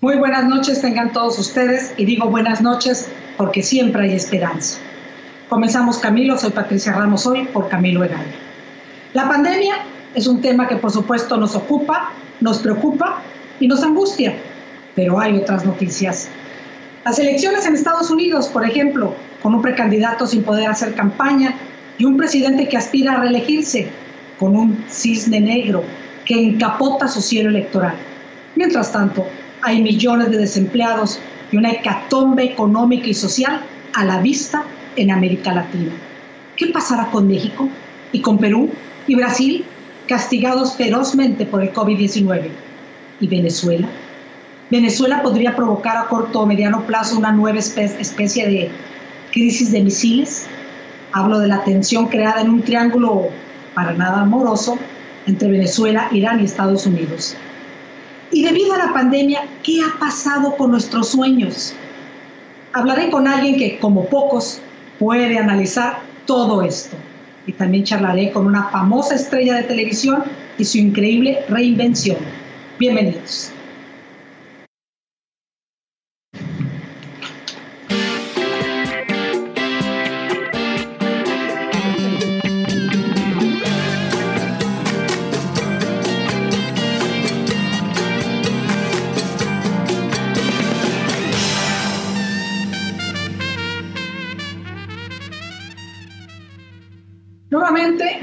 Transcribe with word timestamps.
Muy 0.00 0.16
buenas 0.16 0.44
noches 0.44 0.80
tengan 0.80 1.12
todos 1.12 1.40
ustedes 1.40 1.92
y 1.96 2.04
digo 2.04 2.30
buenas 2.30 2.62
noches 2.62 3.08
porque 3.36 3.64
siempre 3.64 4.04
hay 4.04 4.14
esperanza. 4.14 4.78
Comenzamos 5.48 5.98
Camilo, 5.98 6.38
soy 6.38 6.50
Patricia 6.50 6.92
Ramos 6.92 7.26
hoy 7.26 7.46
por 7.46 7.68
Camilo 7.68 8.04
Egaña. 8.04 8.36
La 9.12 9.28
pandemia 9.28 9.74
es 10.14 10.28
un 10.28 10.40
tema 10.40 10.68
que 10.68 10.76
por 10.76 10.92
supuesto 10.92 11.36
nos 11.36 11.56
ocupa, 11.56 12.12
nos 12.40 12.58
preocupa 12.58 13.22
y 13.58 13.66
nos 13.66 13.82
angustia, 13.82 14.36
pero 14.94 15.18
hay 15.18 15.36
otras 15.36 15.66
noticias. 15.66 16.28
Las 17.04 17.18
elecciones 17.18 17.66
en 17.66 17.74
Estados 17.74 18.08
Unidos, 18.08 18.46
por 18.46 18.64
ejemplo, 18.64 19.16
con 19.42 19.52
un 19.52 19.62
precandidato 19.62 20.28
sin 20.28 20.44
poder 20.44 20.70
hacer 20.70 20.94
campaña 20.94 21.56
y 21.98 22.04
un 22.04 22.16
presidente 22.16 22.68
que 22.68 22.76
aspira 22.76 23.14
a 23.14 23.20
reelegirse, 23.22 23.88
con 24.38 24.54
un 24.54 24.84
cisne 24.88 25.40
negro 25.40 25.82
que 26.24 26.40
encapota 26.40 27.08
su 27.08 27.20
cielo 27.20 27.50
electoral. 27.50 27.96
Mientras 28.54 28.92
tanto, 28.92 29.26
hay 29.62 29.82
millones 29.82 30.30
de 30.30 30.38
desempleados 30.38 31.20
y 31.50 31.56
una 31.56 31.70
hecatombe 31.70 32.44
económica 32.44 33.08
y 33.08 33.14
social 33.14 33.60
a 33.94 34.04
la 34.04 34.20
vista 34.20 34.64
en 34.96 35.10
América 35.10 35.52
Latina. 35.52 35.92
¿Qué 36.56 36.68
pasará 36.68 37.10
con 37.10 37.28
México 37.28 37.68
y 38.12 38.20
con 38.20 38.38
Perú 38.38 38.70
y 39.06 39.14
Brasil, 39.14 39.64
castigados 40.06 40.74
ferozmente 40.76 41.46
por 41.46 41.62
el 41.62 41.72
COVID-19? 41.72 42.48
¿Y 43.20 43.26
Venezuela? 43.26 43.88
Venezuela 44.70 45.22
podría 45.22 45.56
provocar 45.56 45.96
a 45.96 46.08
corto 46.08 46.40
o 46.40 46.46
mediano 46.46 46.84
plazo 46.86 47.18
una 47.18 47.32
nueva 47.32 47.58
especie 47.58 48.46
de 48.46 48.70
crisis 49.32 49.72
de 49.72 49.82
misiles. 49.82 50.46
Hablo 51.12 51.38
de 51.38 51.48
la 51.48 51.64
tensión 51.64 52.08
creada 52.08 52.42
en 52.42 52.50
un 52.50 52.62
triángulo 52.62 53.28
para 53.74 53.92
nada 53.92 54.20
amoroso 54.20 54.78
entre 55.26 55.50
Venezuela, 55.50 56.08
Irán 56.12 56.40
y 56.40 56.44
Estados 56.44 56.86
Unidos. 56.86 57.36
Y 58.30 58.42
debido 58.42 58.74
a 58.74 58.78
la 58.78 58.92
pandemia, 58.92 59.46
¿qué 59.62 59.80
ha 59.82 59.98
pasado 59.98 60.54
con 60.56 60.70
nuestros 60.70 61.08
sueños? 61.08 61.74
Hablaré 62.74 63.10
con 63.10 63.26
alguien 63.26 63.56
que, 63.56 63.78
como 63.78 64.04
pocos, 64.06 64.60
puede 64.98 65.38
analizar 65.38 66.00
todo 66.26 66.62
esto. 66.62 66.96
Y 67.46 67.52
también 67.52 67.84
charlaré 67.84 68.30
con 68.30 68.46
una 68.46 68.64
famosa 68.64 69.14
estrella 69.14 69.56
de 69.56 69.62
televisión 69.62 70.24
y 70.58 70.64
su 70.64 70.76
increíble 70.76 71.38
reinvención. 71.48 72.18
Bienvenidos. 72.78 73.52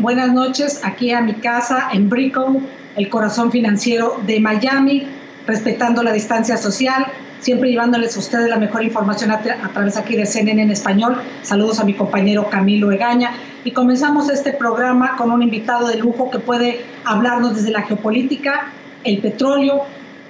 Buenas 0.06 0.32
noches 0.34 0.82
aquí 0.84 1.10
a 1.14 1.22
mi 1.22 1.34
casa 1.34 1.90
en 1.92 2.10
Brickell, 2.10 2.60
el 2.96 3.10
corazón 3.10 3.52
financiero 3.52 4.22
de 4.28 4.40
Miami, 4.40 5.08
respetando 5.48 6.04
la 6.04 6.12
distancia 6.12 6.58
social, 6.58 7.08
siempre 7.40 7.72
llevándoles 7.72 8.16
a 8.16 8.20
ustedes 8.20 8.48
la 8.48 8.58
mejor 8.58 8.84
información 8.84 9.32
a, 9.32 9.42
través 9.42 9.98
aquí 9.98 10.16
de 10.16 10.28
CNN 10.28 10.62
en 10.62 10.70
español. 10.70 11.18
Saludos 11.42 11.80
a 11.80 11.86
mi 11.86 11.96
compañero 11.96 12.48
Camilo 12.52 12.92
Egaña. 12.92 13.32
Y 13.64 13.72
comenzamos 13.72 14.30
este 14.30 14.54
programa 14.54 15.18
con 15.18 15.32
un 15.32 15.42
invitado 15.42 15.88
de 15.88 15.98
lujo 15.98 16.30
que 16.30 16.38
puede 16.38 16.86
hablarnos 17.04 17.56
desde 17.56 17.72
la 17.72 17.82
geopolítica, 17.82 18.74
el 19.04 19.18
petróleo, 19.22 19.86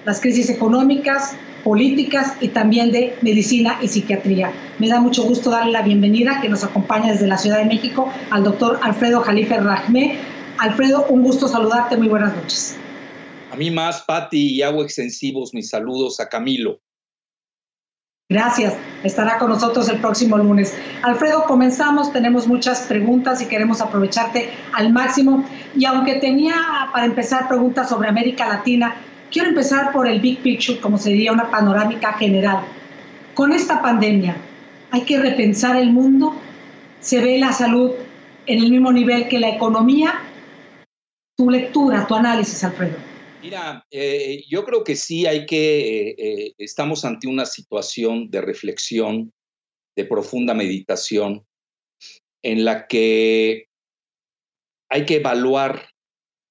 las 0.05 0.21
crisis 0.21 0.49
económicas, 0.49 1.35
políticas 1.65 2.37
y 2.41 2.49
también 2.49 2.91
de 2.91 3.17
medicina 3.23 3.79
y 3.81 3.87
psiquiatría. 3.87 4.53
Me 4.77 4.87
da 4.87 5.01
mucho 5.01 5.23
gusto 5.23 5.49
darle 5.49 5.71
la 5.71 5.81
bienvenida 5.81 6.39
que 6.39 6.47
nos 6.47 6.63
acompaña 6.63 7.11
desde 7.11 7.25
la 7.25 7.39
Ciudad 7.39 7.57
de 7.57 7.65
México 7.65 8.13
al 8.29 8.43
doctor 8.43 8.79
Alfredo 8.83 9.21
Jalife 9.21 9.57
Rajme. 9.57 10.19
Alfredo, 10.59 11.07
un 11.09 11.23
gusto 11.23 11.47
saludarte, 11.47 11.97
muy 11.97 12.07
buenas 12.07 12.35
noches. 12.35 12.77
A 13.51 13.55
mí 13.55 13.71
más, 13.71 14.03
Patti, 14.03 14.53
y 14.53 14.61
hago 14.61 14.83
extensivos 14.83 15.55
mis 15.55 15.67
saludos 15.67 16.19
a 16.19 16.29
Camilo. 16.29 16.81
Gracias, 18.29 18.75
estará 19.03 19.39
con 19.39 19.49
nosotros 19.49 19.89
el 19.89 19.99
próximo 19.99 20.37
lunes. 20.37 20.71
Alfredo, 21.01 21.45
comenzamos, 21.45 22.13
tenemos 22.13 22.47
muchas 22.47 22.81
preguntas 22.81 23.41
y 23.41 23.47
queremos 23.47 23.81
aprovecharte 23.81 24.51
al 24.71 24.93
máximo. 24.93 25.43
Y 25.75 25.85
aunque 25.85 26.15
tenía 26.15 26.55
para 26.93 27.05
empezar 27.05 27.47
preguntas 27.47 27.89
sobre 27.89 28.07
América 28.07 28.47
Latina, 28.47 28.95
Quiero 29.35 29.49
empezar 29.49 29.91
por 29.91 30.07
el 30.07 30.21
big 30.21 30.41
picture, 30.41 30.79
como 30.79 30.97
sería 30.97 31.33
una 31.33 31.51
panorámica 31.51 32.13
general. 32.13 32.65
Con 33.33 33.51
esta 33.51 33.81
pandemia, 33.81 34.37
¿hay 34.91 35.01
que 35.01 35.19
repensar 35.19 35.75
el 35.75 35.91
mundo? 35.91 36.39
¿Se 37.01 37.19
ve 37.19 37.37
la 37.37 37.51
salud 37.51 37.91
en 38.45 38.59
el 38.59 38.71
mismo 38.71 38.93
nivel 38.93 39.27
que 39.27 39.37
la 39.37 39.49
economía? 39.49 40.23
Tu 41.35 41.49
lectura, 41.49 42.07
tu 42.07 42.15
análisis, 42.15 42.63
Alfredo. 42.63 42.95
Mira, 43.41 43.85
eh, 43.91 44.45
yo 44.47 44.63
creo 44.63 44.85
que 44.85 44.95
sí 44.95 45.25
hay 45.25 45.45
que, 45.45 45.79
eh, 45.79 46.15
eh, 46.17 46.53
estamos 46.57 47.03
ante 47.03 47.27
una 47.27 47.45
situación 47.45 48.29
de 48.29 48.39
reflexión, 48.39 49.33
de 49.97 50.05
profunda 50.05 50.53
meditación, 50.53 51.45
en 52.41 52.63
la 52.63 52.87
que 52.87 53.67
hay 54.89 55.05
que 55.05 55.15
evaluar 55.15 55.89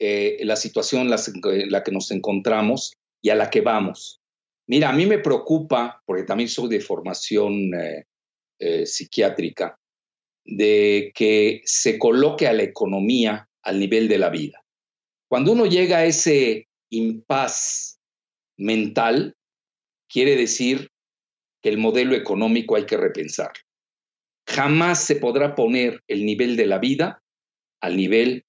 eh, 0.07 0.45
la 0.45 0.57
situación 0.57 1.03
en 1.03 1.71
la, 1.71 1.83
que 1.83 1.91
nos 1.91 2.11
encontramos 2.11 2.93
y 3.23 3.31
a 3.31 3.35
la 3.35 3.49
que 3.49 3.63
vamos. 3.63 4.21
Mira, 4.67 4.91
a 4.91 4.93
mí 4.93 5.07
me 5.07 5.19
preocupa, 5.19 6.03
porque 6.05 6.25
también 6.25 6.51
soy 6.51 6.69
de 6.69 6.81
formación 6.81 7.73
eh, 7.75 8.05
eh, 8.59 8.85
psiquiátrica, 8.85 9.79
de 10.45 11.11
que 11.15 11.63
se 11.65 11.99
coloque 11.99 12.47
a 12.47 12.53
la 12.53 12.65
economía 12.65 13.49
al 13.63 13.79
nivel 13.79 14.07
de 14.09 14.19
la 14.19 14.29
vida. 14.29 14.63
Cuando 15.27 15.53
uno 15.53 15.65
llega 15.65 15.99
a 15.99 16.05
ese 16.05 16.69
impas 16.91 17.99
mental, 18.59 19.35
quiere 20.07 20.37
decir 20.37 20.91
que 21.63 21.71
el 21.71 21.79
modelo 21.79 22.15
económico 22.15 22.77
hay 22.77 22.85
que 22.85 22.99
repensarlo. 22.99 23.65
Jamás 24.47 25.03
se 25.03 25.17
podrá 25.17 25.55
poner 25.55 26.03
el 26.09 26.27
nivel 26.27 26.57
de 26.57 26.67
la 26.67 26.79
vida 26.79 27.23
al 27.81 27.97
nivel 27.97 28.45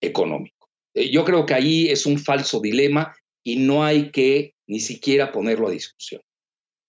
económico. 0.00 0.55
Eh, 0.96 1.10
yo 1.10 1.24
creo 1.24 1.46
que 1.46 1.54
ahí 1.54 1.88
es 1.88 2.06
un 2.06 2.18
falso 2.18 2.60
dilema 2.60 3.14
y 3.44 3.56
no 3.56 3.84
hay 3.84 4.10
que 4.10 4.54
ni 4.66 4.80
siquiera 4.80 5.30
ponerlo 5.30 5.68
a 5.68 5.70
discusión. 5.70 6.22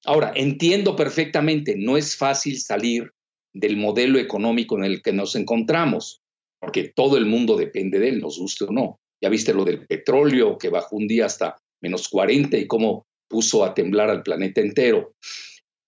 Ahora, 0.05 0.31
entiendo 0.35 0.95
perfectamente, 0.95 1.75
no 1.77 1.97
es 1.97 2.15
fácil 2.15 2.57
salir 2.59 3.11
del 3.53 3.77
modelo 3.77 4.17
económico 4.17 4.77
en 4.77 4.85
el 4.85 5.01
que 5.01 5.11
nos 5.11 5.35
encontramos, 5.35 6.21
porque 6.59 6.91
todo 6.95 7.17
el 7.17 7.25
mundo 7.25 7.57
depende 7.57 7.99
de 7.99 8.09
él, 8.09 8.21
nos 8.21 8.39
guste 8.39 8.65
o 8.65 8.71
no. 8.71 8.99
Ya 9.21 9.29
viste 9.29 9.53
lo 9.53 9.65
del 9.65 9.85
petróleo 9.85 10.57
que 10.57 10.69
bajó 10.69 10.95
un 10.95 11.07
día 11.07 11.25
hasta 11.25 11.57
menos 11.81 12.07
40 12.07 12.57
y 12.57 12.67
cómo 12.67 13.05
puso 13.27 13.65
a 13.65 13.73
temblar 13.73 14.09
al 14.09 14.23
planeta 14.23 14.61
entero. 14.61 15.13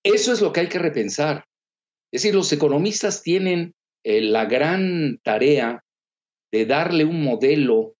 Eso 0.03 0.33
es 0.33 0.41
lo 0.41 0.51
que 0.51 0.61
hay 0.61 0.69
que 0.69 0.79
repensar. 0.79 1.45
Es 2.11 2.23
decir, 2.23 2.35
los 2.35 2.51
economistas 2.51 3.21
tienen 3.21 3.73
eh, 4.03 4.21
la 4.21 4.45
gran 4.45 5.19
tarea 5.23 5.83
de 6.51 6.65
darle 6.65 7.05
un 7.05 7.23
modelo 7.23 7.95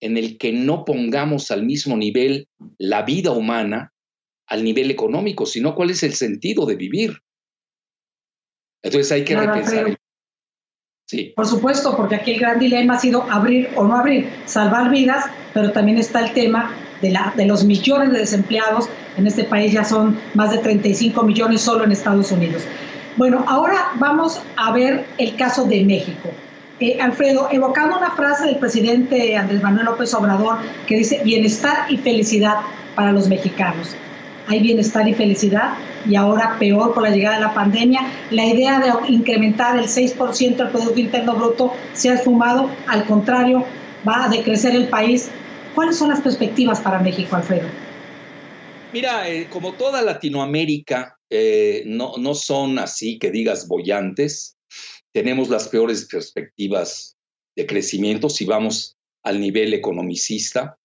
en 0.00 0.16
el 0.16 0.38
que 0.38 0.52
no 0.52 0.84
pongamos 0.84 1.50
al 1.50 1.64
mismo 1.64 1.96
nivel 1.96 2.48
la 2.78 3.02
vida 3.02 3.32
humana 3.32 3.92
al 4.50 4.64
nivel 4.64 4.90
económico, 4.90 5.46
sino 5.46 5.74
cuál 5.74 5.90
es 5.90 6.02
el 6.02 6.14
sentido 6.14 6.66
de 6.66 6.74
vivir. 6.74 7.22
Entonces 8.82 9.12
hay 9.12 9.24
que 9.24 9.36
repensar. 9.36 9.96
Sí. 11.06 11.32
Por 11.36 11.46
supuesto, 11.46 11.96
porque 11.96 12.16
aquí 12.16 12.32
el 12.32 12.40
gran 12.40 12.58
dilema 12.58 12.94
ha 12.94 12.98
sido 12.98 13.22
abrir 13.30 13.68
o 13.76 13.84
no 13.84 13.96
abrir, 13.96 14.28
salvar 14.46 14.90
vidas, 14.90 15.26
pero 15.54 15.72
también 15.72 15.98
está 15.98 16.26
el 16.26 16.32
tema 16.34 16.74
de, 17.00 17.10
la, 17.10 17.32
de 17.36 17.46
los 17.46 17.64
millones 17.64 18.12
de 18.12 18.18
desempleados. 18.18 18.88
En 19.16 19.26
este 19.26 19.44
país 19.44 19.72
ya 19.72 19.84
son 19.84 20.18
más 20.34 20.50
de 20.50 20.58
35 20.58 21.22
millones 21.22 21.62
solo 21.62 21.84
en 21.84 21.92
Estados 21.92 22.30
Unidos. 22.32 22.62
Bueno, 23.16 23.44
ahora 23.48 23.92
vamos 23.98 24.40
a 24.56 24.72
ver 24.72 25.04
el 25.18 25.36
caso 25.36 25.64
de 25.64 25.84
México. 25.84 26.30
Eh, 26.80 26.96
Alfredo, 26.98 27.48
evocando 27.52 27.98
una 27.98 28.12
frase 28.12 28.46
del 28.46 28.56
presidente 28.56 29.36
Andrés 29.36 29.62
Manuel 29.62 29.84
López 29.84 30.14
Obrador 30.14 30.56
que 30.86 30.96
dice 30.96 31.20
bienestar 31.22 31.92
y 31.92 31.98
felicidad 31.98 32.54
para 32.94 33.12
los 33.12 33.28
mexicanos. 33.28 33.94
Hay 34.46 34.60
bienestar 34.60 35.06
y 35.06 35.12
felicidad 35.12 35.74
y 36.08 36.16
ahora 36.16 36.56
peor 36.58 36.94
por 36.94 37.02
la 37.02 37.10
llegada 37.10 37.36
de 37.36 37.42
la 37.42 37.52
pandemia. 37.52 38.00
La 38.30 38.46
idea 38.46 38.80
de 38.80 39.12
incrementar 39.12 39.78
el 39.78 39.84
6% 39.84 40.56
del 40.56 40.68
Producto 40.70 40.98
Interno 40.98 41.34
Bruto 41.34 41.74
se 41.92 42.08
ha 42.08 42.14
esfumado, 42.14 42.70
al 42.86 43.04
contrario, 43.04 43.62
va 44.08 44.24
a 44.24 44.28
decrecer 44.30 44.74
el 44.74 44.88
país. 44.88 45.30
¿Cuáles 45.74 45.98
son 45.98 46.08
las 46.08 46.22
perspectivas 46.22 46.80
para 46.80 46.98
México, 46.98 47.36
Alfredo? 47.36 47.68
Mira, 48.94 49.28
eh, 49.28 49.48
como 49.50 49.74
toda 49.74 50.00
Latinoamérica, 50.00 51.18
eh, 51.28 51.82
no, 51.84 52.14
no 52.18 52.34
son 52.34 52.78
así 52.78 53.18
que 53.18 53.30
digas 53.30 53.68
bollantes 53.68 54.56
tenemos 55.12 55.48
las 55.48 55.68
peores 55.68 56.06
perspectivas 56.06 57.16
de 57.56 57.66
crecimiento 57.66 58.28
si 58.28 58.44
vamos 58.44 58.96
al 59.22 59.40
nivel 59.40 59.74
economicista. 59.74 60.76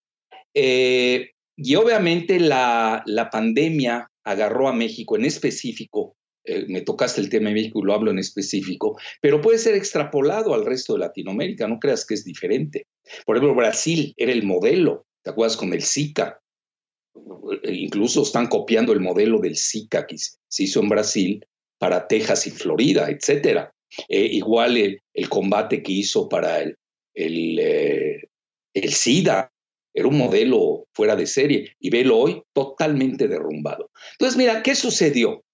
Eh, 0.53 1.31
y 1.57 1.75
obviamente 1.75 2.39
la, 2.39 3.03
la 3.05 3.29
pandemia 3.29 4.09
agarró 4.23 4.67
a 4.67 4.73
México 4.73 5.15
en 5.15 5.25
específico 5.25 6.15
eh, 6.45 6.65
me 6.67 6.81
tocaste 6.81 7.21
el 7.21 7.29
tema 7.29 7.49
de 7.49 7.55
México 7.55 7.79
y 7.79 7.85
lo 7.85 7.93
hablo 7.93 8.11
en 8.11 8.19
específico, 8.19 8.99
pero 9.19 9.41
puede 9.41 9.57
ser 9.57 9.73
extrapolado 9.73 10.53
al 10.53 10.63
resto 10.63 10.93
de 10.93 10.99
Latinoamérica, 10.99 11.67
no 11.67 11.79
creas 11.79 12.05
que 12.05 12.13
es 12.13 12.23
diferente. 12.23 12.85
Por 13.25 13.35
ejemplo, 13.35 13.55
Brasil 13.55 14.13
era 14.15 14.31
el 14.31 14.43
modelo, 14.43 15.07
¿te 15.23 15.31
acuerdas 15.31 15.57
con 15.57 15.73
el 15.73 15.81
Zika? 15.81 16.39
Eh, 17.63 17.73
incluso 17.73 18.21
están 18.21 18.45
copiando 18.45 18.93
el 18.93 18.99
modelo 18.99 19.39
del 19.39 19.57
Zika 19.57 20.05
que 20.05 20.17
se 20.17 20.63
hizo 20.63 20.81
en 20.81 20.89
Brasil 20.89 21.45
para 21.79 22.07
Texas 22.07 22.45
y 22.45 22.51
Florida, 22.51 23.09
etc. 23.09 23.71
Eh, 24.09 24.25
igual 24.31 24.77
el, 24.77 25.29
combate 25.29 25.81
que 25.81 25.91
hizo 25.91 26.27
para 26.27 26.61
el, 26.61 26.77
el, 27.13 27.59
el 28.73 28.93
SIDA, 28.93 29.51
era 29.95 30.09
un 30.09 30.17
modelo 30.17 30.87
fuera 30.93 31.15
de 31.15 31.25
serie 31.25 31.71
y 31.79 31.89
velo 31.89 32.17
hoy 32.17 32.43
totalmente 32.53 33.29
derrumbado. 33.29 33.89
Entonces, 34.11 34.37
mira, 34.37 34.61
¿qué 34.61 34.75
sucedió? 34.75 35.45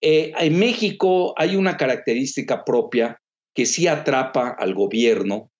Eh, 0.00 0.32
en 0.38 0.58
México 0.58 1.34
hay 1.36 1.56
una 1.56 1.76
característica 1.76 2.64
propia 2.64 3.20
que 3.54 3.66
sí 3.66 3.88
atrapa 3.88 4.50
al 4.50 4.74
gobierno, 4.74 5.50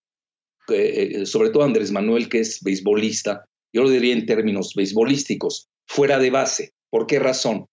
eh, 0.69 1.27
sobre 1.27 1.51
todo 1.51 1.65
Andrés 1.65 1.91
Manuel, 1.91 2.29
que 2.29 2.39
es 2.39 2.63
beisbolista, 2.63 3.45
yo 3.73 3.83
lo 3.83 3.91
diría 3.91 4.15
en 4.15 4.27
términos 4.27 4.75
beisbolísticos, 4.75 5.69
fuera 5.89 6.21
de 6.21 6.31
base. 6.31 6.73
¿Por 6.91 7.09
qué 7.09 7.19
razón? 7.19 7.67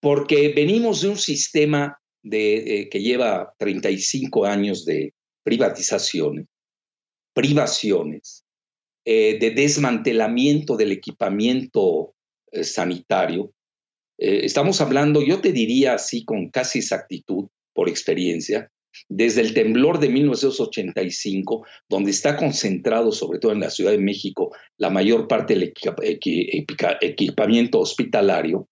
Porque 0.00 0.52
venimos 0.54 1.00
de 1.00 1.08
un 1.08 1.16
sistema 1.16 1.98
de, 2.24 2.80
eh, 2.80 2.88
que 2.88 3.00
lleva 3.00 3.54
35 3.58 4.44
años 4.44 4.84
de 4.84 5.14
privatizaciones, 5.44 6.46
privaciones, 7.32 8.40
de 9.06 9.52
desmantelamiento 9.54 10.78
del 10.78 10.90
equipamiento 10.90 12.14
sanitario, 12.62 13.52
eh, 14.18 14.40
estamos 14.44 14.80
hablando, 14.80 15.22
yo 15.22 15.40
te 15.40 15.52
diría 15.52 15.94
así 15.94 16.24
con 16.24 16.48
casi 16.50 16.78
exactitud, 16.78 17.48
por 17.72 17.88
experiencia, 17.88 18.70
desde 19.08 19.40
el 19.40 19.54
temblor 19.54 19.98
de 19.98 20.08
1985, 20.08 21.66
donde 21.88 22.12
está 22.12 22.36
concentrado, 22.36 23.10
sobre 23.10 23.40
todo 23.40 23.50
en 23.50 23.58
la 23.58 23.70
Ciudad 23.70 23.90
de 23.90 23.98
México, 23.98 24.54
la 24.78 24.90
mayor 24.90 25.26
parte 25.26 25.54
del 25.54 25.74
equipamiento 27.00 27.80
hospitalario, 27.80 28.68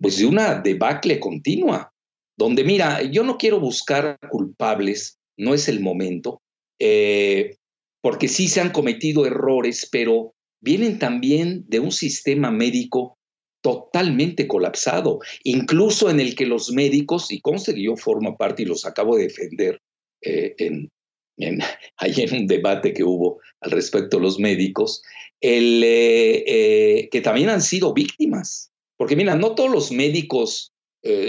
pues 0.00 0.16
de 0.16 0.24
una 0.24 0.60
debacle 0.60 1.20
continua, 1.20 1.92
donde 2.38 2.62
mira, 2.62 3.02
yo 3.02 3.24
no 3.24 3.36
quiero 3.36 3.58
buscar 3.58 4.16
culpables, 4.30 5.18
no 5.36 5.54
es 5.54 5.68
el 5.68 5.80
momento, 5.80 6.40
eh, 6.78 7.56
porque 8.00 8.28
sí 8.28 8.46
se 8.46 8.60
han 8.60 8.70
cometido 8.70 9.26
errores, 9.26 9.88
pero 9.90 10.34
vienen 10.60 11.00
también 11.00 11.64
de 11.66 11.80
un 11.80 11.90
sistema 11.90 12.52
médico 12.52 13.18
totalmente 13.60 14.46
colapsado, 14.46 15.18
incluso 15.42 16.10
en 16.10 16.20
el 16.20 16.36
que 16.36 16.46
los 16.46 16.70
médicos, 16.70 17.32
y 17.32 17.40
conste 17.40 17.74
que 17.74 17.82
yo 17.82 17.96
formo 17.96 18.36
parte 18.36 18.62
y 18.62 18.66
los 18.66 18.86
acabo 18.86 19.16
de 19.16 19.24
defender 19.24 19.80
eh, 20.22 20.54
en, 20.58 20.90
ahí 21.96 22.14
en 22.18 22.42
un 22.42 22.46
debate 22.46 22.92
que 22.92 23.02
hubo 23.02 23.40
al 23.60 23.72
respecto 23.72 24.18
de 24.18 24.22
los 24.22 24.38
médicos, 24.38 25.02
eh, 25.40 27.08
que 27.10 27.20
también 27.20 27.48
han 27.48 27.62
sido 27.62 27.92
víctimas. 27.92 28.70
Porque 28.96 29.16
mira, 29.16 29.34
no 29.34 29.56
todos 29.56 29.70
los 29.70 29.90
médicos 29.90 30.72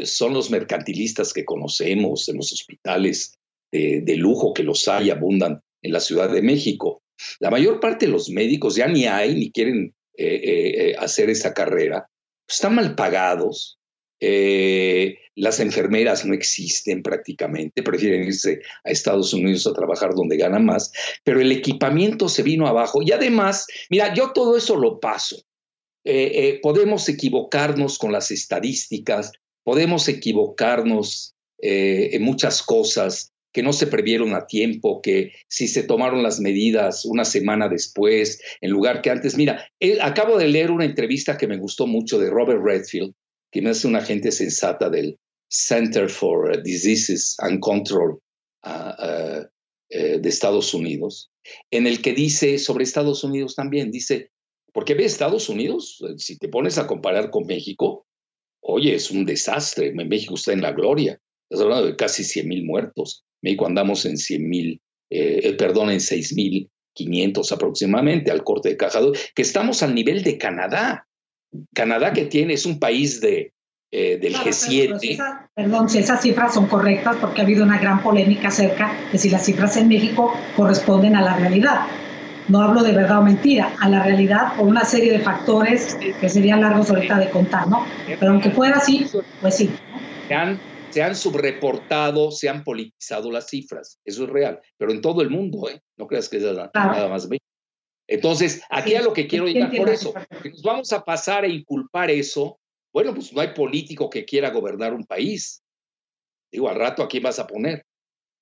son 0.04 0.34
los 0.34 0.52
mercantilistas 0.52 1.34
que 1.34 1.46
conocemos 1.46 2.28
en 2.30 2.38
los 2.38 2.52
hospitales 2.52 3.34
de, 3.72 4.16
lujo 4.16 4.54
que 4.54 4.64
los 4.64 4.88
hay, 4.88 5.10
abundan 5.10 5.62
en 5.82 5.94
la 5.94 6.00
Ciudad 6.00 6.32
de 6.32 6.42
México. 6.42 7.02
La 7.40 7.50
mayor 7.50 7.80
parte 7.80 8.06
de 8.06 8.12
los 8.12 8.30
médicos 8.30 8.76
ya 8.76 8.88
ni 8.88 9.06
hay, 9.06 9.36
ni 9.36 9.52
quieren 9.52 9.94
hacer 10.98 11.30
esa 11.30 11.54
carrera, 11.54 12.10
están 12.48 12.76
mal 12.76 12.96
pagados, 12.96 13.80
eh, 14.22 15.18
las 15.36 15.62
enfermeras 15.62 16.26
no 16.26 16.34
existen 16.34 17.02
prácticamente, 17.02 17.82
prefieren 17.82 18.26
irse 18.26 18.60
a 18.84 18.90
Estados 18.90 19.34
Unidos 19.34 19.66
a 19.66 19.74
trabajar 19.74 20.14
donde 20.14 20.36
ganan 20.36 20.66
más, 20.66 20.92
pero 21.24 21.40
el 21.40 21.52
equipamiento 21.54 22.28
se 22.28 22.44
vino 22.44 22.68
abajo 22.68 23.02
y 23.02 23.14
además, 23.14 23.66
mira, 23.90 24.14
yo 24.14 24.34
todo 24.34 24.58
eso 24.58 24.76
lo 24.76 25.00
paso. 25.00 25.38
Eh, 26.04 26.32
eh, 26.34 26.60
podemos 26.62 27.08
equivocarnos 27.08 27.98
con 27.98 28.12
las 28.12 28.32
estadísticas, 28.32 29.32
podemos 29.64 30.08
equivocarnos 30.08 31.36
en 31.62 32.24
muchas 32.24 32.64
cosas, 32.64 33.34
que 33.52 33.64
no 33.64 33.74
se 33.74 33.88
previeron 33.88 34.36
a 34.36 34.46
tiempo, 34.46 35.02
que 35.02 35.32
si 35.48 35.68
se 35.68 35.84
tomaron 35.84 36.22
las 36.24 36.40
medidas 36.40 37.06
una 37.06 37.26
semana 37.26 37.68
después, 37.68 38.42
en 38.62 38.72
lugar 38.72 39.02
que 39.02 39.10
antes. 39.10 39.36
Mira, 39.36 39.68
eh, 39.80 39.98
acabo 40.02 40.38
de 40.38 40.48
leer 40.48 40.72
una 40.72 40.86
entrevista 40.86 41.38
que 41.38 41.48
me 41.48 41.58
gustó 41.58 41.88
mucho 41.88 42.20
de 42.20 42.30
Robert 42.30 42.62
Redfield, 42.64 43.14
que 43.52 43.62
me 43.62 43.72
hace 43.72 43.88
una 43.88 44.02
gente 44.02 44.32
sensata 44.32 44.90
del 44.90 45.18
Center 45.50 46.10
for 46.10 46.62
Diseases 46.62 47.36
and 47.40 47.60
Control 47.60 48.20
ah, 48.64 48.96
ah, 49.00 49.44
eh, 49.90 50.20
de 50.20 50.30
Estados 50.30 50.74
Unidos, 50.76 51.32
en 51.72 51.88
el 51.88 52.04
que 52.04 52.14
dice 52.14 52.60
sobre 52.60 52.84
Estados 52.84 53.24
Unidos 53.24 53.56
también, 53.56 53.90
dice, 53.90 54.30
porque 54.72 54.94
ve 54.94 55.06
Estados 55.06 55.50
Unidos, 55.50 56.00
si 56.18 56.38
te 56.38 56.48
pones 56.50 56.78
a 56.78 56.86
comparar 56.86 57.32
con 57.32 57.48
México, 57.48 58.06
oye, 58.62 58.96
es 58.96 59.12
un 59.12 59.26
desastre, 59.26 59.92
México 59.94 60.36
está 60.36 60.54
en 60.54 60.62
la 60.62 60.72
gloria, 60.72 61.20
estás 61.50 61.64
hablando 61.64 61.88
de 61.88 61.96
casi 61.96 62.24
100 62.24 62.48
mil 62.48 62.66
muertos, 62.66 63.26
México 63.42 63.66
andamos 63.66 64.06
en 64.06 64.18
100 64.18 64.50
mil, 64.50 64.82
eh, 65.10 65.42
eh, 65.44 65.54
perdón, 65.54 65.90
en 65.90 66.02
6 66.02 66.34
mil 66.36 66.70
500 66.94 67.52
aproximadamente 67.52 68.32
al 68.32 68.44
corte 68.44 68.70
de 68.70 68.78
cajado, 68.78 69.14
que 69.34 69.42
estamos 69.42 69.84
al 69.84 69.96
nivel 69.96 70.24
de 70.24 70.38
Canadá. 70.38 71.08
Canadá 71.74 72.14
que 72.14 72.26
tiene, 72.26 72.54
es 72.54 72.66
un 72.66 72.80
país 72.80 73.22
de, 73.22 73.54
eh, 73.92 74.18
del 74.18 74.36
G7. 74.36 75.50
perdón, 75.56 75.90
si 75.90 76.00
esas 76.00 76.22
cifras 76.22 76.54
son 76.54 76.68
correctas, 76.68 77.18
porque 77.20 77.42
ha 77.42 77.44
habido 77.44 77.64
una 77.64 77.80
gran 77.80 78.04
polémica 78.04 78.50
acerca 78.50 78.96
de 79.12 79.18
si 79.18 79.30
las 79.30 79.46
cifras 79.46 79.78
en 79.78 79.88
México 79.88 80.34
corresponden 80.56 81.16
a 81.16 81.22
la 81.22 81.38
realidad. 81.38 81.88
No 82.50 82.62
hablo 82.62 82.84
de 82.84 82.92
verdad 82.92 83.20
o 83.20 83.24
mentira, 83.24 83.74
a 83.80 83.88
la 83.88 84.04
realidad 84.04 84.56
por 84.58 84.68
una 84.68 84.84
serie 84.84 85.12
de 85.14 85.20
factores 85.20 85.96
que 86.20 86.30
serían 86.30 86.62
largos 86.62 86.90
ahorita 86.90 87.20
de 87.20 87.30
contar, 87.30 87.68
¿no? 87.68 87.86
Pero 88.20 88.32
aunque 88.32 88.50
fuera 88.50 88.78
así, 88.78 89.06
pues 89.42 89.56
sí 89.56 89.70
se 90.90 91.04
han 91.04 91.16
subreportado, 91.16 92.32
se 92.32 92.50
han 92.50 92.64
politizado 92.64 93.32
las 93.32 93.48
cifras. 93.48 94.00
Eso 94.04 94.24
es 94.24 94.30
real, 94.30 94.60
pero 94.78 94.92
en 94.92 95.02
todo 95.02 95.22
el 95.22 95.30
mundo, 95.30 95.70
¿eh? 95.70 95.82
No 95.98 96.08
creas 96.08 96.30
que 96.30 96.38
es 96.38 96.44
nada, 96.44 97.08
más 97.08 97.30
bien. 97.30 97.42
Entonces, 98.08 98.64
aquí 98.70 98.96
a 98.96 99.04
lo 99.04 99.14
que 99.14 99.28
quiero 99.28 99.48
llegar 99.48 99.72
por 99.76 99.90
eso, 99.90 100.14
que 100.42 100.50
nos 100.50 100.64
vamos 100.64 100.92
a 100.94 101.04
pasar 101.04 101.44
a 101.44 101.48
inculpar 101.48 102.10
eso. 102.10 102.60
Bueno, 102.92 103.14
pues 103.14 103.32
no 103.32 103.42
hay 103.42 103.50
político 103.54 104.10
que 104.10 104.26
quiera 104.26 104.50
gobernar 104.50 104.94
un 104.94 105.06
país. 105.06 105.62
Digo, 106.52 106.70
al 106.70 106.76
rato, 106.76 107.04
¿a 107.04 107.08
quién 107.08 107.22
vas 107.22 107.38
a 107.38 107.46
poner? 107.46 107.86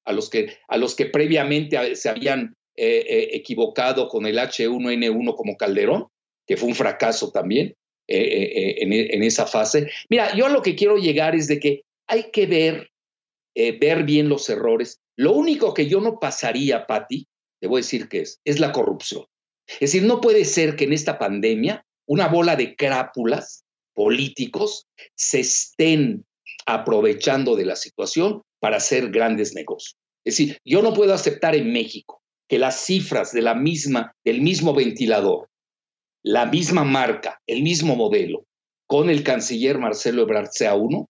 A 0.05 0.13
los 0.13 0.29
que, 0.29 0.57
a 0.69 0.77
los 0.77 0.95
que 0.95 1.07
previamente 1.07 1.97
se 1.97 2.07
habían 2.07 2.55
eh, 2.77 3.05
eh, 3.09 3.29
equivocado 3.33 4.07
con 4.07 4.27
el 4.27 4.37
H1N1 4.37 5.35
como 5.35 5.57
Calderón, 5.57 6.07
que 6.45 6.57
fue 6.57 6.69
un 6.69 6.75
fracaso 6.75 7.31
también 7.31 7.75
eh, 8.07 8.75
en, 8.77 8.93
en, 8.93 9.23
esa 9.23 9.45
fase. 9.45 9.89
Mira, 10.09 10.33
yo 10.35 10.45
a 10.45 10.49
lo 10.49 10.61
que 10.61 10.75
quiero 10.75 10.97
llegar 10.97 11.35
es 11.35 11.47
de 11.47 11.59
que 11.59 11.81
hay 12.07 12.31
que 12.31 12.45
ver, 12.45 12.91
eh, 13.55 13.77
ver 13.77 14.03
bien 14.03 14.29
los 14.29 14.49
errores. 14.49 14.99
Lo 15.17 15.33
único 15.33 15.73
que 15.73 15.87
yo 15.87 15.99
no 15.99 16.19
pasaría, 16.19 16.87
Patti, 16.87 17.27
te 17.59 17.67
voy 17.67 17.79
a 17.79 17.83
decir 17.83 18.07
que 18.07 18.21
es, 18.21 18.39
es 18.45 18.59
la 18.59 18.71
corrupción. 18.71 19.25
Es 19.67 19.91
decir, 19.91 20.03
no 20.03 20.21
puede 20.21 20.45
ser 20.45 20.75
que 20.75 20.85
en 20.85 20.93
esta 20.93 21.19
pandemia 21.19 21.83
una 22.07 22.27
bola 22.27 22.55
de 22.55 22.75
crápulas 22.75 23.65
políticos 23.93 24.85
se 25.15 25.41
estén 25.41 26.25
aprovechando 26.65 27.55
de 27.55 27.65
la 27.65 27.75
situación 27.75 28.41
para 28.59 28.77
hacer 28.77 29.09
grandes 29.09 29.53
negocios. 29.53 29.97
Es 30.23 30.37
decir, 30.37 30.59
yo 30.63 30.81
no 30.81 30.93
puedo 30.93 31.13
aceptar 31.13 31.55
en 31.55 31.73
México 31.73 32.21
que 32.47 32.59
las 32.59 32.85
cifras 32.85 33.31
de 33.31 33.41
la 33.41 33.55
misma, 33.55 34.13
del 34.23 34.41
mismo 34.41 34.73
ventilador, 34.73 35.49
la 36.23 36.45
misma 36.45 36.83
marca, 36.83 37.39
el 37.47 37.63
mismo 37.63 37.95
modelo, 37.95 38.45
con 38.87 39.09
el 39.09 39.23
canciller 39.23 39.77
Marcelo 39.79 40.23
Ebrard 40.23 40.49
sea 40.51 40.75
uno 40.75 41.09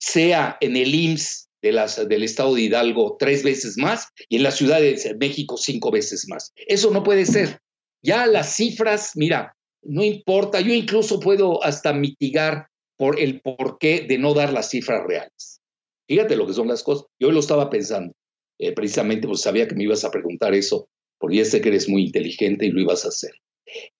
sea 0.00 0.56
en 0.60 0.76
el 0.76 0.94
IMSS 0.94 1.48
del 1.60 2.22
estado 2.22 2.54
de 2.54 2.62
Hidalgo 2.62 3.16
tres 3.18 3.42
veces 3.42 3.76
más 3.76 4.08
y 4.28 4.36
en 4.36 4.44
la 4.44 4.52
Ciudad 4.52 4.80
de 4.80 5.16
México 5.18 5.56
cinco 5.56 5.90
veces 5.90 6.26
más. 6.28 6.52
Eso 6.54 6.90
no 6.90 7.02
puede 7.02 7.26
ser. 7.26 7.58
Ya 8.02 8.26
las 8.26 8.54
cifras, 8.54 9.12
mira, 9.16 9.56
no 9.82 10.04
importa, 10.04 10.60
yo 10.60 10.72
incluso 10.72 11.18
puedo 11.18 11.62
hasta 11.64 11.92
mitigar 11.92 12.68
por 12.96 13.18
el 13.18 13.40
porqué 13.40 14.06
de 14.08 14.18
no 14.18 14.34
dar 14.34 14.52
las 14.52 14.70
cifras 14.70 15.02
reales. 15.06 15.60
Fíjate 16.08 16.36
lo 16.36 16.46
que 16.46 16.54
son 16.54 16.68
las 16.68 16.82
cosas. 16.82 17.06
Yo 17.20 17.32
lo 17.32 17.40
estaba 17.40 17.70
pensando, 17.70 18.14
eh, 18.58 18.72
precisamente 18.72 19.26
pues 19.26 19.40
sabía 19.40 19.68
que 19.68 19.74
me 19.74 19.84
ibas 19.84 20.04
a 20.04 20.10
preguntar 20.10 20.54
eso, 20.54 20.88
porque 21.18 21.36
ya 21.36 21.44
sé 21.44 21.60
que 21.60 21.68
eres 21.68 21.88
muy 21.88 22.04
inteligente 22.06 22.66
y 22.66 22.70
lo 22.70 22.80
ibas 22.80 23.04
a 23.04 23.08
hacer. 23.08 23.32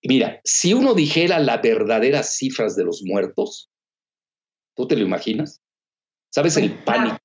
mira, 0.03 0.41
si 0.45 0.73
uno 0.73 0.95
dijera 0.95 1.39
las 1.39 1.63
verdaderas 1.63 2.37
cifras 2.37 2.75
de 2.77 2.85
los 2.85 3.03
muertos, 3.05 3.71
¿tú 4.75 4.87
te 4.87 4.97
lo 4.97 5.03
imaginas? 5.03 5.61
¿Sabes 6.31 6.57
el 6.57 6.73
pánico? 6.85 7.19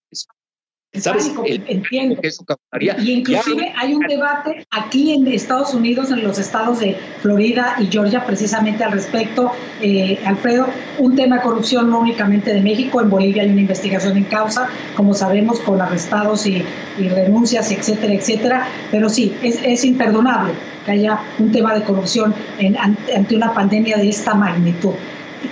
¿Sabes? 0.99 1.31
entiendo. 1.67 2.21
y 2.79 3.11
inclusive 3.11 3.73
hay 3.75 3.95
un 3.95 4.05
debate 4.05 4.67
aquí 4.69 5.13
en 5.13 5.25
Estados 5.27 5.73
Unidos, 5.73 6.11
en 6.11 6.23
los 6.23 6.37
estados 6.37 6.81
de 6.81 6.95
Florida 7.19 7.75
y 7.79 7.87
Georgia, 7.87 8.23
precisamente 8.23 8.83
al 8.83 8.91
respecto, 8.91 9.51
eh, 9.81 10.19
Alfredo, 10.23 10.67
un 10.99 11.15
tema 11.15 11.37
de 11.37 11.41
corrupción 11.41 11.89
no 11.89 11.99
únicamente 11.99 12.53
de 12.53 12.61
México, 12.61 13.01
en 13.01 13.09
Bolivia 13.09 13.41
hay 13.41 13.49
una 13.49 13.61
investigación 13.61 14.17
en 14.17 14.25
causa, 14.25 14.69
como 14.95 15.15
sabemos, 15.15 15.59
con 15.61 15.81
arrestados 15.81 16.45
y, 16.45 16.63
renuncias, 16.99 17.71
etcétera, 17.71 18.13
etcétera, 18.13 18.67
pero 18.91 19.09
sí, 19.09 19.33
es, 19.41 19.83
imperdonable 19.83 20.53
que 20.85 20.91
haya 20.91 21.19
un 21.39 21.51
tema 21.51 21.73
de 21.73 21.83
corrupción 21.83 22.35
ante 22.79 23.35
una 23.35 23.51
pandemia 23.51 23.97
de 23.97 24.09
esta 24.09 24.35
magnitud. 24.35 24.93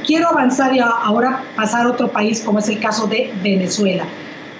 Quiero 0.06 0.30
avanzar 0.30 0.76
y 0.76 0.80
ahora 0.80 1.44
pasar 1.56 1.88
a 1.88 1.90
otro 1.90 2.12
país, 2.12 2.42
como 2.42 2.60
es 2.60 2.70
el 2.70 2.80
caso 2.80 3.08
de 3.08 3.32
Venezuela 3.42 4.06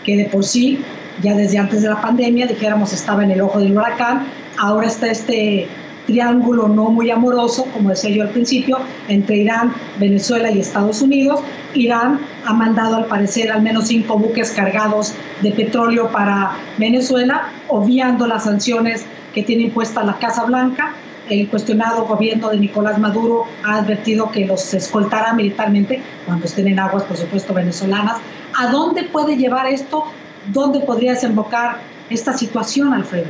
que 0.04 0.18
de 0.18 0.26
por 0.26 0.44
sí, 0.44 0.80
ya 1.22 1.36
desde 1.36 1.58
antes 1.58 1.82
de 1.82 1.90
la 1.90 2.02
pandemia, 2.02 2.48
dijéramos, 2.48 2.94
estaba 2.94 3.24
en 3.24 3.32
el 3.32 3.42
ojo 3.42 3.60
del 3.60 3.78
huracán, 3.78 4.28
ahora 4.58 4.88
está 4.88 5.08
este 5.08 5.68
triángulo 6.06 6.68
no 6.68 6.90
muy 6.90 7.10
amoroso, 7.12 7.66
como 7.74 7.90
decía 7.90 8.10
yo 8.10 8.24
al 8.24 8.30
principio, 8.30 8.80
entre 9.08 9.38
Irán, 9.38 9.74
Venezuela 10.00 10.52
y 10.52 10.60
Estados 10.60 11.02
Unidos. 11.02 11.42
Irán 11.74 12.20
ha 12.46 12.54
mandado 12.54 12.98
al 12.98 13.06
parecer 13.06 13.52
al 13.52 13.62
menos 13.62 13.88
cinco 13.88 14.18
buques 14.18 14.52
cargados 14.52 15.14
de 15.42 15.52
petróleo 15.52 16.12
para 16.12 16.52
Venezuela, 16.78 17.50
obviando 17.68 18.28
las 18.28 18.44
sanciones 18.44 19.06
que 19.34 19.44
tiene 19.44 19.64
impuesta 19.64 20.04
la 20.04 20.18
Casa 20.18 20.44
Blanca. 20.44 20.94
El 21.30 21.48
cuestionado 21.48 22.06
gobierno 22.06 22.50
de 22.50 22.58
Nicolás 22.58 23.00
Maduro 23.00 23.46
ha 23.64 23.78
advertido 23.78 24.32
que 24.32 24.46
los 24.46 24.74
escoltará 24.74 25.34
militarmente 25.34 26.02
cuando 26.26 26.46
estén 26.46 26.68
en 26.68 26.80
aguas, 26.80 27.04
por 27.04 27.16
supuesto, 27.16 27.54
venezolanas. 27.54 28.18
¿A 28.58 28.72
dónde 28.72 29.04
puede 29.04 29.38
llevar 29.38 29.72
esto? 29.72 30.04
¿Dónde 30.52 30.82
podría 30.82 31.14
desembocar 31.14 31.82
esta 32.10 32.38
situación, 32.38 32.94
Alfredo? 32.94 33.28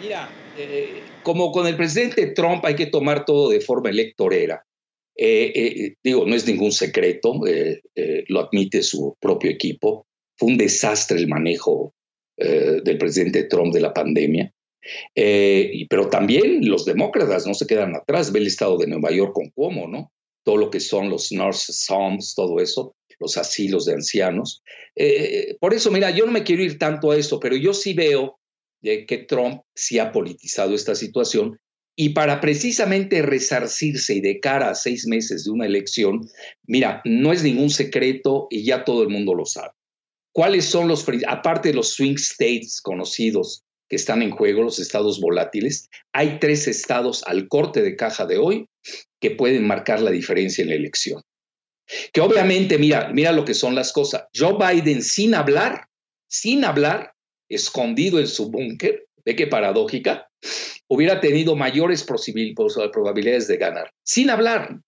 Mira, 0.00 0.28
eh, 0.56 1.02
como 1.22 1.52
con 1.52 1.66
el 1.66 1.76
presidente 1.76 2.26
Trump 2.28 2.64
hay 2.64 2.74
que 2.74 2.86
tomar 2.86 3.24
todo 3.24 3.50
de 3.50 3.60
forma 3.60 3.90
electorera. 3.90 4.64
Eh, 5.16 5.52
eh, 5.54 5.94
digo, 6.02 6.26
no 6.26 6.34
es 6.34 6.46
ningún 6.46 6.72
secreto, 6.72 7.40
lo 8.28 8.40
admite 8.40 8.82
su 8.82 9.16
propio 9.20 9.50
equipo. 9.50 10.06
Fue 10.36 10.48
un 10.48 10.56
desastre 10.56 11.18
el 11.18 11.28
manejo 11.28 11.94
del 12.36 12.98
presidente 12.98 13.44
Trump 13.44 13.72
de 13.72 13.80
la 13.80 13.92
pandemia. 13.92 14.52
pero 15.14 16.08
también 16.08 16.68
los 16.68 16.84
demócratas 16.84 17.46
no 17.46 17.54
se 17.54 17.66
quedan 17.66 17.94
atrás. 17.94 18.32
Ve 18.32 18.40
el 18.40 18.46
estado 18.46 18.78
de 18.78 18.86
Nueva 18.86 19.12
York 19.12 19.32
con 19.34 19.50
cómo, 19.50 19.86
¿no? 19.86 20.10
Todo 20.44 20.56
lo 20.56 20.70
que 20.70 20.80
son 20.80 21.08
los 21.08 21.30
North 21.30 21.54
Psalms, 21.54 22.34
todo 22.34 22.58
eso 22.58 22.96
los 23.22 23.38
asilos 23.38 23.86
de 23.86 23.94
ancianos. 23.94 24.62
Eh, 24.94 25.56
por 25.60 25.72
eso, 25.72 25.90
mira, 25.90 26.10
yo 26.10 26.26
no 26.26 26.32
me 26.32 26.42
quiero 26.42 26.62
ir 26.62 26.78
tanto 26.78 27.10
a 27.10 27.16
eso, 27.16 27.40
pero 27.40 27.56
yo 27.56 27.72
sí 27.72 27.94
veo 27.94 28.38
que 28.82 29.24
Trump 29.28 29.62
sí 29.74 30.00
ha 30.00 30.10
politizado 30.10 30.74
esta 30.74 30.96
situación 30.96 31.56
y 31.94 32.10
para 32.10 32.40
precisamente 32.40 33.22
resarcirse 33.22 34.14
y 34.14 34.20
de 34.20 34.40
cara 34.40 34.70
a 34.70 34.74
seis 34.74 35.06
meses 35.06 35.44
de 35.44 35.50
una 35.50 35.66
elección, 35.66 36.28
mira, 36.66 37.02
no 37.04 37.32
es 37.32 37.42
ningún 37.42 37.70
secreto 37.70 38.48
y 38.50 38.64
ya 38.64 38.84
todo 38.84 39.02
el 39.02 39.08
mundo 39.08 39.34
lo 39.34 39.44
sabe. 39.44 39.72
¿Cuáles 40.32 40.64
son 40.64 40.88
los, 40.88 41.06
aparte 41.28 41.68
de 41.68 41.74
los 41.74 41.92
swing 41.92 42.16
states 42.16 42.80
conocidos 42.80 43.64
que 43.90 43.96
están 43.96 44.22
en 44.22 44.30
juego, 44.30 44.62
los 44.62 44.78
estados 44.78 45.20
volátiles, 45.20 45.90
hay 46.14 46.38
tres 46.40 46.66
estados 46.66 47.22
al 47.26 47.46
corte 47.48 47.82
de 47.82 47.94
caja 47.94 48.24
de 48.24 48.38
hoy 48.38 48.66
que 49.20 49.32
pueden 49.32 49.66
marcar 49.66 50.00
la 50.00 50.10
diferencia 50.10 50.62
en 50.62 50.70
la 50.70 50.76
elección. 50.76 51.20
Que 52.12 52.20
obviamente, 52.20 52.78
mira, 52.78 53.10
mira 53.12 53.32
lo 53.32 53.44
que 53.44 53.54
son 53.54 53.74
las 53.74 53.92
cosas. 53.92 54.24
Joe 54.34 54.56
Biden 54.58 55.02
sin 55.02 55.34
hablar, 55.34 55.86
sin 56.28 56.64
hablar, 56.64 57.12
escondido 57.48 58.18
en 58.18 58.26
su 58.26 58.50
búnker, 58.50 59.06
ve 59.24 59.36
qué 59.36 59.46
paradójica, 59.46 60.28
hubiera 60.88 61.20
tenido 61.20 61.54
mayores 61.56 62.04
probabilidades 62.04 63.48
de 63.48 63.56
ganar, 63.56 63.90
sin 64.04 64.30
hablar. 64.30 64.80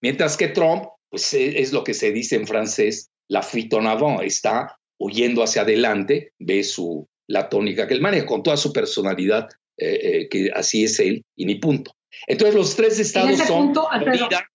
Mientras 0.00 0.36
que 0.36 0.48
Trump, 0.48 0.84
pues 1.10 1.32
e, 1.34 1.60
es 1.60 1.72
lo 1.72 1.84
que 1.84 1.94
se 1.94 2.12
dice 2.12 2.36
en 2.36 2.46
francés, 2.46 3.10
la 3.28 3.42
fuite 3.42 3.76
en 3.76 3.86
avant, 3.86 4.22
está 4.22 4.76
huyendo 4.98 5.42
hacia 5.42 5.62
adelante, 5.62 6.32
ve 6.38 6.62
su, 6.64 7.08
la 7.28 7.48
tónica 7.48 7.86
que 7.86 7.94
él 7.94 8.00
maneja, 8.00 8.26
con 8.26 8.42
toda 8.42 8.56
su 8.56 8.72
personalidad, 8.72 9.48
eh, 9.76 10.00
eh, 10.02 10.28
que 10.28 10.50
así 10.54 10.84
es 10.84 11.00
él, 11.00 11.24
y 11.36 11.44
ni 11.44 11.56
punto. 11.56 11.92
Entonces 12.26 12.54
los 12.54 12.76
tres 12.76 12.98
estados 12.98 13.30
en 13.30 13.34
ese 13.34 13.46
son... 13.46 13.66
Punto, 13.66 13.88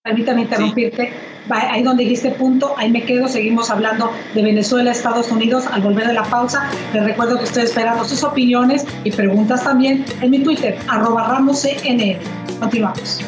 permítame 0.04 0.42
interrumpirte, 0.44 1.12
ahí 1.50 1.84
donde 1.84 2.04
dijiste 2.04 2.32
punto, 2.32 2.76
ahí 2.78 2.92
me 2.92 3.04
quedo, 3.04 3.28
seguimos 3.28 3.70
hablando 3.70 4.12
de 4.34 4.42
Venezuela, 4.42 4.92
Estados 4.92 5.32
Unidos, 5.32 5.66
al 5.72 5.82
volver 5.82 6.08
de 6.08 6.14
la 6.14 6.24
pausa, 6.24 6.70
les 6.94 7.04
recuerdo 7.04 7.38
que 7.38 7.46
estoy 7.46 7.64
esperando 7.64 8.04
sus 8.06 8.24
opiniones 8.24 8.86
y 9.04 9.12
preguntas 9.12 9.64
también 9.64 10.06
en 10.22 10.32
mi 10.32 10.40
Twitter, 10.40 10.78
arroba 10.88 11.28
ramoscnn. 11.28 12.18
Continuamos. 12.60 13.22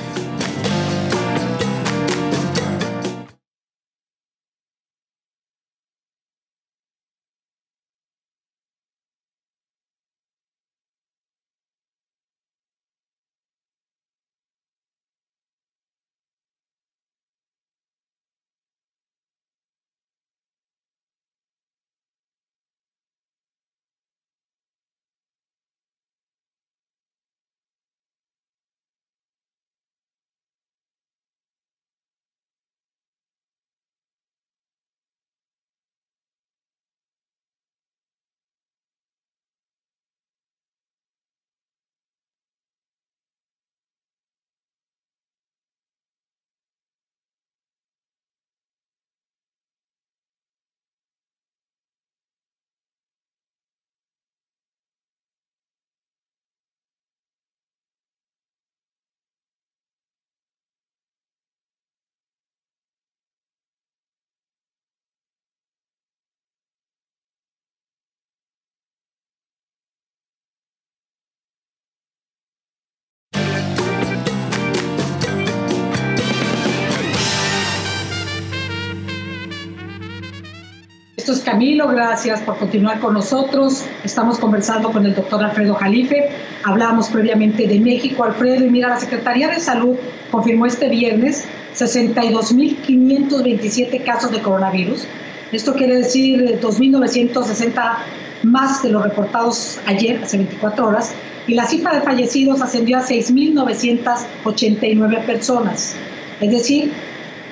Es 81.32 81.42
Camilo, 81.42 81.88
gracias 81.88 82.42
por 82.42 82.58
continuar 82.58 83.00
con 83.00 83.14
nosotros. 83.14 83.86
Estamos 84.04 84.40
conversando 84.40 84.92
con 84.92 85.06
el 85.06 85.14
doctor 85.14 85.44
Alfredo 85.44 85.76
Jalife. 85.76 86.32
Hablábamos 86.64 87.10
previamente 87.10 87.68
de 87.68 87.80
México, 87.80 88.24
Alfredo, 88.24 88.66
y 88.66 88.70
mira, 88.70 88.90
la 88.90 89.00
Secretaría 89.00 89.50
de 89.50 89.60
Salud 89.60 89.96
confirmó 90.32 90.66
este 90.66 90.90
viernes 90.90 91.46
62.527 91.78 94.04
casos 94.04 94.32
de 94.32 94.42
coronavirus. 94.42 95.06
Esto 95.52 95.76
quiere 95.76 95.98
decir 95.98 96.60
2.960 96.60 97.98
más 98.44 98.82
de 98.82 98.90
los 98.90 99.04
reportados 99.04 99.80
ayer, 99.86 100.24
hace 100.24 100.38
24 100.38 100.88
horas, 100.88 101.12
y 101.48 101.54
la 101.54 101.66
cifra 101.66 101.94
de 101.94 102.02
fallecidos 102.02 102.62
ascendió 102.62 102.98
a 102.98 103.02
6.989 103.02 105.26
personas. 105.26 105.96
Es 106.42 106.52
decir, 106.52 106.92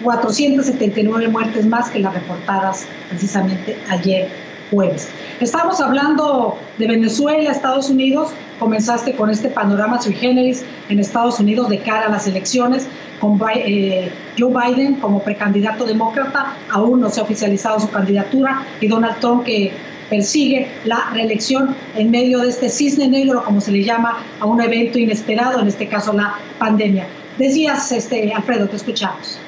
479 0.04 1.28
muertes 1.28 1.66
más 1.66 1.90
que 1.90 2.00
las 2.00 2.14
reportadas 2.14 2.86
precisamente 3.10 3.78
ayer 3.90 4.30
jueves. 4.70 5.08
Estamos 5.40 5.80
hablando 5.80 6.58
de 6.78 6.88
Venezuela, 6.88 7.52
Estados 7.52 7.90
Unidos. 7.90 8.32
Comenzaste 8.60 9.16
con 9.16 9.30
este 9.30 9.50
panorama 9.50 10.02
sui 10.02 10.14
generis 10.14 10.64
en 10.90 11.00
Estados 11.00 11.40
Unidos 11.40 11.70
de 11.70 11.80
cara 11.80 12.08
a 12.08 12.10
las 12.10 12.28
elecciones, 12.28 12.88
con 13.20 13.40
eh, 13.56 14.12
Joe 14.38 14.52
Biden 14.52 14.96
como 14.96 15.22
precandidato 15.22 15.86
demócrata, 15.86 16.56
aún 16.72 17.02
no 17.02 17.10
se 17.10 17.20
ha 17.20 17.24
oficializado 17.24 17.80
su 17.80 17.90
candidatura, 17.90 18.64
y 18.82 18.88
Donald 18.88 19.20
Trump 19.20 19.44
que 19.44 19.72
persigue 20.10 20.68
la 20.86 21.10
reelección 21.14 21.76
en 21.96 22.12
medio 22.12 22.40
de 22.40 22.50
este 22.50 22.70
cisne 22.70 23.08
negro, 23.08 23.44
como 23.44 23.62
se 23.62 23.72
le 23.72 23.84
llama, 23.84 24.18
a 24.40 24.46
un 24.46 24.62
evento 24.62 24.98
inesperado, 24.98 25.62
en 25.62 25.68
este 25.68 25.88
caso 25.88 26.14
la 26.14 26.36
pandemia. 26.58 27.08
Decías, 27.38 27.92
este, 27.92 28.34
Alfredo, 28.34 28.68
te 28.68 28.78
escuchamos. 28.78 29.40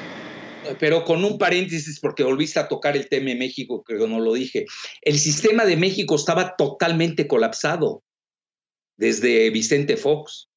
Pero 0.78 1.04
con 1.04 1.24
un 1.24 1.38
paréntesis 1.38 1.98
porque 2.00 2.22
volviste 2.22 2.58
a 2.58 2.68
tocar 2.68 2.96
el 2.96 3.08
tema 3.08 3.30
de 3.30 3.36
México, 3.36 3.82
creo 3.82 4.00
que 4.00 4.08
no 4.08 4.20
lo 4.20 4.34
dije. 4.34 4.66
El 5.02 5.18
sistema 5.18 5.64
de 5.64 5.76
México 5.76 6.14
estaba 6.14 6.56
totalmente 6.56 7.26
colapsado 7.26 8.02
desde 8.96 9.50
Vicente 9.50 9.96
Fox. 9.96 10.48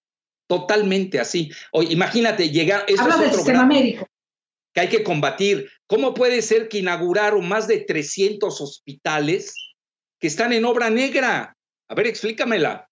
Totalmente 0.48 1.20
así. 1.20 1.50
Oye, 1.72 1.94
imagínate, 1.94 2.50
llegar. 2.50 2.86
Habla 2.98 3.18
del 3.18 3.32
sistema 3.32 3.66
médico. 3.66 4.08
Que 4.74 4.82
hay 4.82 4.90
que 4.90 5.04
combatir. 5.04 5.70
¿Cómo 5.88 6.14
puede 6.14 6.42
ser 6.42 6.68
que 6.68 6.80
inauguraron 6.80 7.48
más 7.48 7.68
de 7.68 7.80
300 7.80 8.60
hospitales 8.60 9.56
que 10.20 10.28
están 10.28 10.52
en 10.52 10.66
obra 10.66 10.90
negra? 10.90 11.56
A 11.88 11.96
ver, 11.96 12.08
explícamela. 12.08 12.90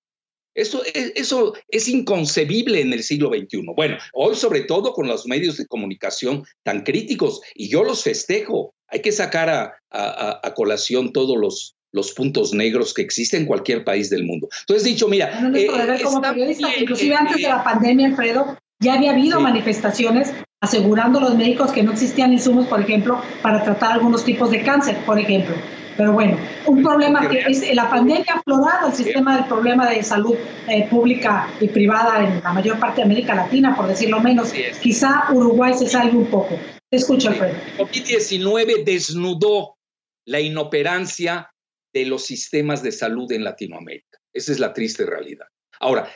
Eso 0.54 0.84
es, 0.94 1.14
eso 1.16 1.54
es 1.70 1.88
inconcebible 1.88 2.82
en 2.82 2.94
el 2.94 3.04
siglo 3.04 3.30
XXI. 3.30 3.64
Bueno, 3.76 3.98
hoy 4.14 4.36
sobre 4.36 4.62
todo 4.62 4.94
con 4.94 5.08
los 5.08 5.26
medios 5.26 5.58
de 5.58 5.66
comunicación 5.68 6.44
tan 6.64 6.84
críticos, 6.84 7.42
y 7.56 7.70
yo 7.70 7.84
los 7.84 8.04
festejo. 8.04 8.74
Hay 8.88 9.02
que 9.02 9.14
sacar 9.14 9.50
a, 9.50 9.74
a, 9.90 10.54
colación 10.54 11.14
todos 11.14 11.38
los, 11.38 11.78
los 11.94 12.12
puntos 12.12 12.54
negros 12.54 12.94
que 12.94 13.02
existen 13.02 13.44
en 13.44 13.48
cualquier 13.48 13.86
país 13.86 14.10
del 14.10 14.26
mundo. 14.26 14.50
Entonces, 14.62 14.84
dicho, 14.84 15.08
mira... 15.08 15.50
Eh, 15.56 15.68
como 16.04 16.22
periodista, 16.22 16.68
inclusive 16.78 17.16
antes 17.16 17.38
de 17.38 17.44
la 17.44 17.64
pandemia, 17.64 18.08
Alfredo, 18.08 18.58
ya 18.82 18.96
había 18.96 19.12
habido 19.12 19.40
manifestaciones 19.40 20.34
asegurando 20.60 21.20
a 21.20 21.22
los 21.22 21.36
médicos 21.36 21.72
que 21.72 21.84
no 21.84 21.94
existían 21.94 22.34
insumos, 22.34 22.68
por 22.68 22.82
ejemplo, 22.82 23.22
para 23.42 23.64
tratar 23.64 23.94
algunos 23.94 24.26
tipos 24.26 24.52
de 24.52 24.62
cáncer, 24.62 24.98
por 25.06 25.18
ejemplo. 25.18 25.56
Pero 26.02 26.14
bueno, 26.14 26.36
un 26.66 26.82
problema 26.82 27.30
que 27.30 27.42
es 27.42 27.76
la 27.76 27.88
pandemia 27.88 28.26
ha 28.34 28.40
aflorado 28.40 28.88
el 28.88 28.96
sistema 28.96 29.36
del 29.36 29.46
problema 29.46 29.88
de 29.88 30.02
salud 30.02 30.36
eh, 30.68 30.88
pública 30.90 31.48
y 31.60 31.68
privada 31.68 32.28
en 32.28 32.42
la 32.42 32.52
mayor 32.54 32.80
parte 32.80 33.02
de 33.02 33.04
América 33.04 33.36
Latina, 33.36 33.76
por 33.76 33.86
decirlo 33.86 34.20
menos. 34.20 34.52
Quizá 34.82 35.28
Uruguay 35.32 35.76
se 35.76 35.88
salve 35.88 36.18
un 36.18 36.26
poco. 36.26 36.60
Te 36.90 36.98
escucho, 36.98 37.30
Alfredo. 37.30 37.54
COVID-19 37.78 38.84
desnudó 38.84 39.78
la 40.26 40.40
inoperancia 40.40 41.52
de 41.94 42.08
los 42.08 42.26
sistemas 42.26 42.82
de 42.82 42.94
salud 42.94 43.32
en 43.32 43.44
Latinoamérica. 43.44 44.18
Esa 44.34 44.54
es 44.54 44.60
la 44.60 44.74
triste 44.74 45.06
realidad. 45.06 45.46
Ahora, 45.80 46.10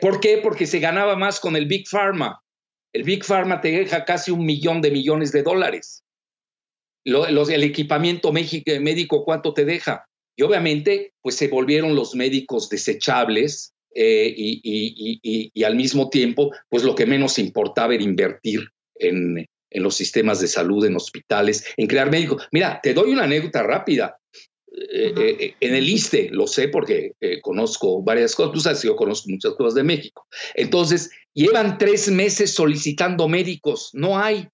¿por 0.00 0.20
qué? 0.20 0.38
Porque 0.40 0.68
se 0.68 0.78
ganaba 0.78 1.16
más 1.16 1.40
con 1.40 1.56
el 1.56 1.66
Big 1.66 1.88
Pharma. 1.88 2.40
El 2.92 3.02
Big 3.02 3.24
Pharma 3.24 3.60
te 3.60 3.72
deja 3.72 4.04
casi 4.04 4.30
un 4.30 4.46
millón 4.46 4.80
de 4.80 4.92
millones 4.92 5.32
de 5.32 5.42
dólares 5.42 6.04
los, 7.04 7.50
el 7.50 7.64
equipamiento 7.64 8.32
médico, 8.32 9.24
¿cuánto 9.24 9.52
te 9.52 9.64
deja? 9.64 10.06
Y 10.36 10.42
obviamente, 10.42 11.12
pues 11.20 11.36
se 11.36 11.48
volvieron 11.48 11.94
los 11.94 12.14
médicos 12.14 12.68
desechables 12.68 13.74
eh, 13.94 14.32
y, 14.34 15.64
al 15.64 15.76
mismo 15.76 16.08
tiempo, 16.08 16.50
pues 16.68 16.84
lo 16.84 16.94
que 16.94 17.06
menos 17.06 17.38
importaba 17.38 17.94
era 17.94 18.02
invertir 18.02 18.66
en, 18.94 19.46
en 19.70 19.82
los 19.82 19.94
sistemas 19.94 20.40
de 20.40 20.48
salud, 20.48 20.84
en 20.84 20.96
hospitales, 20.96 21.66
en 21.76 21.86
crear 21.86 22.10
médicos. 22.10 22.46
Mira, 22.52 22.80
te 22.82 22.94
doy 22.94 23.12
una 23.12 23.24
anécdota 23.24 23.62
rápida. 23.62 24.16
Eh, 24.74 25.12
eh, 25.18 25.54
en 25.60 25.74
el 25.74 25.86
ISTE, 25.86 26.30
lo 26.30 26.46
sé 26.46 26.68
porque 26.68 27.12
conozco 27.42 28.02
varias 28.02 28.34
cosas, 28.34 28.54
tú 28.54 28.60
sabes, 28.60 28.82
yo 28.82 28.96
conozco 28.96 29.28
muchas 29.28 29.52
cosas 29.52 29.74
de 29.74 29.82
México. 29.82 30.26
Entonces, 30.54 31.10
llevan 31.34 31.76
tres 31.76 32.10
meses 32.10 32.54
solicitando 32.54 33.28
médicos, 33.28 33.90
no 33.92 34.18
hay. 34.18 34.48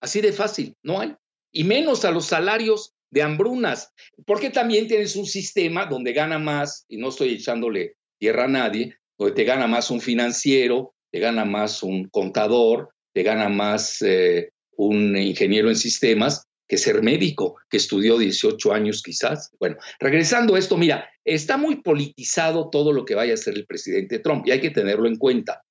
Así 0.00 0.20
de 0.20 0.32
fácil, 0.32 0.76
no 0.84 1.00
hay 1.00 1.16
y 1.54 1.64
menos 1.64 2.04
a 2.04 2.10
los 2.10 2.26
salarios 2.26 2.94
de 3.10 3.22
hambrunas, 3.22 3.92
porque 4.26 4.50
también 4.50 4.88
tienes 4.88 5.16
un 5.16 5.24
sistema 5.24 5.86
donde 5.86 6.12
gana 6.12 6.38
más, 6.38 6.84
y 6.88 6.98
no 6.98 7.08
estoy 7.08 7.34
echándole 7.34 7.94
tierra 8.18 8.44
a 8.44 8.48
nadie, 8.48 8.96
donde 9.16 9.34
te 9.34 9.44
gana 9.44 9.68
más 9.68 9.90
un 9.90 10.00
financiero, 10.00 10.94
te 11.12 11.20
gana 11.20 11.44
más 11.44 11.84
un 11.84 12.08
contador, 12.08 12.90
te 13.14 13.22
gana 13.22 13.48
más 13.48 14.02
eh, 14.02 14.50
un 14.76 15.16
ingeniero 15.16 15.68
en 15.68 15.76
sistemas 15.76 16.44
que 16.66 16.76
ser 16.76 17.02
médico, 17.02 17.56
que 17.70 17.76
estudió 17.76 18.18
18 18.18 18.72
años 18.72 19.00
quizás. 19.02 19.50
Bueno, 19.60 19.76
regresando 20.00 20.56
a 20.56 20.58
esto, 20.58 20.76
mira, 20.76 21.08
está 21.24 21.56
muy 21.56 21.82
politizado 21.82 22.68
todo 22.68 22.92
lo 22.92 23.04
que 23.04 23.14
vaya 23.14 23.32
a 23.32 23.34
hacer 23.34 23.54
el 23.54 23.66
presidente 23.66 24.18
Trump 24.18 24.44
y 24.46 24.50
hay 24.50 24.60
que 24.60 24.70
tenerlo 24.70 25.06
en 25.06 25.16
cuenta. 25.16 25.62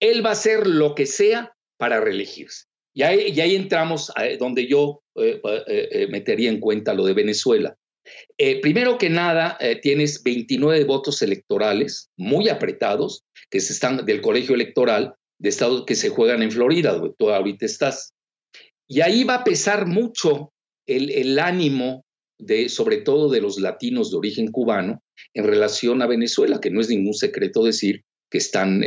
Él 0.00 0.24
va 0.24 0.30
a 0.30 0.32
hacer 0.32 0.66
lo 0.66 0.94
que 0.94 1.04
sea 1.04 1.52
para 1.76 2.00
reelegirse. 2.00 2.67
Y 2.98 3.02
ahí, 3.04 3.54
entramos 3.54 4.12
donde 4.40 4.66
yo 4.66 5.04
eh, 5.14 5.40
eh, 5.44 5.88
eh, 5.92 6.06
metería 6.08 6.50
en 6.50 6.58
cuenta 6.58 6.94
lo 6.94 7.04
de 7.04 7.12
Venezuela. 7.12 7.76
primero 8.60 8.98
que 8.98 9.08
nada, 9.08 9.56
tienes 9.82 10.20
29 10.24 10.82
votos 10.82 11.22
electorales 11.22 12.10
muy 12.16 12.48
apretados 12.48 13.22
que 13.50 13.60
se 13.60 13.72
están 13.72 14.04
del 14.04 14.20
colegio 14.20 14.56
electoral 14.56 15.14
de 15.38 15.48
estados 15.48 15.84
que 15.86 15.94
se 15.94 16.08
juegan 16.08 16.42
en 16.42 16.50
Florida, 16.50 16.94
donde 16.94 17.14
tú 17.16 17.30
ahorita 17.30 17.66
estás. 17.66 18.14
Y 18.88 19.00
ahí 19.00 19.22
va 19.22 19.34
a 19.36 19.44
pesar 19.44 19.86
mucho 19.86 20.52
el, 20.84 21.10
el 21.10 21.38
ánimo 21.38 22.04
de, 22.36 22.68
sobre 22.68 22.96
todo 22.96 23.30
de 23.30 23.40
los 23.40 23.60
latinos 23.60 24.10
de 24.10 24.16
origen 24.16 24.50
cubano, 24.50 25.04
en 25.34 25.44
relación 25.44 26.02
a 26.02 26.08
Venezuela, 26.08 26.58
que 26.60 26.70
no 26.70 26.80
es 26.80 26.88
ningún 26.88 27.14
secreto 27.14 27.62
decir 27.62 28.02
que 28.28 28.38
están, 28.38 28.82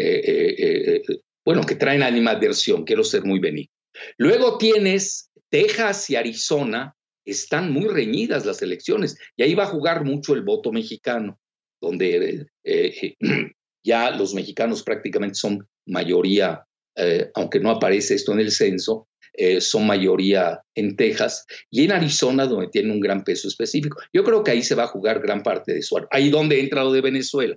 bueno, 1.45 1.63
que 1.63 1.75
traen 1.75 2.03
animadversión, 2.03 2.83
quiero 2.83 3.05
ser 3.05 3.23
muy 3.23 3.39
benigno. 3.39 3.71
Luego 4.17 4.57
tienes 4.57 5.29
Texas 5.49 6.09
y 6.09 6.15
Arizona, 6.15 6.95
están 7.25 7.71
muy 7.71 7.87
reñidas 7.87 8.45
las 8.45 8.61
elecciones 8.61 9.17
y 9.35 9.43
ahí 9.43 9.53
va 9.53 9.63
a 9.63 9.67
jugar 9.67 10.03
mucho 10.03 10.33
el 10.33 10.41
voto 10.41 10.71
mexicano, 10.71 11.39
donde 11.79 12.47
eh, 12.63 13.15
ya 13.83 14.11
los 14.11 14.33
mexicanos 14.33 14.83
prácticamente 14.83 15.35
son 15.35 15.67
mayoría, 15.85 16.63
eh, 16.95 17.29
aunque 17.35 17.59
no 17.59 17.71
aparece 17.71 18.15
esto 18.15 18.33
en 18.33 18.39
el 18.39 18.51
censo, 18.51 19.07
eh, 19.33 19.61
son 19.61 19.87
mayoría 19.87 20.61
en 20.75 20.95
Texas 20.95 21.45
y 21.69 21.85
en 21.85 21.93
Arizona, 21.93 22.45
donde 22.45 22.67
tiene 22.67 22.91
un 22.91 22.99
gran 22.99 23.23
peso 23.23 23.47
específico. 23.47 23.97
Yo 24.11 24.23
creo 24.23 24.43
que 24.43 24.51
ahí 24.51 24.61
se 24.61 24.75
va 24.75 24.83
a 24.83 24.87
jugar 24.87 25.21
gran 25.21 25.41
parte 25.41 25.73
de 25.73 25.81
su... 25.81 25.97
Ahí 26.11 26.29
donde 26.29 26.59
entra 26.59 26.83
lo 26.83 26.91
de 26.91 27.01
Venezuela. 27.01 27.55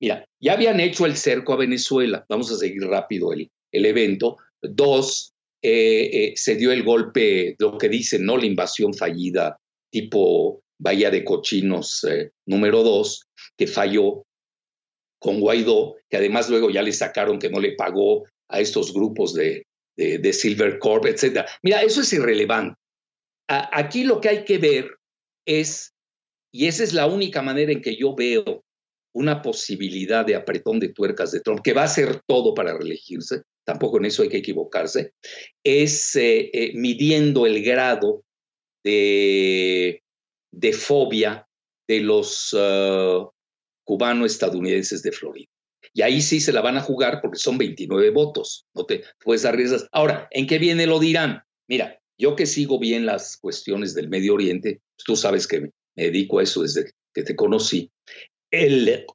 Mira, 0.00 0.24
ya 0.40 0.54
habían 0.54 0.80
hecho 0.80 1.04
el 1.04 1.16
cerco 1.16 1.52
a 1.52 1.58
Venezuela, 1.58 2.24
vamos 2.28 2.50
a 2.50 2.56
seguir 2.56 2.82
rápido 2.84 3.34
el, 3.34 3.50
el 3.70 3.84
evento. 3.84 4.38
Dos, 4.62 5.34
eh, 5.62 6.10
eh, 6.12 6.32
se 6.36 6.56
dio 6.56 6.72
el 6.72 6.82
golpe, 6.82 7.54
lo 7.58 7.76
que 7.76 7.88
dicen, 7.88 8.24
¿no? 8.24 8.36
La 8.36 8.46
invasión 8.46 8.94
fallida, 8.94 9.58
tipo 9.90 10.62
Bahía 10.78 11.10
de 11.10 11.22
Cochinos 11.22 12.04
eh, 12.04 12.30
número 12.46 12.82
dos, 12.82 13.26
que 13.58 13.66
falló 13.66 14.24
con 15.18 15.38
Guaidó, 15.38 15.96
que 16.08 16.16
además 16.16 16.48
luego 16.48 16.70
ya 16.70 16.82
le 16.82 16.92
sacaron 16.92 17.38
que 17.38 17.50
no 17.50 17.60
le 17.60 17.72
pagó 17.72 18.24
a 18.48 18.60
estos 18.60 18.94
grupos 18.94 19.34
de, 19.34 19.66
de, 19.96 20.32
Silver 20.32 20.78
Corp, 20.78 21.04
etc. 21.04 21.46
Mira, 21.62 21.82
eso 21.82 22.00
es 22.00 22.12
irrelevante. 22.14 22.74
aquí 23.46 24.04
lo 24.04 24.20
que 24.20 24.30
hay 24.30 24.44
que 24.44 24.56
ver 24.56 24.96
es, 25.46 25.92
y 26.50 26.68
esa 26.68 26.84
es 26.84 26.94
la 26.94 27.06
única 27.06 27.42
manera 27.42 27.70
en 27.70 27.82
que 27.82 27.96
yo 27.96 28.14
veo 28.14 28.64
una 29.12 29.42
posibilidad 29.42 30.24
de 30.24 30.36
apretón 30.36 30.80
de 30.80 30.88
tuercas 30.88 31.32
de 31.32 31.40
Trump, 31.40 31.60
que 31.62 31.74
va 31.74 31.82
a 31.82 31.86
hacer 31.86 32.22
todo 32.26 32.54
para 32.54 32.76
reelegirse, 32.76 33.42
tampoco 33.64 33.98
en 33.98 34.06
eso 34.06 34.22
hay 34.22 34.28
que 34.28 34.38
equivocarse, 34.38 35.12
es 35.64 36.16
eh, 36.16 36.50
eh, 36.52 36.72
midiendo 36.74 37.46
el 37.46 37.62
grado 37.62 38.24
de, 38.84 40.02
de 40.52 40.72
fobia 40.72 41.46
de 41.88 42.00
los 42.00 42.52
uh, 42.52 43.28
cubano-estadounidenses 43.84 45.02
de 45.02 45.12
Florida. 45.12 45.48
Y 45.92 46.02
ahí 46.02 46.22
sí 46.22 46.40
se 46.40 46.52
la 46.52 46.60
van 46.60 46.76
a 46.76 46.82
jugar 46.82 47.20
porque 47.20 47.38
son 47.38 47.58
29 47.58 48.10
votos, 48.10 48.66
no 48.74 48.84
te 48.86 49.02
puedes 49.18 49.44
arriesgar. 49.44 49.88
Ahora, 49.92 50.28
¿en 50.30 50.46
qué 50.46 50.58
viene 50.58 50.86
lo 50.86 51.00
dirán? 51.00 51.42
Mira, 51.68 52.00
yo 52.16 52.36
que 52.36 52.46
sigo 52.46 52.78
bien 52.78 53.06
las 53.06 53.38
cuestiones 53.38 53.94
del 53.94 54.08
Medio 54.08 54.34
Oriente, 54.34 54.80
tú 55.04 55.16
sabes 55.16 55.46
que 55.46 55.60
me 55.60 55.70
dedico 55.96 56.38
a 56.38 56.44
eso 56.44 56.62
desde 56.62 56.92
que 57.12 57.22
te 57.22 57.34
conocí, 57.34 57.90
el, 58.52 59.06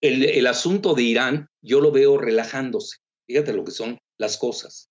el 0.00 0.46
asunto 0.46 0.94
de 0.94 1.02
Irán 1.02 1.48
yo 1.60 1.80
lo 1.80 1.90
veo 1.90 2.16
relajándose. 2.16 2.98
Fíjate 3.26 3.52
lo 3.52 3.64
que 3.64 3.72
son 3.72 3.98
las 4.18 4.36
cosas. 4.36 4.90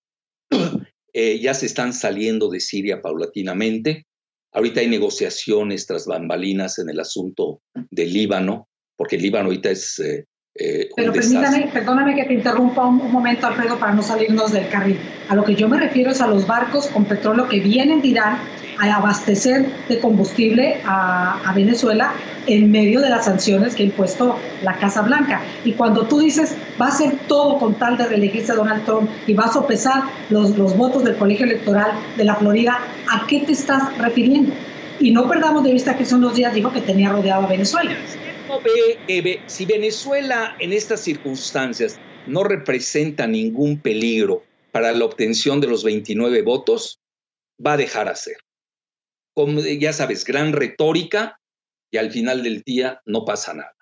Eh, 1.18 1.40
ya 1.40 1.54
se 1.54 1.64
están 1.64 1.94
saliendo 1.94 2.50
de 2.50 2.60
Siria 2.60 3.00
paulatinamente. 3.00 4.04
Ahorita 4.52 4.80
hay 4.80 4.88
negociaciones 4.88 5.86
tras 5.86 6.04
bambalinas 6.04 6.78
en 6.78 6.90
el 6.90 7.00
asunto 7.00 7.62
del 7.90 8.12
Líbano, 8.12 8.68
porque 8.96 9.16
el 9.16 9.22
Líbano 9.22 9.46
ahorita 9.46 9.70
es... 9.70 9.98
Eh, 9.98 10.26
eh, 10.56 10.90
Pero 10.94 11.14
perdóname 11.14 12.16
que 12.16 12.24
te 12.24 12.34
interrumpa 12.34 12.86
un, 12.86 13.10
momento, 13.10 13.46
Alfredo, 13.46 13.78
para 13.78 13.94
no 13.94 14.02
salirnos 14.02 14.52
del 14.52 14.68
carril. 14.68 14.98
A 15.30 15.34
lo 15.34 15.42
que 15.42 15.54
yo 15.54 15.70
me 15.70 15.80
refiero 15.80 16.10
es 16.10 16.20
a 16.20 16.26
los 16.26 16.46
barcos 16.46 16.88
con 16.88 17.06
petróleo 17.06 17.48
que 17.48 17.60
vienen 17.60 18.02
de 18.02 18.08
Irán 18.08 18.38
a 18.78 18.96
abastecer 18.96 19.66
de 19.88 20.00
combustible 20.00 20.80
a, 20.84 21.52
Venezuela 21.54 22.12
en 22.46 22.70
medio 22.70 23.00
de 23.00 23.08
las 23.08 23.24
sanciones 23.24 23.74
que 23.74 23.82
ha 23.82 23.86
impuesto 23.86 24.38
la 24.62 24.76
Casa 24.76 25.02
Blanca. 25.02 25.42
Y 25.64 25.72
cuando 25.72 26.06
tú 26.06 26.20
dices, 26.20 26.54
va 26.80 26.88
a 26.88 26.90
ser 26.90 27.16
todo 27.26 27.58
con 27.58 27.74
tal 27.74 27.96
de 27.96 28.06
reelegirse 28.06 28.52
Donald 28.52 28.84
Trump 28.84 29.08
y 29.26 29.32
va 29.32 29.44
a 29.44 29.52
sopesar 29.52 30.02
los, 30.28 30.56
los 30.58 30.76
votos 30.76 31.04
del 31.04 31.16
colegio 31.16 31.46
electoral 31.46 31.92
de 32.16 32.24
la 32.24 32.36
Florida, 32.36 32.78
¿a 33.10 33.26
qué 33.26 33.40
te 33.40 33.52
estás 33.52 33.96
refiriendo? 33.98 34.52
Y 35.00 35.10
no 35.10 35.28
perdamos 35.28 35.64
de 35.64 35.72
vista 35.72 35.96
que 35.96 36.04
son 36.04 36.20
los 36.20 36.34
días 36.34 36.54
dijo 36.54 36.72
que 36.72 36.80
tenía 36.80 37.10
rodeado 37.10 37.44
a 37.44 37.48
Venezuela. 37.48 37.96
si 39.46 39.66
Venezuela 39.66 40.56
en 40.58 40.72
estas 40.72 41.00
circunstancias 41.00 41.98
no 42.26 42.44
representa 42.44 43.26
ningún 43.26 43.78
peligro 43.80 44.42
para 44.72 44.92
la 44.92 45.04
obtención 45.04 45.60
de 45.60 45.68
los 45.68 45.84
29 45.84 46.42
votos, 46.42 47.00
va 47.64 47.74
a 47.74 47.76
dejar 47.76 48.08
hacer. 48.08 48.36
Ya 49.78 49.92
sabes, 49.92 50.24
gran 50.24 50.52
retórica 50.52 51.38
y 51.90 51.98
al 51.98 52.10
final 52.10 52.42
del 52.42 52.62
día 52.62 53.00
no 53.04 53.24
pasa 53.24 53.52
nada. 53.52 53.76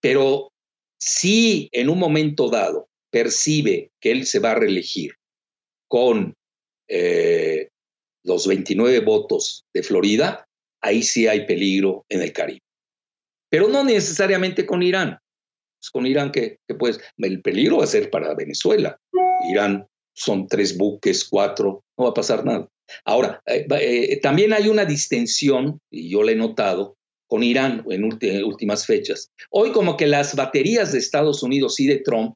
Pero 0.00 0.52
si 0.98 1.68
en 1.72 1.88
un 1.88 1.98
momento 1.98 2.48
dado 2.48 2.88
percibe 3.10 3.90
que 4.00 4.12
él 4.12 4.26
se 4.26 4.38
va 4.38 4.52
a 4.52 4.54
reelegir 4.54 5.14
con 5.88 6.34
eh, 6.88 7.68
los 8.24 8.46
29 8.46 9.00
votos 9.00 9.64
de 9.74 9.82
Florida, 9.82 10.46
ahí 10.80 11.02
sí 11.02 11.26
hay 11.26 11.46
peligro 11.46 12.04
en 12.08 12.22
el 12.22 12.32
Caribe. 12.32 12.62
Pero 13.50 13.68
no 13.68 13.84
necesariamente 13.84 14.64
con 14.64 14.82
Irán. 14.82 15.18
Con 15.92 16.06
Irán, 16.06 16.30
que, 16.30 16.58
pues, 16.78 17.00
el 17.18 17.42
peligro 17.42 17.78
va 17.78 17.84
a 17.84 17.88
ser 17.88 18.08
para 18.08 18.34
Venezuela. 18.34 18.96
Irán 19.50 19.86
son 20.14 20.46
tres 20.46 20.76
buques, 20.76 21.24
cuatro, 21.28 21.84
no 21.96 22.04
va 22.04 22.10
a 22.10 22.14
pasar 22.14 22.44
nada. 22.44 22.68
Ahora, 23.04 23.40
eh, 23.46 23.66
eh, 23.70 24.20
también 24.20 24.52
hay 24.52 24.68
una 24.68 24.84
distensión, 24.84 25.80
y 25.90 26.10
yo 26.10 26.22
la 26.22 26.32
he 26.32 26.36
notado, 26.36 26.96
con 27.26 27.42
Irán 27.42 27.82
en 27.88 28.04
últimas 28.44 28.84
fechas. 28.84 29.30
Hoy 29.50 29.72
como 29.72 29.96
que 29.96 30.06
las 30.06 30.36
baterías 30.36 30.92
de 30.92 30.98
Estados 30.98 31.42
Unidos 31.42 31.80
y 31.80 31.86
de 31.86 32.00
Trump, 32.00 32.34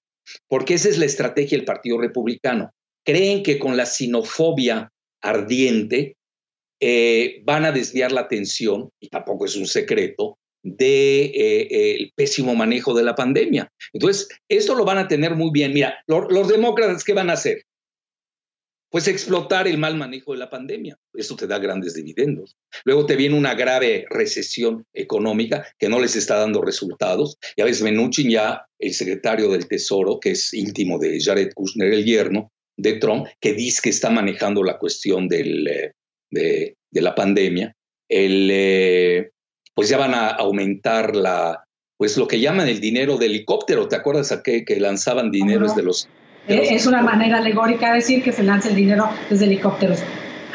porque 0.48 0.74
esa 0.74 0.88
es 0.88 0.96
la 0.96 1.04
estrategia 1.04 1.58
del 1.58 1.66
Partido 1.66 1.98
Republicano, 1.98 2.70
creen 3.04 3.42
que 3.42 3.58
con 3.58 3.76
la 3.76 3.84
sinofobia 3.84 4.90
ardiente 5.20 6.16
eh, 6.80 7.42
van 7.44 7.66
a 7.66 7.72
desviar 7.72 8.10
la 8.10 8.22
atención, 8.22 8.88
y 8.98 9.08
tampoco 9.08 9.44
es 9.44 9.56
un 9.56 9.66
secreto, 9.66 10.38
del 10.66 10.76
de, 10.76 12.12
pésimo 12.14 12.54
manejo 12.54 12.94
de 12.94 13.04
la 13.04 13.14
pandemia. 13.14 13.70
Entonces, 13.92 14.28
esto 14.48 14.74
lo 14.74 14.84
van 14.84 14.98
a 14.98 15.08
tener 15.08 15.34
muy 15.34 15.50
bien. 15.52 15.72
Mira, 15.72 15.98
los 16.06 16.48
demócratas, 16.48 17.04
¿qué 17.04 17.12
van 17.12 17.30
a 17.30 17.34
hacer? 17.34 17.62
pues 18.90 19.08
explotar 19.08 19.66
el 19.68 19.78
mal 19.78 19.96
manejo 19.96 20.32
de 20.32 20.38
la 20.38 20.48
pandemia. 20.48 20.98
Eso 21.12 21.36
te 21.36 21.46
da 21.46 21.58
grandes 21.58 21.94
dividendos. 21.94 22.56
Luego 22.84 23.04
te 23.04 23.16
viene 23.16 23.36
una 23.36 23.54
grave 23.54 24.06
recesión 24.08 24.86
económica 24.94 25.66
que 25.78 25.88
no 25.88 26.00
les 26.00 26.16
está 26.16 26.36
dando 26.36 26.62
resultados. 26.62 27.36
Ya 27.58 27.64
ves, 27.64 27.82
Menuchin 27.82 28.30
ya, 28.30 28.64
el 28.78 28.94
secretario 28.94 29.50
del 29.50 29.68
Tesoro, 29.68 30.18
que 30.20 30.30
es 30.30 30.54
íntimo 30.54 30.98
de 30.98 31.20
Jared 31.20 31.52
Kushner, 31.54 31.92
el 31.92 32.06
yerno 32.06 32.52
de 32.78 32.94
Trump, 32.94 33.26
que 33.40 33.54
dice 33.54 33.80
que 33.82 33.90
está 33.90 34.08
manejando 34.08 34.62
la 34.62 34.78
cuestión 34.78 35.28
del, 35.28 35.66
eh, 35.66 35.92
de, 36.30 37.02
la 37.02 37.14
pandemia. 37.14 37.74
El, 38.08 38.48
eh, 38.50 39.30
pues 39.76 39.90
ya 39.90 39.98
van 39.98 40.14
a 40.14 40.28
aumentar 40.28 41.14
la, 41.14 41.64
pues 41.98 42.16
lo 42.16 42.26
que 42.26 42.40
llaman 42.40 42.66
el 42.66 42.80
dinero 42.80 43.18
de 43.18 43.26
helicóptero. 43.26 43.86
¿Te 43.86 43.94
acuerdas 43.94 44.32
a 44.32 44.42
qué? 44.42 44.64
Que 44.64 44.80
lanzaban 44.80 45.30
dineros 45.30 45.76
de 45.76 45.82
los 45.82 46.08
eh, 46.48 46.68
es 46.70 46.86
una 46.86 47.02
manera 47.02 47.38
alegórica 47.38 47.88
de 47.88 47.96
decir 47.96 48.22
que 48.22 48.32
se 48.32 48.42
lance 48.42 48.70
el 48.70 48.76
dinero 48.76 49.10
desde 49.28 49.44
helicópteros. 49.44 49.98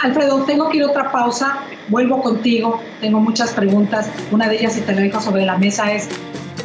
Alfredo, 0.01 0.43
tengo 0.45 0.69
que 0.69 0.77
ir 0.77 0.84
a 0.84 0.88
otra 0.88 1.12
pausa, 1.12 1.60
vuelvo 1.89 2.21
contigo, 2.23 2.81
tengo 2.99 3.19
muchas 3.19 3.53
preguntas. 3.53 4.10
Una 4.31 4.49
de 4.49 4.55
ellas, 4.55 4.73
si 4.73 4.81
te 4.81 4.93
la 4.93 5.01
dejo 5.01 5.21
sobre 5.21 5.45
la 5.45 5.57
mesa, 5.57 5.93
es, 5.93 6.10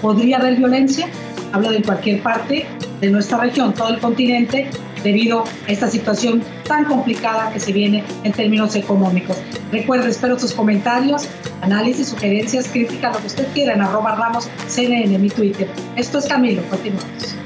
¿podría 0.00 0.38
haber 0.38 0.56
violencia? 0.56 1.08
Hablo 1.52 1.72
de 1.72 1.82
cualquier 1.82 2.22
parte 2.22 2.66
de 3.00 3.10
nuestra 3.10 3.38
región, 3.38 3.74
todo 3.74 3.90
el 3.90 3.98
continente, 3.98 4.70
debido 5.06 5.44
a 5.68 5.70
esta 5.70 5.88
situación 5.88 6.42
tan 6.66 6.84
complicada 6.84 7.52
que 7.52 7.60
se 7.60 7.72
viene 7.72 8.02
en 8.24 8.32
términos 8.32 8.74
económicos. 8.74 9.36
Recuerde, 9.70 10.10
espero 10.10 10.36
sus 10.36 10.52
comentarios, 10.52 11.28
análisis, 11.60 12.08
sugerencias, 12.08 12.66
críticas, 12.68 13.14
lo 13.14 13.20
que 13.20 13.26
usted 13.28 13.46
quiera 13.54 13.74
en 13.74 13.82
arroba 13.82 14.16
ramos 14.16 14.48
CNN 14.66 15.14
en 15.14 15.22
mi 15.22 15.28
Twitter. 15.28 15.68
Esto 15.94 16.18
es 16.18 16.26
Camilo, 16.26 16.62
continuamos. 16.68 17.36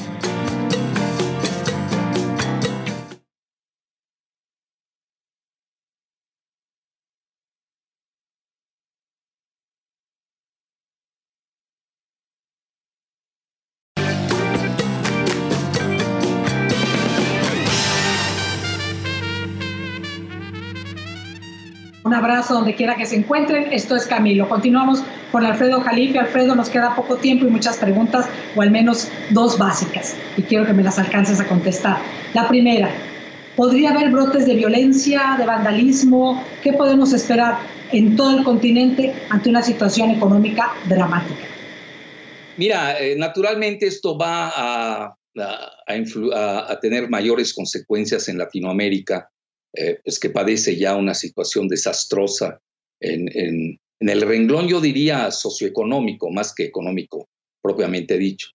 Un 22.11 22.16
abrazo 22.16 22.55
donde 22.55 22.75
quiera 22.75 22.96
que 22.96 23.07
se 23.07 23.14
encuentren. 23.14 23.73
Esto 23.73 23.94
es 23.94 24.05
Camilo. 24.05 24.49
Continuamos 24.49 25.05
con 25.31 25.46
Alfredo 25.46 25.81
Jalife. 25.81 26.18
Alfredo, 26.18 26.57
nos 26.57 26.68
queda 26.68 26.96
poco 26.96 27.14
tiempo 27.14 27.46
y 27.46 27.51
muchas 27.51 27.77
preguntas, 27.77 28.29
o 28.57 28.62
al 28.62 28.73
menos 28.73 29.07
dos 29.31 29.57
básicas, 29.57 30.16
y 30.37 30.42
quiero 30.42 30.66
que 30.66 30.73
me 30.73 30.83
las 30.83 30.99
alcances 30.99 31.38
a 31.38 31.46
contestar. 31.46 31.99
La 32.35 32.49
primera, 32.49 32.90
¿podría 33.55 33.90
haber 33.90 34.11
brotes 34.11 34.44
de 34.44 34.57
violencia, 34.57 35.37
de 35.38 35.46
vandalismo? 35.46 36.44
¿Qué 36.64 36.73
podemos 36.73 37.12
esperar 37.12 37.59
en 37.92 38.16
todo 38.16 38.38
el 38.38 38.42
continente 38.42 39.14
ante 39.29 39.49
una 39.49 39.62
situación 39.62 40.11
económica 40.11 40.73
dramática? 40.88 41.44
Mira, 42.57 42.99
eh, 42.99 43.14
naturalmente 43.16 43.87
esto 43.87 44.18
va 44.18 44.51
a, 44.53 45.16
a 45.37 46.81
tener 46.81 47.09
mayores 47.09 47.55
consecuencias 47.55 48.29
en 48.29 48.37
Latinoamérica 48.37 49.31
eh, 49.72 50.00
que 50.20 50.30
padece 50.30 50.76
ya 50.76 50.96
una 50.96 51.14
situación 51.14 51.68
desastrosa 51.68 52.61
en, 53.00 53.78
el 54.00 54.20
renglón, 54.22 54.66
yo 54.66 54.80
diría, 54.80 55.30
socioeconómico, 55.30 56.30
más 56.30 56.54
que 56.54 56.64
económico 56.64 57.28
propiamente 57.62 58.16
dicho. 58.16 58.48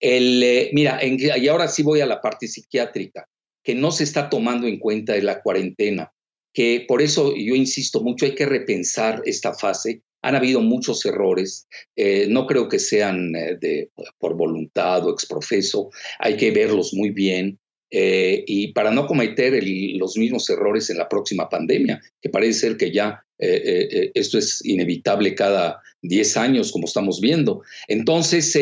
Eh, 0.00 0.70
mira, 0.72 0.98
y 1.04 1.48
ahora 1.48 1.68
sí 1.68 1.82
voy 1.82 2.00
a 2.00 2.06
la 2.06 2.20
parte 2.20 2.48
psiquiátrica, 2.48 3.28
que 3.62 3.74
no 3.74 3.92
se 3.92 4.04
está 4.04 4.30
tomando 4.30 4.66
en 4.66 4.78
cuenta 4.78 5.12
de 5.12 5.22
la 5.22 5.42
cuarentena, 5.42 6.12
que 6.54 6.84
por 6.88 7.02
eso 7.02 7.34
yo 7.36 7.54
insisto 7.54 8.00
mucho, 8.00 8.24
hay 8.24 8.34
que 8.34 8.46
repensar 8.46 9.22
esta 9.26 9.52
fase. 9.52 10.02
Han 10.22 10.34
habido 10.34 10.62
muchos 10.62 11.04
errores, 11.04 11.68
eh, 11.94 12.26
no 12.28 12.46
creo 12.46 12.68
que 12.68 12.78
sean 12.78 13.32
de, 13.32 13.90
por 14.18 14.34
voluntad 14.36 15.06
o 15.06 15.12
exprofeso, 15.12 15.90
hay 16.18 16.36
que 16.36 16.50
verlos 16.50 16.94
muy 16.94 17.10
bien. 17.10 17.58
Eh, 17.90 18.42
y 18.46 18.72
para 18.72 18.90
no 18.90 19.06
cometer 19.06 19.62
los 19.94 20.16
mismos 20.16 20.50
errores 20.50 20.90
en 20.90 20.98
la 20.98 21.08
próxima 21.08 21.48
pandemia, 21.48 22.02
que 22.20 22.28
parece 22.30 22.60
ser 22.60 22.76
que 22.76 22.90
ya 22.90 23.24
eh, 23.38 23.88
eh, 23.90 24.10
esto 24.14 24.38
es 24.38 24.64
inevitable 24.64 25.34
cada 25.34 25.80
10 26.02 26.36
años, 26.36 26.72
como 26.72 26.86
estamos 26.86 27.20
viendo. 27.20 27.62
Entonces, 27.86 28.56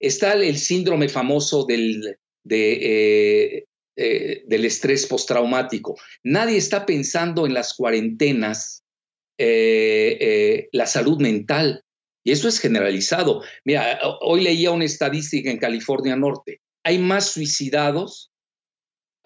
está 0.00 0.32
el 0.32 0.58
síndrome 0.58 1.08
famoso 1.08 1.64
del, 1.66 2.16
del 2.44 3.64
estrés 4.64 5.06
postraumático. 5.06 5.96
Nadie 6.24 6.56
está 6.56 6.84
pensando 6.84 7.46
en 7.46 7.54
las 7.54 7.74
cuarentenas, 7.74 8.82
la 9.38 10.86
salud 10.86 11.20
mental. 11.20 11.84
Y 12.24 12.32
eso 12.32 12.48
es 12.48 12.58
generalizado. 12.58 13.42
Mira, 13.64 14.00
hoy 14.20 14.42
leía 14.42 14.72
una 14.72 14.84
estadística 14.84 15.50
en 15.50 15.58
California 15.58 16.16
Norte. 16.16 16.60
Hay 16.84 16.98
más 16.98 17.30
suicidados 17.30 18.30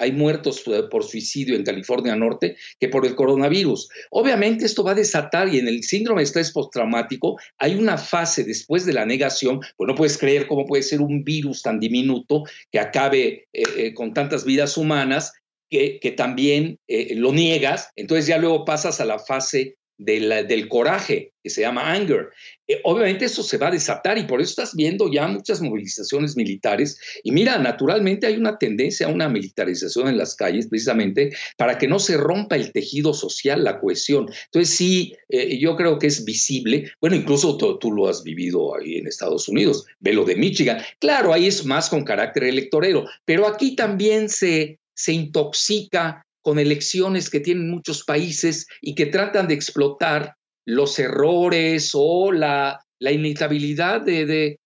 hay 0.02 0.12
muertos 0.12 0.64
por 0.90 1.04
suicidio 1.04 1.54
en 1.54 1.62
California 1.62 2.16
Norte 2.16 2.56
que 2.80 2.88
por 2.88 3.06
el 3.06 3.14
coronavirus. 3.14 3.88
Obviamente 4.10 4.64
esto 4.64 4.82
va 4.82 4.92
a 4.92 4.96
desatar 4.96 5.48
y 5.48 5.58
en 5.58 5.68
el 5.68 5.84
síndrome 5.84 6.20
de 6.20 6.24
estrés 6.24 6.50
postraumático 6.50 7.38
hay 7.58 7.76
una 7.76 7.96
fase 7.96 8.42
después 8.42 8.84
de 8.84 8.94
la 8.94 9.06
negación, 9.06 9.60
pues 9.76 9.86
no 9.86 9.94
puedes 9.94 10.18
creer 10.18 10.48
cómo 10.48 10.66
puede 10.66 10.82
ser 10.82 11.00
un 11.00 11.22
virus 11.22 11.62
tan 11.62 11.78
diminuto 11.78 12.42
que 12.72 12.80
acabe 12.80 13.46
eh, 13.52 13.62
eh, 13.76 13.94
con 13.94 14.12
tantas 14.12 14.44
vidas 14.44 14.76
humanas 14.76 15.32
que, 15.70 16.14
también 16.18 16.78
eh, 16.86 17.14
lo 17.14 17.32
niegas, 17.32 17.92
entonces 17.96 18.26
ya 18.26 18.36
luego 18.36 18.66
pasas 18.66 19.00
a 19.00 19.06
la 19.06 19.18
fase 19.18 19.76
del 20.04 20.68
coraje, 20.68 21.32
que 21.42 21.50
se 21.50 21.62
llama 21.62 21.92
anger. 21.92 22.30
Eh, 22.68 22.80
obviamente 22.84 23.24
eso 23.24 23.42
se 23.42 23.58
va 23.58 23.68
a 23.68 23.72
desatar 23.72 24.16
y 24.16 24.24
por 24.24 24.40
eso 24.40 24.50
estás 24.50 24.74
viendo 24.76 25.10
ya 25.10 25.26
muchas 25.26 25.60
movilizaciones 25.60 26.36
militares. 26.36 26.98
Y 27.22 27.32
mira, 27.32 27.58
naturalmente 27.58 28.26
hay 28.26 28.36
una 28.36 28.58
tendencia 28.58 29.06
a 29.06 29.10
una 29.10 29.28
militarización 29.28 30.08
en 30.08 30.16
las 30.16 30.36
calles 30.36 30.68
precisamente 30.68 31.34
para 31.56 31.78
que 31.78 31.88
no 31.88 31.98
se 31.98 32.16
rompa 32.16 32.56
el 32.56 32.72
tejido 32.72 33.12
social, 33.12 33.64
la 33.64 33.80
cohesión. 33.80 34.28
Entonces 34.46 34.74
sí, 34.74 35.14
eh, 35.28 35.58
yo 35.58 35.76
creo 35.76 35.98
que 35.98 36.06
es 36.06 36.24
visible. 36.24 36.92
Bueno, 37.00 37.16
incluso 37.16 37.56
tú, 37.56 37.92
lo 37.92 38.08
has 38.08 38.22
vivido 38.22 38.76
ahí 38.76 38.96
en 38.96 39.06
Estados 39.06 39.48
Unidos, 39.48 39.86
ve 40.00 40.12
lo 40.12 40.24
de 40.24 40.36
Michigan. 40.36 40.82
Claro, 40.98 41.32
ahí 41.32 41.46
es 41.46 41.64
más 41.64 41.88
con 41.90 42.04
carácter 42.04 42.44
electorero, 42.44 43.04
pero 43.24 43.46
aquí 43.46 43.76
también 43.76 44.28
se, 44.28 44.78
se 44.94 45.12
intoxica 45.12 46.24
con 46.42 46.58
elecciones 46.58 47.30
que 47.30 47.40
tienen 47.40 47.70
muchos 47.70 48.04
países 48.04 48.66
y 48.80 48.94
que 48.94 49.06
tratan 49.06 49.48
de 49.48 49.54
explotar 49.54 50.34
los 50.66 50.98
errores 50.98 51.90
o 51.94 52.32
la, 52.32 52.80
la 52.98 53.12
inevitabilidad 53.12 54.00
de, 54.00 54.58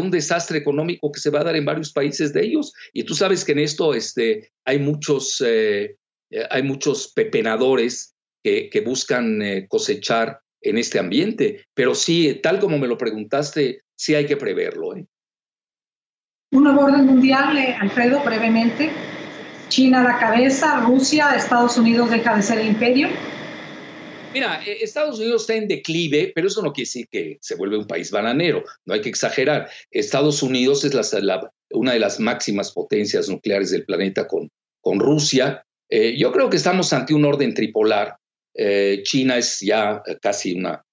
un 0.00 0.10
desastre 0.10 0.58
económico 0.58 1.10
que 1.10 1.20
se 1.20 1.30
va 1.30 1.40
a 1.40 1.44
dar 1.44 1.56
en 1.56 1.64
varios 1.64 1.92
países 1.92 2.32
de 2.32 2.44
ellos. 2.44 2.72
Y 2.92 3.04
tú 3.04 3.14
sabes 3.14 3.44
que 3.44 3.52
en 3.52 3.58
esto 3.60 3.94
este, 3.94 4.52
hay, 4.64 4.78
muchos, 4.78 5.42
eh, 5.44 5.96
eh, 6.30 6.46
hay 6.50 6.62
muchos 6.62 7.12
pepenadores 7.14 8.14
que, 8.42 8.68
que 8.70 8.80
buscan 8.80 9.42
eh, 9.42 9.66
cosechar 9.68 10.40
en 10.60 10.78
este 10.78 10.98
ambiente. 10.98 11.64
Pero 11.74 11.94
sí, 11.94 12.40
tal 12.42 12.60
como 12.60 12.78
me 12.78 12.88
lo 12.88 12.96
preguntaste, 12.96 13.82
sí 13.96 14.14
hay 14.14 14.26
que 14.26 14.36
preverlo. 14.36 14.94
Un 16.52 16.62
nuevo 16.62 16.82
orden 16.82 17.06
mundial, 17.06 17.56
Alfredo, 17.80 18.22
brevemente. 18.24 19.13
China 19.74 20.02
a 20.02 20.04
la 20.04 20.18
cabeza, 20.20 20.84
Rusia, 20.86 21.34
Estados 21.34 21.76
Unidos 21.76 22.08
deja 22.08 22.36
de 22.36 22.42
ser 22.42 22.64
imperio. 22.64 23.08
Mira, 24.32 24.62
eh, 24.64 24.78
Estados 24.82 25.18
Unidos 25.18 25.42
está 25.42 25.56
en 25.56 25.66
declive, 25.66 26.30
pero 26.32 26.46
eso 26.46 26.62
no 26.62 26.72
quiere 26.72 26.86
decir 26.86 27.08
que 27.10 27.38
se 27.40 27.56
vuelve 27.56 27.76
un 27.76 27.88
país 27.88 28.12
bananero, 28.12 28.62
no 28.84 28.94
hay 28.94 29.00
que 29.00 29.08
exagerar. 29.08 29.68
Estados 29.90 30.44
Unidos 30.44 30.84
es 30.84 30.94
una 31.72 31.92
de 31.92 31.98
las 31.98 32.20
máximas 32.20 32.70
potencias 32.70 33.28
nucleares 33.28 33.72
del 33.72 33.84
planeta 33.84 34.28
con, 34.28 34.48
con 34.80 35.00
Rusia. 35.00 35.64
Eh, 35.90 36.16
yo 36.16 36.30
creo 36.30 36.48
que 36.48 36.56
estamos 36.56 36.92
ante 36.92 37.12
un 37.12 37.24
orden 37.24 37.52
tripolar. 37.52 38.16
Eh, 38.54 39.00
China 39.02 39.38
es 39.38 39.58
ya 39.58 40.04
casi 40.22 40.54
una 40.54 40.84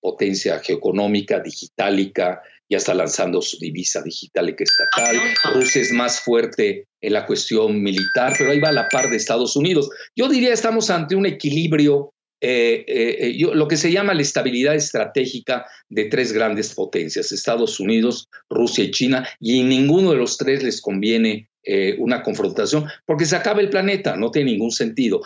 potencia 0.00 0.58
geoeconómica, 0.60 1.40
digitálica, 1.40 2.42
ya 2.68 2.78
está 2.78 2.94
lanzando 2.94 3.40
su 3.42 3.58
divisa 3.58 4.02
digital 4.02 4.48
y 4.48 4.56
que 4.56 4.64
estatal. 4.64 5.16
Rusia 5.54 5.82
es 5.82 5.92
más 5.92 6.20
fuerte 6.20 6.86
en 7.00 7.12
la 7.12 7.26
cuestión 7.26 7.82
militar, 7.82 8.34
pero 8.36 8.50
ahí 8.50 8.60
va 8.60 8.68
a 8.68 8.72
la 8.72 8.88
par 8.88 9.08
de 9.08 9.16
Estados 9.16 9.56
Unidos. 9.56 9.88
Yo 10.16 10.28
diría 10.28 10.52
estamos 10.52 10.90
ante 10.90 11.14
un 11.14 11.26
equilibrio 11.26 12.12
eh, 12.42 12.84
eh, 12.86 13.28
eh, 13.28 13.54
lo 13.54 13.66
que 13.66 13.78
se 13.78 13.90
llama 13.90 14.12
la 14.12 14.20
estabilidad 14.20 14.74
estratégica 14.74 15.64
de 15.88 16.04
tres 16.04 16.32
grandes 16.32 16.74
potencias, 16.74 17.32
Estados 17.32 17.80
Unidos, 17.80 18.28
Rusia 18.50 18.84
y 18.84 18.90
China, 18.90 19.26
y 19.40 19.60
en 19.60 19.70
ninguno 19.70 20.10
de 20.10 20.18
los 20.18 20.36
tres 20.36 20.62
les 20.62 20.82
conviene 20.82 21.48
una 21.98 22.22
confrontación, 22.22 22.86
porque 23.04 23.26
se 23.26 23.36
acaba 23.36 23.60
el 23.60 23.70
planeta, 23.70 24.16
no 24.16 24.30
tiene 24.30 24.52
ningún 24.52 24.70
sentido. 24.70 25.22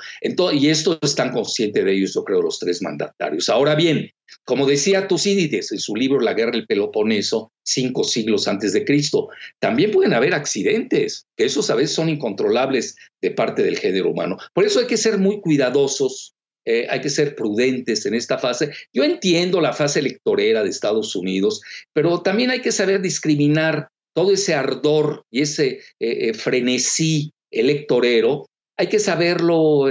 Y 0.53 0.69
esto 0.69 0.99
están 1.03 1.33
conscientes 1.33 1.85
de 1.85 1.93
ellos, 1.93 2.15
yo 2.15 2.25
creo, 2.25 2.41
los 2.41 2.59
tres 2.59 2.83
mandatarios. 2.83 3.49
Ahora 3.49 3.75
bien, 3.75 4.11
como 4.45 4.67
decía 4.67 5.09
Tucídides 5.09 5.73
en 5.73 5.79
su 5.79 5.97
libro 5.97 6.21
La 6.21 6.35
guerra 6.35 6.53
del 6.53 6.67
Peloponeso, 6.67 7.53
cinco 7.63 8.05
siglos 8.05 8.49
antes 8.49 8.73
de 8.73 8.85
Cristo, 8.85 9.29
también 9.59 9.91
pueden 9.91 10.15
haber 10.15 10.35
accidentes, 10.35 11.27
que 11.37 11.45
esos 11.45 11.71
a 11.71 11.75
veces 11.75 11.95
son 11.95 12.09
incontrolables 12.09 12.97
de 13.21 13.31
parte 13.33 13.63
del 13.63 13.79
género 13.79 14.11
humano. 14.11 14.39
Por 14.55 14.65
eso 14.65 14.81
hay 14.81 14.87
que 14.87 14.97
ser 14.97 15.19
muy 15.19 15.41
cuidadosos 15.41 16.35
eh, 16.67 16.87
hay 16.91 17.01
que 17.01 17.09
ser 17.09 17.35
prudentes 17.35 18.05
en 18.05 18.15
esta 18.15 18.39
fase. 18.39 18.71
Yo 18.93 19.03
entiendo 19.03 19.61
la 19.61 19.73
fase 19.73 20.01
electorera 20.01 20.63
de 20.63 20.69
Estados 20.69 21.17
Unidos, 21.17 21.63
pero 21.95 22.21
también 22.21 22.51
hay 22.51 22.61
que 22.61 22.71
saber 22.71 23.01
discriminar 23.01 23.89
todo 24.15 24.33
ese 24.33 24.55
ardor 24.55 25.25
y 25.31 25.43
ese 25.43 25.81
eh, 25.99 26.29
eh, 26.29 26.35
frenesí 26.35 27.33
electorero. 27.51 28.47
Hay 28.79 28.89
que 28.89 28.99
saberlo 28.99 29.89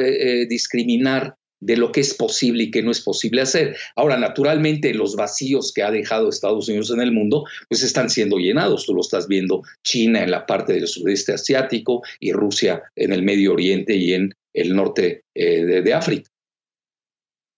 discriminar 0.49 1.35
de 1.61 1.77
lo 1.77 1.91
que 1.91 1.99
es 1.99 2.15
posible 2.15 2.63
y 2.63 2.71
que 2.71 2.81
no 2.81 2.89
es 2.89 3.01
posible 3.01 3.41
hacer. 3.41 3.75
Ahora, 3.95 4.17
naturalmente, 4.17 4.95
los 4.95 5.15
vacíos 5.15 5.71
que 5.75 5.83
ha 5.83 5.91
dejado 5.91 6.29
Estados 6.29 6.67
Unidos 6.69 6.89
en 6.89 7.01
el 7.01 7.11
mundo, 7.11 7.43
pues 7.67 7.83
están 7.83 8.09
siendo 8.09 8.37
llenados. 8.37 8.87
Tú 8.87 8.95
lo 8.95 9.01
estás 9.01 9.27
viendo 9.27 9.61
China 9.83 10.23
en 10.23 10.31
la 10.31 10.47
parte 10.47 10.73
del 10.73 10.87
sudeste 10.87 11.33
asiático 11.33 12.01
y 12.19 12.31
Rusia 12.31 12.81
en 12.95 13.13
el 13.13 13.21
Medio 13.21 13.53
Oriente 13.53 13.95
y 13.95 14.13
en 14.13 14.33
el 14.53 14.75
norte 14.75 15.23
de 15.35 15.93
África 15.93 16.31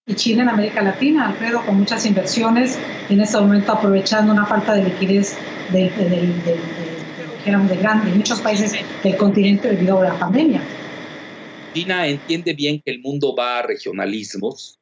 y 0.07 0.15
China 0.15 0.43
en 0.43 0.49
América 0.49 0.81
Latina, 0.81 1.29
Alfredo, 1.29 1.63
con 1.65 1.77
muchas 1.77 2.05
inversiones, 2.05 2.77
en 3.09 3.21
este 3.21 3.37
momento 3.37 3.71
aprovechando 3.71 4.33
una 4.33 4.45
falta 4.45 4.73
de 4.73 4.83
liquidez 4.83 5.37
de, 5.71 5.89
de, 7.45 7.57
muchos 8.15 8.39
países 8.41 8.73
del 9.03 9.17
continente 9.17 9.69
debido 9.69 9.99
a 9.99 10.05
la 10.05 10.19
pandemia. 10.19 10.61
China 11.73 12.07
entiende 12.07 12.53
bien 12.53 12.81
que 12.81 12.91
el 12.91 12.99
mundo 12.99 13.35
va 13.35 13.59
a 13.59 13.61
regionalismos, 13.63 14.77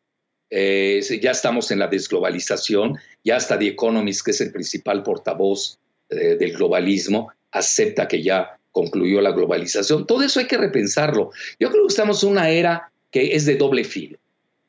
eh, 0.49 1.01
ya 1.21 1.31
estamos 1.31 1.71
en 1.71 1.79
la 1.79 1.87
desglobalización, 1.87 2.97
ya 3.23 3.35
hasta 3.35 3.59
The 3.59 3.67
Economist, 3.67 4.25
que 4.25 4.31
es 4.31 4.41
el 4.41 4.51
principal 4.51 5.03
portavoz 5.03 5.77
eh, 6.09 6.35
del 6.39 6.53
globalismo, 6.53 7.31
acepta 7.51 8.07
que 8.07 8.23
ya 8.23 8.57
concluyó 8.71 9.21
la 9.21 9.31
globalización. 9.31 10.07
Todo 10.07 10.23
eso 10.23 10.39
hay 10.39 10.47
que 10.47 10.57
repensarlo. 10.57 11.31
Yo 11.59 11.69
creo 11.69 11.83
que 11.83 11.91
estamos 11.91 12.23
en 12.23 12.29
una 12.31 12.49
era 12.49 12.91
que 13.11 13.35
es 13.35 13.45
de 13.45 13.55
doble 13.55 13.83
filo 13.83 14.17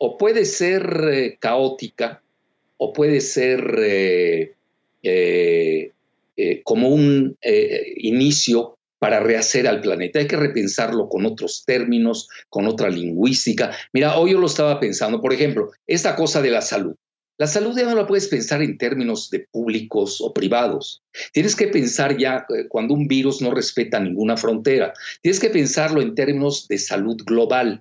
o 0.02 0.16
puede 0.16 0.46
ser 0.46 1.10
eh, 1.12 1.36
caótica 1.38 2.22
o 2.78 2.92
puede 2.92 3.20
ser 3.20 3.78
eh, 3.78 4.54
eh, 5.02 5.92
como 6.64 6.88
un 6.88 7.36
inicio 7.96 8.76
para 8.98 9.20
rehacer 9.20 9.66
al 9.66 9.80
planeta. 9.80 10.18
Hay 10.18 10.26
que 10.26 10.36
repensarlo 10.36 11.08
con 11.08 11.24
otros 11.24 11.64
términos, 11.64 12.28
con 12.48 12.66
otra 12.66 12.90
lingüística. 12.90 13.74
Mira, 13.94 14.18
hoy 14.18 14.32
yo 14.32 14.38
lo 14.38 14.46
estaba 14.46 14.78
pensando, 14.78 15.22
por 15.22 15.32
ejemplo, 15.32 15.70
esta 15.86 16.16
cosa 16.16 16.42
de 16.42 16.50
la 16.50 16.60
salud. 16.60 16.94
La 17.38 17.46
salud 17.46 17.74
ya 17.74 17.84
no 17.84 17.94
la 17.94 18.06
puedes 18.06 18.28
pensar 18.28 18.60
en 18.60 18.76
términos 18.76 19.30
de 19.30 19.46
públicos 19.50 20.20
o 20.20 20.34
privados. 20.34 21.00
Tienes 21.32 21.56
que 21.56 21.68
pensar 21.68 22.18
ya 22.18 22.44
cuando 22.68 22.92
un 22.92 23.08
virus 23.08 23.40
no 23.40 23.50
respeta 23.50 23.98
ninguna 23.98 24.36
frontera. 24.36 24.92
Tienes 25.22 25.40
que 25.40 25.48
pensarlo 25.48 26.02
en 26.02 26.14
términos 26.14 26.68
de 26.68 26.76
salud 26.76 27.16
global. 27.24 27.80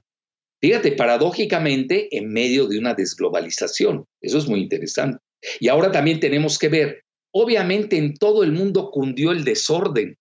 Fíjate, 0.62 0.94
paradójicamente, 0.94 2.08
en 2.16 2.32
medio 2.32 2.68
de 2.68 2.80
una 2.80 2.94
desglobalización. 2.94 4.06
Eso 4.22 4.38
es 4.38 4.48
muy 4.48 4.62
interesante. 4.62 5.20
Y 5.60 5.68
ahora 5.68 5.92
también 5.92 6.22
tenemos 6.22 6.58
que 6.58 6.70
ver, 6.70 7.02
obviamente 7.32 7.98
en 7.98 8.16
todo 8.16 8.44
el 8.44 8.52
mundo 8.52 8.92
cundió 8.92 9.32
el 9.32 9.44
desorden. 9.44 10.18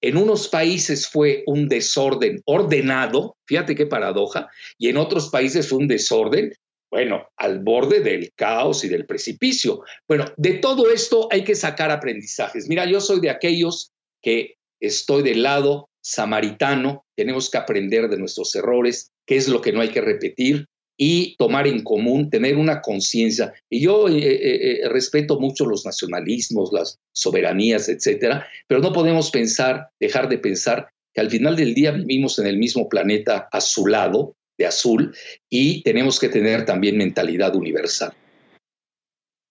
En 0.00 0.16
unos 0.16 0.48
países 0.48 1.08
fue 1.08 1.42
un 1.46 1.68
desorden 1.68 2.40
ordenado, 2.44 3.36
fíjate 3.46 3.74
qué 3.74 3.86
paradoja, 3.86 4.48
y 4.78 4.88
en 4.88 4.96
otros 4.96 5.30
países 5.30 5.72
un 5.72 5.88
desorden, 5.88 6.52
bueno, 6.90 7.26
al 7.36 7.60
borde 7.60 8.00
del 8.00 8.32
caos 8.34 8.84
y 8.84 8.88
del 8.88 9.06
precipicio. 9.06 9.82
Bueno, 10.06 10.26
de 10.36 10.54
todo 10.54 10.90
esto 10.90 11.26
hay 11.30 11.42
que 11.42 11.54
sacar 11.54 11.90
aprendizajes. 11.90 12.68
Mira, 12.68 12.84
yo 12.84 13.00
soy 13.00 13.20
de 13.20 13.30
aquellos 13.30 13.92
que 14.20 14.56
estoy 14.80 15.22
del 15.22 15.42
lado 15.42 15.88
samaritano, 16.00 17.04
tenemos 17.16 17.50
que 17.50 17.58
aprender 17.58 18.08
de 18.08 18.18
nuestros 18.18 18.54
errores, 18.54 19.10
qué 19.26 19.36
es 19.36 19.48
lo 19.48 19.60
que 19.60 19.72
no 19.72 19.80
hay 19.80 19.88
que 19.88 20.00
repetir 20.00 20.66
y 21.04 21.34
tomar 21.36 21.66
en 21.66 21.82
común, 21.82 22.30
tener 22.30 22.56
una 22.56 22.80
conciencia. 22.80 23.52
Y 23.68 23.80
yo 23.80 24.08
eh, 24.08 24.18
eh, 24.18 24.82
eh, 24.84 24.88
respeto 24.88 25.40
mucho 25.40 25.66
los 25.66 25.84
nacionalismos, 25.84 26.72
las 26.72 27.00
soberanías, 27.12 27.88
etcétera, 27.88 28.46
pero 28.68 28.80
no 28.80 28.92
podemos 28.92 29.32
pensar, 29.32 29.88
dejar 29.98 30.28
de 30.28 30.38
pensar 30.38 30.90
que 31.12 31.20
al 31.20 31.28
final 31.28 31.56
del 31.56 31.74
día 31.74 31.90
vivimos 31.90 32.38
en 32.38 32.46
el 32.46 32.56
mismo 32.56 32.88
planeta 32.88 33.48
azulado, 33.50 34.36
de 34.56 34.66
azul, 34.66 35.12
y 35.50 35.82
tenemos 35.82 36.20
que 36.20 36.28
tener 36.28 36.64
también 36.64 36.96
mentalidad 36.96 37.56
universal. 37.56 38.12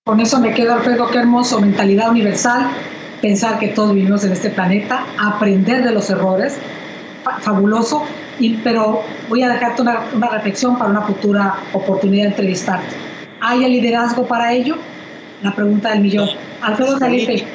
Con 0.06 0.22
eso 0.22 0.40
me 0.40 0.54
quedo, 0.54 0.76
Alfredo, 0.76 1.10
qué 1.12 1.18
hermoso, 1.18 1.60
mentalidad 1.60 2.12
universal, 2.12 2.72
pensar 3.22 3.60
que 3.60 3.68
todos 3.68 3.94
vivimos 3.94 4.24
en 4.24 4.32
este 4.32 4.52
planeta, 4.52 5.06
aprender 5.20 5.84
de 5.84 5.92
los 5.92 6.10
errores, 6.10 6.58
fabuloso, 7.42 8.06
pero 8.50 9.04
voy 9.30 9.44
a 9.44 9.50
dejarte 9.50 9.82
una, 9.82 10.10
reflexión 10.32 10.78
para 10.78 10.92
una 10.92 11.02
futura 11.02 11.64
oportunidad 11.74 12.24
de 12.24 12.30
entrevistarte. 12.30 12.96
¿Hay 13.40 13.64
el 13.64 13.72
liderazgo 13.72 14.28
para 14.28 14.54
ello? 14.54 14.76
La 15.42 15.56
pregunta 15.56 15.92
del 15.92 16.02
millón. 16.02 16.30
Alfredo 16.62 16.98
Felipe. 16.98 17.46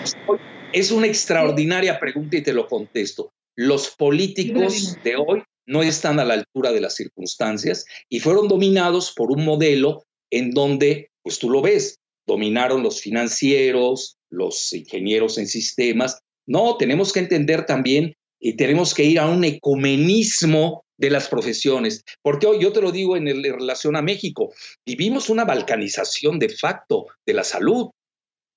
Es 0.73 0.91
una 0.91 1.07
extraordinaria 1.07 1.99
pregunta 1.99 2.37
y 2.37 2.43
te 2.43 2.53
lo 2.53 2.67
contesto. 2.67 3.33
Los 3.55 3.91
políticos 3.91 4.97
de 5.03 5.17
hoy 5.17 5.43
no 5.67 5.83
están 5.83 6.21
a 6.21 6.25
la 6.25 6.35
altura 6.35 6.73
de 6.73 6.81
las 6.81 6.95
circunstancias 6.95 7.87
y 8.09 8.21
fueron 8.21 8.49
dominados 8.49 9.13
por 9.15 9.31
un 9.31 9.45
modelo 9.45 10.05
en 10.31 10.51
donde, 10.51 11.11
pues 11.23 11.39
tú 11.39 11.51
lo 11.51 11.63
ves, 11.63 11.99
dominaron 12.27 12.83
los 12.83 13.01
financieros, 13.01 14.17
los 14.31 14.73
ingenieros 14.73 15.39
en 15.39 15.47
sistemas. 15.47 16.19
No, 16.47 16.77
tenemos 16.77 17.13
que 17.13 17.21
entender 17.21 17.67
también 17.67 18.15
y 18.41 18.57
tenemos 18.57 18.95
que 18.95 19.05
ir 19.05 19.19
a 19.19 19.27
un 19.27 19.45
ecumenismo 19.45 20.85
de 20.99 21.11
las 21.11 21.29
profesiones. 21.29 22.05
Porque 22.23 22.47
hoy 22.47 22.63
yo 22.63 22.73
te 22.73 22.81
lo 22.81 22.93
digo 22.93 23.17
en, 23.17 23.27
relación 23.27 23.97
a 23.97 24.03
México, 24.03 24.53
vivimos 24.87 25.29
una 25.29 25.45
balcanización 25.45 26.39
de 26.39 26.49
facto 26.49 27.07
de 27.27 27.35
la 27.35 27.45
salud. 27.45 27.91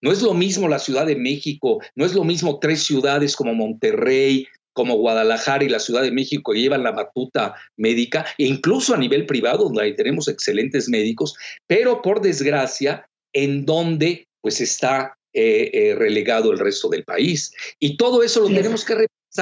No 0.01 0.11
es 0.11 0.21
lo 0.21 0.33
mismo 0.33 0.67
la 0.67 0.79
Ciudad 0.79 1.05
de 1.05 1.17
México, 1.17 1.81
no 1.95 2.05
es 2.05 2.13
lo 2.13 2.23
mismo 2.23 2.59
tres 2.59 2.83
ciudades 2.83 3.35
como 3.35 3.53
Monterrey, 3.53 4.47
como 4.71 4.95
Guadalajara 4.95 5.65
y 5.65 5.69
la 5.69 5.79
Ciudad 5.79 6.03
de 6.03 6.11
México 6.11 6.53
que 6.53 6.61
llevan 6.61 6.83
la 6.83 6.91
batuta 6.91 7.55
médica, 7.75 8.25
e 8.37 8.45
incluso 8.45 8.93
a 8.93 8.97
nivel 8.97 9.25
privado, 9.25 9.65
donde 9.65 9.91
tenemos 9.93 10.29
excelentes 10.29 10.87
médicos, 10.87 11.35
pero 11.67 12.01
por 12.01 12.21
desgracia, 12.21 13.05
en 13.33 13.65
donde 13.65 14.25
pues 14.41 14.61
está 14.61 15.17
eh, 15.33 15.69
eh, 15.73 15.95
relegado 15.95 16.51
el 16.53 16.59
resto 16.59 16.87
del 16.87 17.03
país. 17.03 17.53
Y 17.77 17.97
todo 17.97 18.23
eso 18.23 18.39
lo 18.39 18.47
tenemos 18.47 18.85
que 18.85 18.95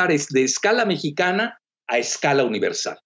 de 0.06 0.44
escala 0.44 0.86
mexicana 0.86 1.60
a 1.88 1.98
escala 1.98 2.44
universal. 2.44 3.00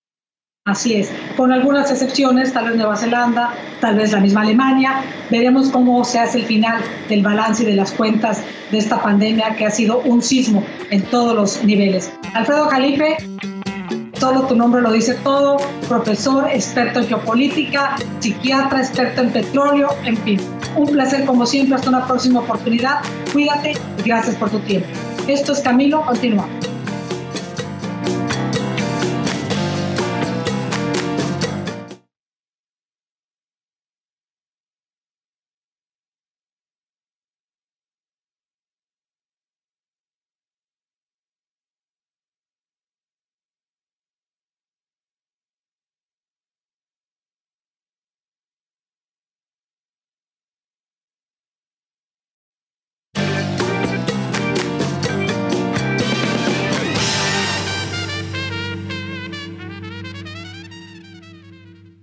Así 0.65 0.93
es, 0.93 1.09
con 1.37 1.51
algunas 1.51 1.89
excepciones, 1.89 2.53
tal 2.53 2.65
vez 2.65 2.75
Nueva 2.75 2.95
Zelanda, 2.95 3.53
tal 3.79 3.95
vez 3.95 4.11
la 4.11 4.19
misma 4.19 4.41
Alemania. 4.41 5.03
Veremos 5.31 5.69
cómo 5.69 6.03
se 6.03 6.19
hace 6.19 6.39
el 6.39 6.45
final 6.45 6.83
del 7.09 7.23
balance 7.23 7.63
y 7.63 7.65
de 7.65 7.75
las 7.75 7.91
cuentas 7.91 8.43
de 8.71 8.77
esta 8.77 9.01
pandemia 9.01 9.55
que 9.55 9.65
ha 9.65 9.71
sido 9.71 10.01
un 10.01 10.21
sismo 10.21 10.63
en 10.91 11.01
todos 11.03 11.33
los 11.33 11.63
niveles. 11.63 12.11
Alfredo 12.35 12.67
Calife, 12.67 13.17
solo 14.19 14.43
tu 14.43 14.55
nombre 14.55 14.81
lo 14.81 14.91
dice 14.91 15.15
todo, 15.23 15.57
profesor, 15.87 16.47
experto 16.51 16.99
en 16.99 17.07
geopolítica, 17.07 17.95
psiquiatra, 18.19 18.81
experto 18.81 19.21
en 19.21 19.31
petróleo, 19.31 19.95
en 20.03 20.17
fin. 20.17 20.39
Un 20.75 20.91
placer 20.91 21.25
como 21.25 21.45
siempre, 21.45 21.75
hasta 21.75 21.89
una 21.89 22.05
próxima 22.05 22.41
oportunidad. 22.41 22.99
Cuídate 23.33 23.71
y 23.97 24.01
gracias 24.03 24.35
por 24.35 24.51
tu 24.51 24.59
tiempo. 24.59 24.87
Esto 25.27 25.53
es 25.53 25.61
Camilo, 25.61 26.05
continuamos. 26.05 26.80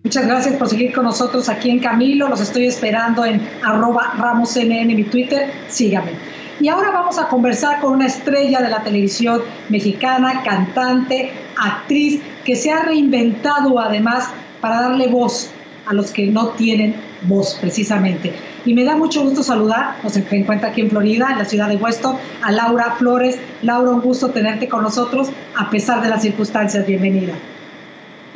Muchas 0.09 0.27
gracias 0.27 0.57
por 0.57 0.71
seguir 0.71 0.94
con 0.94 1.05
nosotros 1.05 1.51
aquí 1.51 1.68
en 1.68 1.81
Camilo. 1.81 2.31
Los 2.31 2.40
estoy 2.40 2.64
esperando 2.64 3.27
en 3.27 3.47
arroba 3.62 4.14
ramosnn 4.16 4.87
mi 4.87 5.05
Twitter. 5.05 5.51
Síganme. 5.68 6.12
Y 6.61 6.68
ahora 6.68 6.92
vamos 6.92 7.18
a 7.18 7.29
conversar 7.29 7.79
con 7.81 7.92
una 7.92 8.07
estrella 8.07 8.62
de 8.62 8.71
la 8.71 8.83
televisión 8.83 9.42
mexicana, 9.68 10.42
cantante, 10.42 11.31
actriz, 11.59 12.23
que 12.42 12.57
se 12.57 12.71
ha 12.71 12.85
reinventado 12.85 13.79
además 13.79 14.31
para 14.62 14.81
darle 14.81 15.09
voz 15.09 15.51
a 15.85 15.92
los 15.92 16.11
que 16.11 16.27
no 16.29 16.49
tienen 16.53 16.94
voz 17.25 17.59
precisamente. 17.61 18.33
Y 18.64 18.73
me 18.73 18.85
da 18.85 18.97
mucho 18.97 19.23
gusto 19.23 19.42
saludar, 19.42 19.97
nos 20.03 20.16
encuentra 20.16 20.71
aquí 20.71 20.81
en 20.81 20.88
Florida, 20.88 21.33
en 21.33 21.37
la 21.37 21.44
ciudad 21.44 21.68
de 21.68 21.77
Weston, 21.77 22.16
a 22.40 22.51
Laura 22.51 22.94
Flores. 22.97 23.38
Laura, 23.61 23.90
un 23.90 24.01
gusto 24.01 24.31
tenerte 24.31 24.71
con 24.71 24.83
nosotros 24.85 25.29
a 25.55 25.68
pesar 25.68 26.01
de 26.01 26.09
las 26.09 26.23
circunstancias. 26.23 26.87
Bienvenida. 26.87 27.35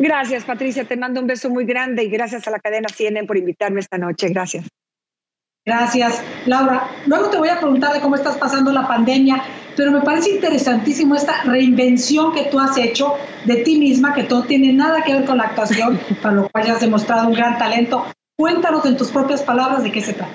Gracias, 0.03 0.45
Patricia. 0.45 0.85
Te 0.85 0.97
mando 0.97 1.21
un 1.21 1.29
beso 1.29 1.49
muy 1.49 1.65
grande 1.65 2.03
y 2.03 2.09
gracias 2.09 2.49
a 2.49 2.51
la 2.51 2.59
cadena 2.59 2.89
CNN 2.89 3.25
por 3.25 3.37
invitarme 3.37 3.79
esta 3.79 3.99
noche. 3.99 4.31
Gracias. 4.31 4.67
Gracias, 5.65 6.21
Laura. 6.45 6.89
Luego 7.07 7.31
te 7.31 7.39
voy 7.39 7.49
a 7.49 7.61
preguntar 7.61 7.93
de 7.93 8.01
cómo 8.01 8.17
estás 8.17 8.37
pasando 8.37 8.73
la 8.73 8.89
pandemia, 8.89 9.45
pero 9.77 9.93
me 9.93 10.01
parece 10.01 10.31
interesantísimo 10.31 11.15
esta 11.15 11.45
reinvención 11.45 12.33
que 12.33 12.47
tú 12.47 12.59
has 12.59 12.77
hecho 12.79 13.15
de 13.45 13.59
ti 13.59 13.79
misma, 13.79 14.13
que 14.13 14.25
todo 14.25 14.43
tiene 14.43 14.73
nada 14.73 15.05
que 15.05 15.13
ver 15.13 15.25
con 15.25 15.39
la 15.39 15.45
actuación, 15.45 16.01
para 16.21 16.35
lo 16.35 16.49
cual 16.49 16.69
has 16.69 16.81
demostrado 16.81 17.29
un 17.29 17.35
gran 17.35 17.57
talento. 17.57 18.05
Cuéntanos 18.37 18.85
en 18.87 18.97
tus 18.97 19.13
propias 19.13 19.43
palabras 19.43 19.85
de 19.85 19.93
qué 19.93 20.01
se 20.01 20.15
trata. 20.15 20.35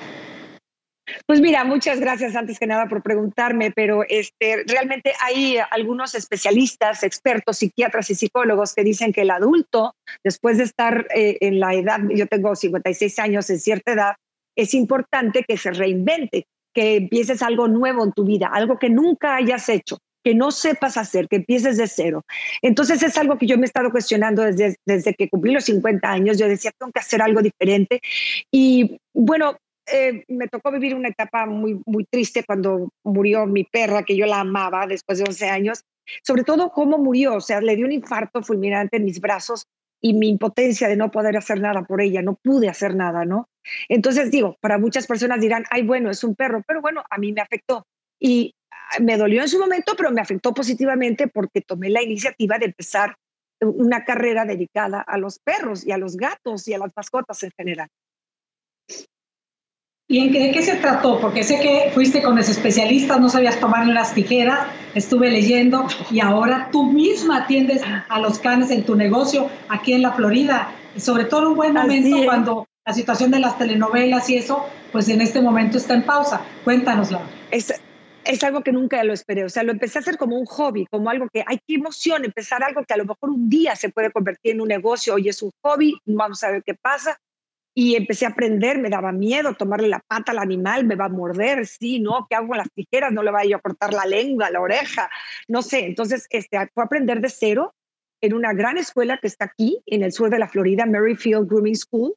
Pues 1.26 1.42
mira, 1.42 1.64
muchas 1.64 2.00
gracias 2.00 2.36
antes 2.36 2.60
que 2.60 2.68
nada 2.68 2.88
por 2.88 3.02
preguntarme, 3.02 3.72
pero 3.72 4.04
este, 4.08 4.64
realmente 4.68 5.14
hay 5.22 5.58
algunos 5.72 6.16
especialistas, 6.16 7.04
expertos, 7.04 7.58
psiquiatras 7.58 8.10
y 8.10 8.16
psicólogos 8.16 8.74
que 8.74 8.84
dicen 8.84 9.14
que 9.14 9.22
el 9.22 9.32
adulto, 9.32 9.96
después 10.24 10.58
de 10.58 10.66
estar 10.66 11.08
eh, 11.16 11.38
en 11.42 11.60
la 11.60 11.74
edad, 11.74 12.00
yo 12.10 12.28
tengo 12.28 12.56
56 12.56 13.20
años, 13.20 13.50
en 13.50 13.60
cierta 13.60 13.94
edad, 13.94 14.16
es 14.56 14.74
importante 14.74 15.44
que 15.48 15.58
se 15.58 15.72
reinvente, 15.72 16.46
que 16.74 16.98
empieces 16.98 17.42
algo 17.42 17.68
nuevo 17.68 18.04
en 18.04 18.12
tu 18.12 18.26
vida, 18.26 18.50
algo 18.52 18.78
que 18.78 18.90
nunca 18.90 19.36
hayas 19.36 19.70
hecho 19.70 20.00
que 20.28 20.36
no 20.36 20.52
sepas 20.52 20.98
hacer, 20.98 21.30
que 21.30 21.38
empieces 21.38 21.78
de 21.78 21.88
cero. 21.88 22.26
Entonces 22.62 23.02
es 23.02 23.18
algo 23.18 23.38
que 23.38 23.48
yo 23.48 23.56
me 23.56 23.64
he 23.64 23.66
estado 23.66 23.92
cuestionando 23.92 24.42
desde, 24.42 24.76
desde 24.86 25.14
que 25.14 25.30
cumplí 25.30 25.54
los 25.54 25.64
50 25.64 26.12
años. 26.12 26.38
Yo 26.38 26.50
decía, 26.50 26.72
tengo 26.78 26.92
que 26.92 27.00
hacer 27.00 27.22
algo 27.22 27.42
diferente. 27.42 28.02
Y 28.52 29.00
bueno, 29.14 29.56
eh, 29.92 30.24
me 30.28 30.48
tocó 30.48 30.72
vivir 30.72 30.96
una 30.96 31.10
etapa 31.10 31.46
muy, 31.46 31.82
muy 31.86 32.06
triste 32.06 32.44
cuando 32.44 32.90
murió 33.04 33.46
mi 33.46 33.64
perra, 33.64 34.04
que 34.04 34.16
yo 34.16 34.26
la 34.26 34.42
amaba 34.42 34.88
después 34.88 35.20
de 35.20 35.26
11 35.26 35.50
años. 35.50 35.84
Sobre 36.24 36.44
todo 36.44 36.72
cómo 36.72 36.98
murió, 36.98 37.36
o 37.36 37.42
sea, 37.42 37.62
le 37.62 37.76
dio 37.76 37.86
un 37.86 37.92
infarto 37.92 38.42
fulminante 38.42 38.98
en 38.98 39.06
mis 39.06 39.20
brazos 39.20 39.66
y 40.02 40.14
mi 40.14 40.30
impotencia 40.30 40.88
de 40.88 40.96
no 40.96 41.12
poder 41.12 41.38
hacer 41.38 41.60
nada 41.60 41.84
por 41.84 42.02
ella, 42.02 42.22
no 42.22 42.36
pude 42.36 42.70
hacer 42.70 42.96
nada, 42.96 43.26
¿no? 43.26 43.50
Entonces 43.90 44.32
digo, 44.32 44.58
para 44.62 44.78
muchas 44.78 45.08
personas 45.08 45.42
dirán, 45.42 45.66
ay, 45.70 45.84
bueno, 45.84 46.10
es 46.10 46.24
un 46.24 46.36
perro, 46.36 46.62
pero 46.68 46.82
bueno, 46.82 47.04
a 47.10 47.18
mí 47.18 47.34
me 47.34 47.42
afectó. 47.42 47.86
Y 48.20 48.56
ah, 48.72 49.00
me 49.02 49.18
dolió 49.18 49.42
en 49.42 49.50
su 49.50 49.60
momento, 49.60 49.94
pero 49.98 50.12
me 50.12 50.22
afectó 50.22 50.54
positivamente 50.54 51.28
porque 51.28 51.62
tomé 51.62 51.90
la 51.90 52.04
iniciativa 52.04 52.58
de 52.58 52.66
empezar 52.66 53.16
una 53.60 54.06
carrera 54.06 54.46
dedicada 54.46 55.02
a 55.02 55.18
los 55.18 55.40
perros 55.40 55.86
y 55.86 55.92
a 55.92 55.98
los 55.98 56.16
gatos 56.16 56.68
y 56.68 56.74
a 56.74 56.78
las 56.78 56.92
mascotas 56.96 57.42
en 57.44 57.52
general. 57.58 57.90
¿Y 60.10 60.20
en 60.20 60.32
qué, 60.32 60.40
de 60.40 60.52
qué 60.52 60.62
se 60.62 60.76
trató? 60.78 61.20
Porque 61.20 61.44
sé 61.44 61.60
que 61.60 61.92
fuiste 61.94 62.22
con 62.22 62.38
los 62.38 62.48
especialistas, 62.48 63.20
no 63.20 63.28
sabías 63.28 63.60
tomarle 63.60 63.94
las 63.94 64.14
tijeras, 64.14 64.60
estuve 64.96 65.30
leyendo 65.30 65.86
y 66.10 66.22
ahora 66.22 66.70
tú 66.72 66.86
misma 66.86 67.40
atiendes 67.40 67.82
a 68.08 68.20
los 68.20 68.40
canes 68.40 68.72
en 68.72 68.86
tu 68.86 68.96
negocio 68.96 69.50
aquí 69.68 69.92
en 69.92 70.04
la 70.04 70.14
Florida. 70.14 70.72
Y 70.96 71.02
sobre 71.02 71.26
todo 71.26 71.42
en 71.42 71.48
un 71.48 71.56
buen 71.56 71.74
momento 71.74 72.24
cuando 72.24 72.68
la 72.86 72.94
situación 72.94 73.32
de 73.32 73.40
las 73.40 73.58
telenovelas 73.58 74.30
y 74.30 74.38
eso, 74.38 74.66
pues 74.94 75.10
en 75.10 75.20
este 75.20 75.42
momento 75.42 75.78
está 75.78 75.94
en 75.96 76.04
pausa. 76.04 76.42
Cuéntanoslo. 76.64 77.20
Es, 77.52 77.74
es 78.24 78.44
algo 78.46 78.62
que 78.62 78.72
nunca 78.72 79.04
lo 79.04 79.12
esperé. 79.12 79.44
O 79.44 79.50
sea, 79.50 79.64
lo 79.64 79.74
empecé 79.74 79.98
a 79.98 80.02
hacer 80.02 80.18
como 80.18 80.40
un 80.40 80.46
hobby, 80.46 80.86
como 80.90 81.10
algo 81.10 81.28
que 81.28 81.44
hay 81.46 81.58
que 81.68 81.76
emoción, 81.76 82.24
empezar 82.24 82.64
algo 82.64 82.86
que 82.86 82.94
a 82.94 82.98
lo 82.98 83.04
mejor 83.04 83.30
un 83.30 83.50
día 83.50 83.76
se 83.76 83.90
puede 83.90 84.10
convertir 84.14 84.54
en 84.54 84.62
un 84.62 84.70
negocio. 84.70 85.16
Hoy 85.16 85.28
es 85.28 85.44
un 85.44 85.52
hobby, 85.64 86.00
vamos 86.06 86.42
a 86.46 86.52
ver 86.52 86.64
qué 86.64 86.76
pasa 86.76 87.20
y 87.80 87.96
empecé 87.96 88.26
a 88.26 88.30
aprender, 88.30 88.80
me 88.80 88.90
daba 88.90 89.12
miedo 89.12 89.54
tomarle 89.54 89.88
la 89.88 90.00
pata 90.00 90.32
al 90.32 90.40
animal, 90.40 90.84
me 90.84 90.96
va 90.96 91.06
a 91.06 91.10
morder, 91.10 91.68
sí, 91.68 92.00
¿no? 92.00 92.26
¿Qué 92.28 92.36
hago 92.36 92.48
con 92.48 92.58
las 92.58 92.72
tijeras? 92.74 93.14
No 93.14 93.22
le 93.22 93.30
vaya 93.30 93.58
a 93.58 93.60
cortar 93.60 93.94
la 93.94 94.04
lengua, 94.08 94.50
la 94.50 94.62
oreja, 94.62 95.12
no 95.48 95.62
sé. 95.62 95.86
Entonces, 95.86 96.26
este, 96.32 96.58
fue 96.74 96.84
aprender 96.84 97.22
de 97.22 97.30
cero 97.30 97.76
en 98.20 98.34
una 98.34 98.54
gran 98.54 98.80
escuela 98.80 99.20
que 99.22 99.28
está 99.28 99.46
aquí, 99.46 99.80
en 99.86 100.02
el 100.02 100.12
sur 100.12 100.32
de 100.32 100.40
la 100.40 100.48
Florida, 100.48 100.88
Merrifield 100.88 101.48
Grooming 101.48 101.76
School. 101.76 102.16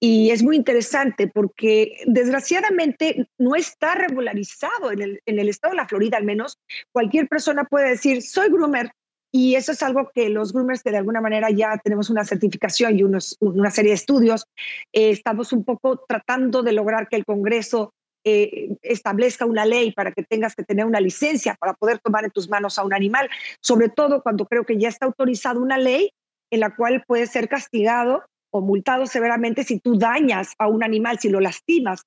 Y 0.00 0.30
es 0.30 0.42
muy 0.42 0.56
interesante 0.56 1.28
porque 1.28 1.98
desgraciadamente 2.06 3.28
no 3.36 3.56
está 3.56 3.96
regularizado 3.96 4.90
en 4.90 5.02
el, 5.02 5.20
en 5.26 5.38
el 5.38 5.50
estado 5.50 5.72
de 5.72 5.82
la 5.82 5.86
Florida, 5.86 6.16
al 6.16 6.24
menos. 6.24 6.56
Cualquier 6.92 7.28
persona 7.28 7.64
puede 7.64 7.90
decir, 7.90 8.22
soy 8.22 8.48
groomer, 8.48 8.90
y 9.36 9.56
eso 9.56 9.72
es 9.72 9.82
algo 9.82 10.12
que 10.14 10.28
los 10.28 10.52
groomers, 10.52 10.84
que 10.84 10.92
de 10.92 10.98
alguna 10.98 11.20
manera 11.20 11.50
ya 11.50 11.76
tenemos 11.82 12.08
una 12.08 12.24
certificación 12.24 12.96
y 12.96 13.02
una 13.02 13.70
serie 13.72 13.90
de 13.90 13.96
estudios, 13.96 14.46
eh, 14.92 15.10
estamos 15.10 15.52
un 15.52 15.64
poco 15.64 16.04
tratando 16.06 16.62
de 16.62 16.70
lograr 16.70 17.08
que 17.08 17.16
el 17.16 17.24
Congreso 17.24 17.92
eh, 18.24 18.76
establezca 18.80 19.44
una 19.44 19.66
ley 19.66 19.90
para 19.90 20.12
que 20.12 20.22
tengas 20.22 20.54
que 20.54 20.62
tener 20.62 20.86
una 20.86 21.00
licencia 21.00 21.56
para 21.58 21.74
poder 21.74 21.98
tomar 21.98 22.22
en 22.24 22.30
tus 22.30 22.48
manos 22.48 22.78
a 22.78 22.84
un 22.84 22.94
animal, 22.94 23.28
sobre 23.60 23.88
todo 23.88 24.22
cuando 24.22 24.46
creo 24.46 24.64
que 24.64 24.78
ya 24.78 24.88
está 24.88 25.06
autorizada 25.06 25.58
una 25.58 25.78
ley 25.78 26.12
en 26.52 26.60
la 26.60 26.72
cual 26.76 27.02
puedes 27.04 27.30
ser 27.30 27.48
castigado 27.48 28.22
o 28.52 28.60
multado 28.60 29.04
severamente 29.08 29.64
si 29.64 29.80
tú 29.80 29.98
dañas 29.98 30.52
a 30.60 30.68
un 30.68 30.84
animal, 30.84 31.18
si 31.18 31.28
lo 31.28 31.40
lastimas. 31.40 32.02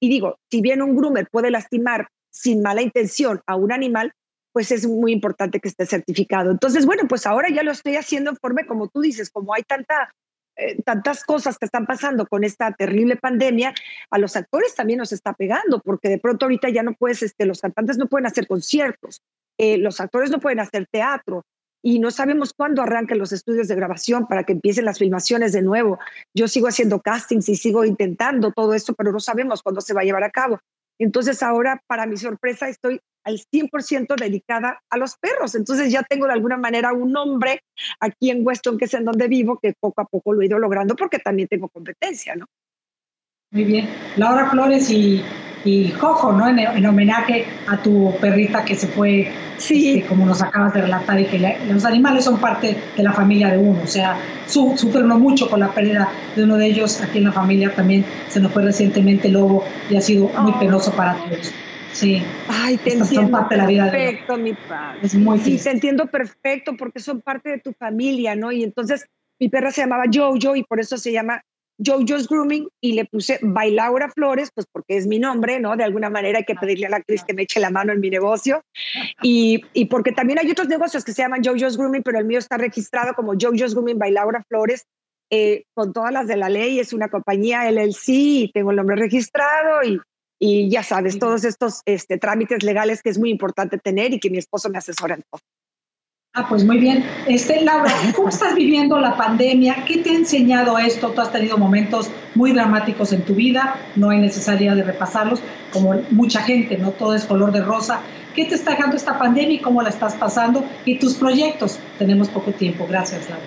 Y 0.00 0.08
digo, 0.08 0.40
si 0.50 0.60
bien 0.60 0.82
un 0.82 0.96
groomer 0.96 1.28
puede 1.30 1.52
lastimar 1.52 2.08
sin 2.28 2.60
mala 2.60 2.82
intención 2.82 3.40
a 3.46 3.54
un 3.54 3.70
animal, 3.70 4.12
pues 4.52 4.70
es 4.70 4.86
muy 4.86 5.12
importante 5.12 5.60
que 5.60 5.68
esté 5.68 5.86
certificado. 5.86 6.50
Entonces, 6.50 6.86
bueno, 6.86 7.04
pues 7.08 7.26
ahora 7.26 7.48
ya 7.50 7.62
lo 7.62 7.72
estoy 7.72 7.96
haciendo 7.96 8.30
en 8.30 8.36
forma, 8.36 8.66
como 8.66 8.88
tú 8.88 9.00
dices, 9.00 9.30
como 9.30 9.54
hay 9.54 9.62
tanta, 9.62 10.14
eh, 10.56 10.80
tantas 10.82 11.24
cosas 11.24 11.58
que 11.58 11.66
están 11.66 11.86
pasando 11.86 12.26
con 12.26 12.44
esta 12.44 12.72
terrible 12.72 13.16
pandemia, 13.16 13.74
a 14.10 14.18
los 14.18 14.36
actores 14.36 14.74
también 14.74 14.98
nos 14.98 15.12
está 15.12 15.32
pegando, 15.32 15.80
porque 15.80 16.08
de 16.08 16.18
pronto 16.18 16.46
ahorita 16.46 16.68
ya 16.68 16.82
no 16.82 16.94
puedes, 16.94 17.22
este, 17.22 17.46
los 17.46 17.60
cantantes 17.60 17.98
no 17.98 18.06
pueden 18.06 18.26
hacer 18.26 18.46
conciertos, 18.46 19.22
eh, 19.58 19.78
los 19.78 20.00
actores 20.00 20.30
no 20.30 20.40
pueden 20.40 20.60
hacer 20.60 20.86
teatro, 20.90 21.44
y 21.82 21.98
no 21.98 22.10
sabemos 22.12 22.52
cuándo 22.54 22.80
arranquen 22.82 23.18
los 23.18 23.32
estudios 23.32 23.66
de 23.66 23.74
grabación 23.74 24.26
para 24.28 24.44
que 24.44 24.52
empiecen 24.52 24.84
las 24.84 24.98
filmaciones 24.98 25.52
de 25.52 25.62
nuevo. 25.62 25.98
Yo 26.32 26.46
sigo 26.46 26.68
haciendo 26.68 27.00
castings 27.00 27.48
y 27.48 27.56
sigo 27.56 27.84
intentando 27.84 28.52
todo 28.52 28.72
esto, 28.72 28.94
pero 28.94 29.10
no 29.10 29.18
sabemos 29.18 29.62
cuándo 29.62 29.80
se 29.80 29.92
va 29.92 30.02
a 30.02 30.04
llevar 30.04 30.22
a 30.22 30.30
cabo. 30.30 30.60
Entonces 30.98 31.42
ahora, 31.42 31.82
para 31.86 32.06
mi 32.06 32.16
sorpresa, 32.16 32.68
estoy 32.68 33.00
al 33.24 33.38
100% 33.38 34.16
dedicada 34.16 34.80
a 34.90 34.96
los 34.96 35.16
perros. 35.16 35.54
Entonces 35.54 35.92
ya 35.92 36.02
tengo 36.02 36.26
de 36.26 36.32
alguna 36.32 36.56
manera 36.56 36.92
un 36.92 37.12
nombre 37.12 37.62
aquí 38.00 38.30
en 38.30 38.46
Weston, 38.46 38.78
que 38.78 38.86
es 38.86 38.94
en 38.94 39.04
donde 39.04 39.28
vivo, 39.28 39.58
que 39.60 39.74
poco 39.78 40.00
a 40.00 40.04
poco 40.04 40.32
lo 40.32 40.42
he 40.42 40.46
ido 40.46 40.58
logrando 40.58 40.96
porque 40.96 41.18
también 41.18 41.48
tengo 41.48 41.68
competencia, 41.68 42.34
¿no? 42.36 42.46
Muy 43.50 43.64
bien. 43.64 43.88
Laura 44.16 44.50
Flores 44.50 44.90
y, 44.90 45.22
y 45.64 45.90
Jojo, 45.90 46.32
¿no? 46.32 46.48
En, 46.48 46.86
homenaje 46.86 47.46
a 47.68 47.76
tu 47.76 48.14
perrita 48.20 48.64
que 48.64 48.74
se 48.74 48.88
fue, 48.88 49.30
sí. 49.58 49.98
Este, 49.98 50.08
como 50.08 50.26
nos 50.26 50.42
acabas 50.42 50.74
de 50.74 50.82
relatar, 50.82 51.20
y 51.20 51.26
que 51.26 51.56
los 51.68 51.84
animales 51.84 52.24
son 52.24 52.38
parte 52.38 52.76
de 52.96 53.02
la 53.02 53.12
familia 53.12 53.50
de 53.50 53.58
uno. 53.58 53.80
O 53.82 53.86
sea, 53.86 54.16
su, 54.46 54.76
sufren 54.76 55.08
mucho 55.08 55.48
con 55.48 55.60
la 55.60 55.68
pérdida 55.68 56.08
de 56.34 56.44
uno 56.44 56.56
de 56.56 56.66
ellos. 56.66 57.00
Aquí 57.00 57.18
en 57.18 57.24
la 57.24 57.32
familia 57.32 57.72
también 57.74 58.04
se 58.28 58.40
nos 58.40 58.52
fue 58.52 58.62
recientemente 58.62 59.28
Lobo 59.28 59.64
y 59.88 59.96
ha 59.96 60.00
sido 60.00 60.28
muy 60.40 60.52
penoso 60.54 60.92
para 60.92 61.14
todos. 61.14 61.52
Sí. 61.92 62.22
Ay, 62.48 62.78
te 62.78 62.94
entiendo 62.94 63.46
perfecto, 63.48 64.36
mi 64.38 64.54
padre. 64.54 64.98
Es 65.02 65.14
muy 65.14 65.38
sí, 65.38 65.58
te 65.58 65.70
entiendo 65.70 66.06
perfecto 66.06 66.74
porque 66.76 67.00
son 67.00 67.20
parte 67.20 67.50
de 67.50 67.58
tu 67.58 67.72
familia, 67.72 68.34
¿no? 68.34 68.50
Y 68.50 68.64
entonces 68.64 69.06
mi 69.38 69.48
perra 69.48 69.70
se 69.70 69.82
llamaba 69.82 70.04
Jojo 70.12 70.56
y 70.56 70.64
por 70.64 70.80
eso 70.80 70.96
se 70.96 71.12
llama 71.12 71.42
Jojo's 71.78 72.28
Grooming 72.28 72.68
y 72.80 72.92
le 72.92 73.04
puse 73.04 73.38
Bailaura 73.42 74.10
Flores, 74.10 74.50
pues 74.54 74.66
porque 74.70 74.96
es 74.96 75.06
mi 75.06 75.18
nombre, 75.18 75.60
¿no? 75.60 75.76
De 75.76 75.84
alguna 75.84 76.10
manera 76.10 76.38
hay 76.38 76.44
que 76.44 76.54
pedirle 76.54 76.86
a 76.86 76.90
la 76.90 76.96
actriz 76.98 77.24
que 77.24 77.34
me 77.34 77.42
eche 77.42 77.60
la 77.60 77.70
mano 77.70 77.92
en 77.92 78.00
mi 78.00 78.10
negocio. 78.10 78.62
Y, 79.22 79.62
y 79.72 79.86
porque 79.86 80.12
también 80.12 80.38
hay 80.38 80.50
otros 80.50 80.68
negocios 80.68 81.04
que 81.04 81.12
se 81.12 81.22
llaman 81.22 81.42
Jojo's 81.44 81.76
Grooming, 81.76 82.02
pero 82.02 82.18
el 82.18 82.24
mío 82.24 82.38
está 82.38 82.56
registrado 82.56 83.14
como 83.14 83.34
Jojo's 83.38 83.74
Grooming 83.74 83.98
Bailaura 83.98 84.44
Flores. 84.48 84.84
Eh, 85.34 85.64
con 85.72 85.94
todas 85.94 86.12
las 86.12 86.26
de 86.26 86.36
la 86.36 86.50
ley, 86.50 86.78
es 86.78 86.92
una 86.92 87.08
compañía 87.08 87.70
LLC 87.70 88.08
y 88.08 88.50
tengo 88.52 88.70
el 88.70 88.76
nombre 88.76 88.96
registrado 88.96 89.82
y, 89.82 89.98
y 90.38 90.68
ya 90.68 90.82
sabes, 90.82 91.18
todos 91.18 91.44
estos 91.44 91.80
este, 91.86 92.18
trámites 92.18 92.62
legales 92.62 93.00
que 93.00 93.08
es 93.08 93.18
muy 93.18 93.30
importante 93.30 93.78
tener 93.78 94.12
y 94.12 94.20
que 94.20 94.28
mi 94.28 94.38
esposo 94.38 94.68
me 94.68 94.76
asesora 94.76 95.14
en 95.14 95.22
todo. 95.30 95.40
Ah, 96.34 96.46
pues 96.48 96.64
muy 96.64 96.78
bien. 96.78 97.04
Este, 97.26 97.60
Laura, 97.60 97.92
¿cómo 98.16 98.30
estás 98.30 98.54
viviendo 98.54 98.98
la 98.98 99.18
pandemia? 99.18 99.84
¿Qué 99.86 99.98
te 99.98 100.08
ha 100.08 100.14
enseñado 100.14 100.78
esto? 100.78 101.10
Tú 101.10 101.20
has 101.20 101.30
tenido 101.30 101.58
momentos 101.58 102.10
muy 102.34 102.52
dramáticos 102.52 103.12
en 103.12 103.20
tu 103.20 103.34
vida, 103.34 103.76
no 103.96 104.08
hay 104.08 104.18
necesidad 104.18 104.74
de 104.74 104.82
repasarlos, 104.82 105.42
como 105.74 105.92
mucha 106.10 106.40
gente, 106.40 106.78
no 106.78 106.92
todo 106.92 107.14
es 107.14 107.26
color 107.26 107.52
de 107.52 107.60
rosa. 107.60 108.00
¿Qué 108.34 108.46
te 108.46 108.54
está 108.54 108.70
dejando 108.70 108.96
esta 108.96 109.18
pandemia 109.18 109.56
y 109.56 109.60
cómo 109.60 109.82
la 109.82 109.90
estás 109.90 110.14
pasando? 110.14 110.64
Y 110.86 110.98
tus 110.98 111.16
proyectos. 111.16 111.78
Tenemos 111.98 112.30
poco 112.30 112.50
tiempo. 112.52 112.86
Gracias, 112.88 113.28
Laura. 113.28 113.44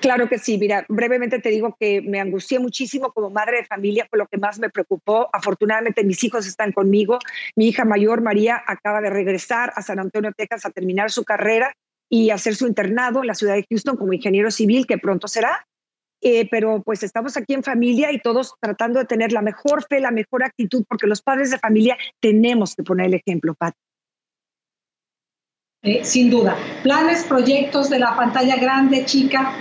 Claro 0.00 0.26
que 0.26 0.38
sí, 0.38 0.56
mira, 0.56 0.86
brevemente 0.88 1.40
te 1.40 1.50
digo 1.50 1.76
que 1.78 2.00
me 2.00 2.20
angustié 2.20 2.58
muchísimo 2.58 3.12
como 3.12 3.28
madre 3.28 3.58
de 3.58 3.64
familia, 3.66 4.06
fue 4.08 4.18
lo 4.18 4.26
que 4.28 4.38
más 4.38 4.58
me 4.58 4.70
preocupó. 4.70 5.28
Afortunadamente 5.30 6.04
mis 6.04 6.24
hijos 6.24 6.46
están 6.46 6.72
conmigo. 6.72 7.18
Mi 7.54 7.68
hija 7.68 7.84
mayor, 7.84 8.22
María, 8.22 8.62
acaba 8.66 9.02
de 9.02 9.10
regresar 9.10 9.74
a 9.76 9.82
San 9.82 9.98
Antonio, 9.98 10.32
Texas, 10.34 10.64
a 10.64 10.70
terminar 10.70 11.10
su 11.10 11.24
carrera 11.24 11.74
y 12.08 12.30
hacer 12.30 12.54
su 12.54 12.66
internado 12.66 13.20
en 13.20 13.26
la 13.26 13.34
ciudad 13.34 13.54
de 13.54 13.66
Houston 13.68 13.96
como 13.96 14.12
ingeniero 14.12 14.50
civil, 14.50 14.86
que 14.86 14.98
pronto 14.98 15.28
será. 15.28 15.66
Eh, 16.20 16.48
pero 16.50 16.82
pues 16.82 17.02
estamos 17.02 17.36
aquí 17.36 17.52
en 17.52 17.62
familia 17.62 18.10
y 18.10 18.18
todos 18.18 18.54
tratando 18.58 18.98
de 18.98 19.04
tener 19.04 19.32
la 19.32 19.42
mejor 19.42 19.84
fe, 19.86 20.00
la 20.00 20.10
mejor 20.10 20.42
actitud, 20.42 20.84
porque 20.88 21.06
los 21.06 21.20
padres 21.20 21.50
de 21.50 21.58
familia 21.58 21.98
tenemos 22.20 22.74
que 22.74 22.82
poner 22.82 23.06
el 23.06 23.14
ejemplo, 23.14 23.54
Pat. 23.54 23.74
Eh, 25.82 26.02
sin 26.02 26.30
duda. 26.30 26.56
¿Planes, 26.82 27.24
proyectos 27.24 27.90
de 27.90 27.98
la 27.98 28.16
pantalla 28.16 28.56
grande, 28.56 29.04
chica? 29.04 29.52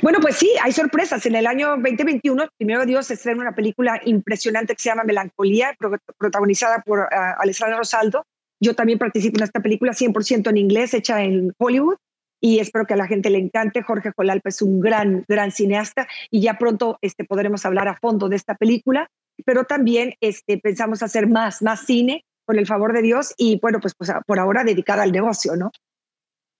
Bueno, 0.00 0.20
pues 0.20 0.36
sí, 0.36 0.50
hay 0.62 0.70
sorpresas. 0.70 1.26
En 1.26 1.34
el 1.34 1.48
año 1.48 1.70
2021, 1.70 2.48
primero 2.56 2.86
Dios, 2.86 3.08
se 3.08 3.14
estrena 3.14 3.40
una 3.40 3.56
película 3.56 4.00
impresionante 4.04 4.74
que 4.74 4.82
se 4.82 4.90
llama 4.90 5.02
Melancolía, 5.02 5.76
protagonizada 6.16 6.82
por 6.82 7.00
uh, 7.00 7.06
Alessandra 7.40 7.78
Rosaldo. 7.78 8.24
Yo 8.60 8.74
también 8.74 8.98
participo 8.98 9.38
en 9.38 9.44
esta 9.44 9.60
película 9.60 9.92
100% 9.92 10.50
en 10.50 10.56
inglés, 10.56 10.94
hecha 10.94 11.22
en 11.22 11.52
Hollywood, 11.58 11.96
y 12.40 12.58
espero 12.60 12.86
que 12.86 12.94
a 12.94 12.96
la 12.96 13.06
gente 13.06 13.30
le 13.30 13.38
encante. 13.38 13.82
Jorge 13.82 14.12
Jolalpa 14.16 14.48
es 14.48 14.62
un 14.62 14.80
gran, 14.80 15.24
gran 15.28 15.50
cineasta 15.50 16.06
y 16.30 16.40
ya 16.40 16.58
pronto 16.58 16.98
este, 17.02 17.24
podremos 17.24 17.64
hablar 17.64 17.88
a 17.88 17.96
fondo 17.96 18.28
de 18.28 18.36
esta 18.36 18.54
película, 18.54 19.10
pero 19.44 19.64
también 19.64 20.14
este, 20.20 20.58
pensamos 20.58 21.02
hacer 21.02 21.28
más, 21.28 21.62
más 21.62 21.80
cine 21.80 22.24
con 22.44 22.58
el 22.58 22.66
favor 22.66 22.92
de 22.92 23.02
Dios 23.02 23.34
y 23.36 23.58
bueno, 23.60 23.78
pues, 23.80 23.94
pues 23.94 24.10
por 24.26 24.38
ahora 24.38 24.64
dedicada 24.64 25.02
al 25.02 25.12
negocio, 25.12 25.56
¿no? 25.56 25.70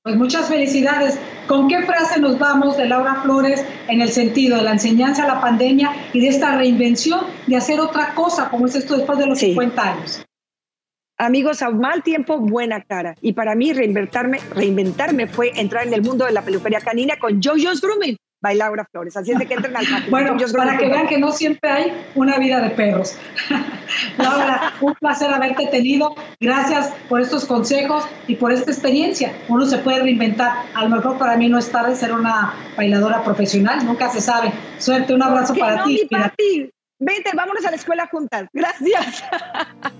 Pues 0.02 0.16
muchas 0.16 0.48
felicidades. 0.48 1.18
¿Con 1.46 1.68
qué 1.68 1.82
frase 1.82 2.20
nos 2.20 2.38
vamos 2.38 2.76
de 2.76 2.86
Laura 2.86 3.16
Flores 3.22 3.64
en 3.88 4.00
el 4.00 4.08
sentido 4.08 4.56
de 4.56 4.62
la 4.62 4.72
enseñanza 4.72 5.24
a 5.24 5.26
la 5.26 5.40
pandemia 5.40 5.92
y 6.12 6.20
de 6.20 6.28
esta 6.28 6.56
reinvención 6.56 7.26
de 7.46 7.56
hacer 7.56 7.80
otra 7.80 8.14
cosa, 8.14 8.48
como 8.48 8.66
es 8.66 8.74
esto 8.74 8.96
después 8.96 9.18
de 9.18 9.26
los 9.26 9.38
50 9.38 9.82
años? 9.82 10.24
Amigos, 11.20 11.62
a 11.62 11.70
mal 11.70 12.04
tiempo, 12.04 12.38
buena 12.38 12.80
cara. 12.80 13.16
Y 13.20 13.32
para 13.32 13.56
mí 13.56 13.72
reinventarme, 13.72 14.38
reinventarme 14.54 15.26
fue 15.26 15.50
entrar 15.60 15.84
en 15.84 15.92
el 15.92 16.02
mundo 16.02 16.24
de 16.24 16.30
la 16.30 16.42
peluquería 16.42 16.80
canina 16.80 17.16
con 17.18 17.42
JoJo's 17.42 17.80
Grooming 17.80 18.16
by 18.40 18.54
Laura 18.54 18.86
Flores. 18.92 19.16
Así 19.16 19.32
es 19.32 19.38
de 19.40 19.46
que 19.46 19.54
entren 19.54 19.76
al 19.76 19.84
Bueno, 20.10 20.36
para 20.56 20.78
que 20.78 20.88
vean 20.88 21.08
que 21.08 21.18
no 21.18 21.32
siempre 21.32 21.68
hay 21.68 21.92
una 22.14 22.38
vida 22.38 22.60
de 22.60 22.70
perros. 22.70 23.16
Laura, 24.18 24.74
un 24.80 24.94
placer 24.94 25.28
haberte 25.32 25.66
tenido. 25.66 26.14
Gracias 26.38 26.92
por 27.08 27.20
estos 27.20 27.46
consejos 27.46 28.06
y 28.28 28.36
por 28.36 28.52
esta 28.52 28.70
experiencia. 28.70 29.32
Uno 29.48 29.66
se 29.66 29.78
puede 29.78 30.02
reinventar. 30.02 30.66
A 30.74 30.84
lo 30.84 30.90
mejor 30.90 31.18
para 31.18 31.36
mí 31.36 31.48
no 31.48 31.58
es 31.58 31.68
tarde 31.68 31.96
ser 31.96 32.12
una 32.12 32.54
bailadora 32.76 33.24
profesional, 33.24 33.84
nunca 33.84 34.08
se 34.08 34.20
sabe. 34.20 34.52
Suerte, 34.78 35.14
un 35.14 35.22
abrazo 35.24 35.54
para 35.56 35.82
ti. 35.82 36.06
Para 36.08 36.28
ti. 36.30 36.70
Vete, 37.00 37.30
vámonos 37.34 37.64
a 37.64 37.70
la 37.70 37.76
escuela 37.76 38.08
juntas. 38.10 38.48
Gracias. 38.52 39.24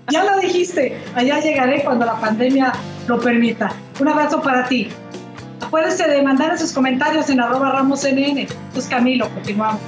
Ya 0.09 0.23
lo 0.23 0.39
dijiste. 0.39 0.97
Allá 1.15 1.39
llegaré 1.39 1.83
cuando 1.83 2.05
la 2.05 2.19
pandemia 2.19 2.73
lo 3.07 3.19
permita. 3.19 3.71
Un 3.99 4.07
abrazo 4.09 4.41
para 4.41 4.67
ti. 4.67 4.89
Acuérdense 5.61 6.07
de 6.07 6.21
mandar 6.21 6.57
sus 6.57 6.73
comentarios 6.73 7.29
en 7.29 7.39
arroba 7.39 7.71
Ramos 7.71 8.03
NN. 8.03 8.47
Pues 8.73 8.87
Camilo, 8.87 9.29
continuamos. 9.29 9.81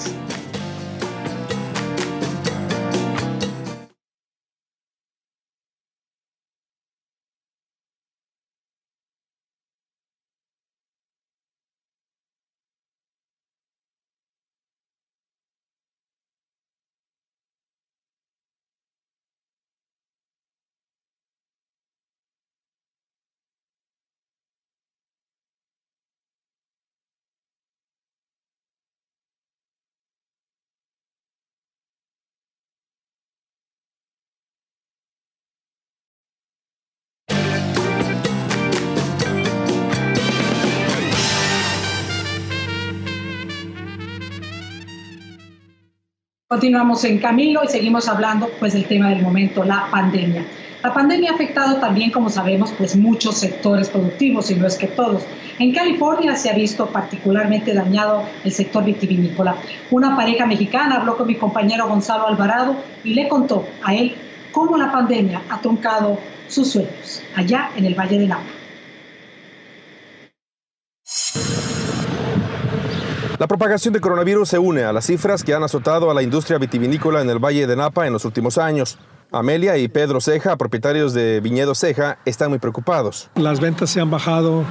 Continuamos 46.51 47.05
en 47.05 47.17
Camilo 47.17 47.63
y 47.63 47.69
seguimos 47.69 48.09
hablando 48.09 48.49
pues 48.59 48.73
del 48.73 48.83
tema 48.83 49.07
del 49.07 49.21
momento, 49.21 49.63
la 49.63 49.87
pandemia. 49.89 50.43
La 50.83 50.93
pandemia 50.93 51.31
ha 51.31 51.35
afectado 51.35 51.77
también, 51.77 52.11
como 52.11 52.29
sabemos, 52.29 52.73
pues 52.77 52.97
muchos 52.97 53.37
sectores 53.37 53.87
productivos, 53.87 54.51
y 54.51 54.55
no 54.55 54.67
es 54.67 54.75
que 54.75 54.87
todos. 54.87 55.23
En 55.59 55.73
California 55.73 56.35
se 56.35 56.49
ha 56.49 56.53
visto 56.53 56.87
particularmente 56.87 57.73
dañado 57.73 58.23
el 58.43 58.51
sector 58.51 58.83
vitivinícola. 58.83 59.55
Una 59.91 60.13
pareja 60.17 60.45
mexicana 60.45 60.97
habló 60.97 61.15
con 61.15 61.27
mi 61.27 61.35
compañero 61.35 61.87
Gonzalo 61.87 62.27
Alvarado 62.27 62.75
y 63.05 63.13
le 63.13 63.29
contó 63.29 63.65
a 63.81 63.95
él 63.95 64.13
cómo 64.51 64.75
la 64.75 64.91
pandemia 64.91 65.43
ha 65.49 65.61
truncado 65.61 66.19
sus 66.49 66.69
sueños 66.69 67.23
allá 67.33 67.69
en 67.77 67.85
el 67.85 67.95
Valle 67.95 68.19
de 68.19 68.27
Napa. 68.27 68.60
La 73.41 73.47
propagación 73.47 73.91
de 73.91 74.01
coronavirus 74.01 74.49
se 74.49 74.59
une 74.59 74.83
a 74.83 74.93
las 74.93 75.07
cifras 75.07 75.43
que 75.43 75.55
han 75.55 75.63
azotado 75.63 76.11
a 76.11 76.13
la 76.13 76.21
industria 76.21 76.59
vitivinícola 76.59 77.23
en 77.23 77.29
el 77.31 77.39
Valle 77.39 77.65
de 77.65 77.75
Napa 77.75 78.05
en 78.05 78.13
los 78.13 78.23
últimos 78.23 78.59
años. 78.59 78.99
Amelia 79.31 79.79
y 79.79 79.87
Pedro 79.87 80.21
Ceja, 80.21 80.57
propietarios 80.57 81.15
de 81.15 81.39
Viñedo 81.39 81.73
Ceja, 81.73 82.19
están 82.25 82.51
muy 82.51 82.59
preocupados. 82.59 83.31
Las 83.33 83.59
ventas 83.59 83.89
se 83.89 83.99
han 83.99 84.11
bajado 84.11 84.63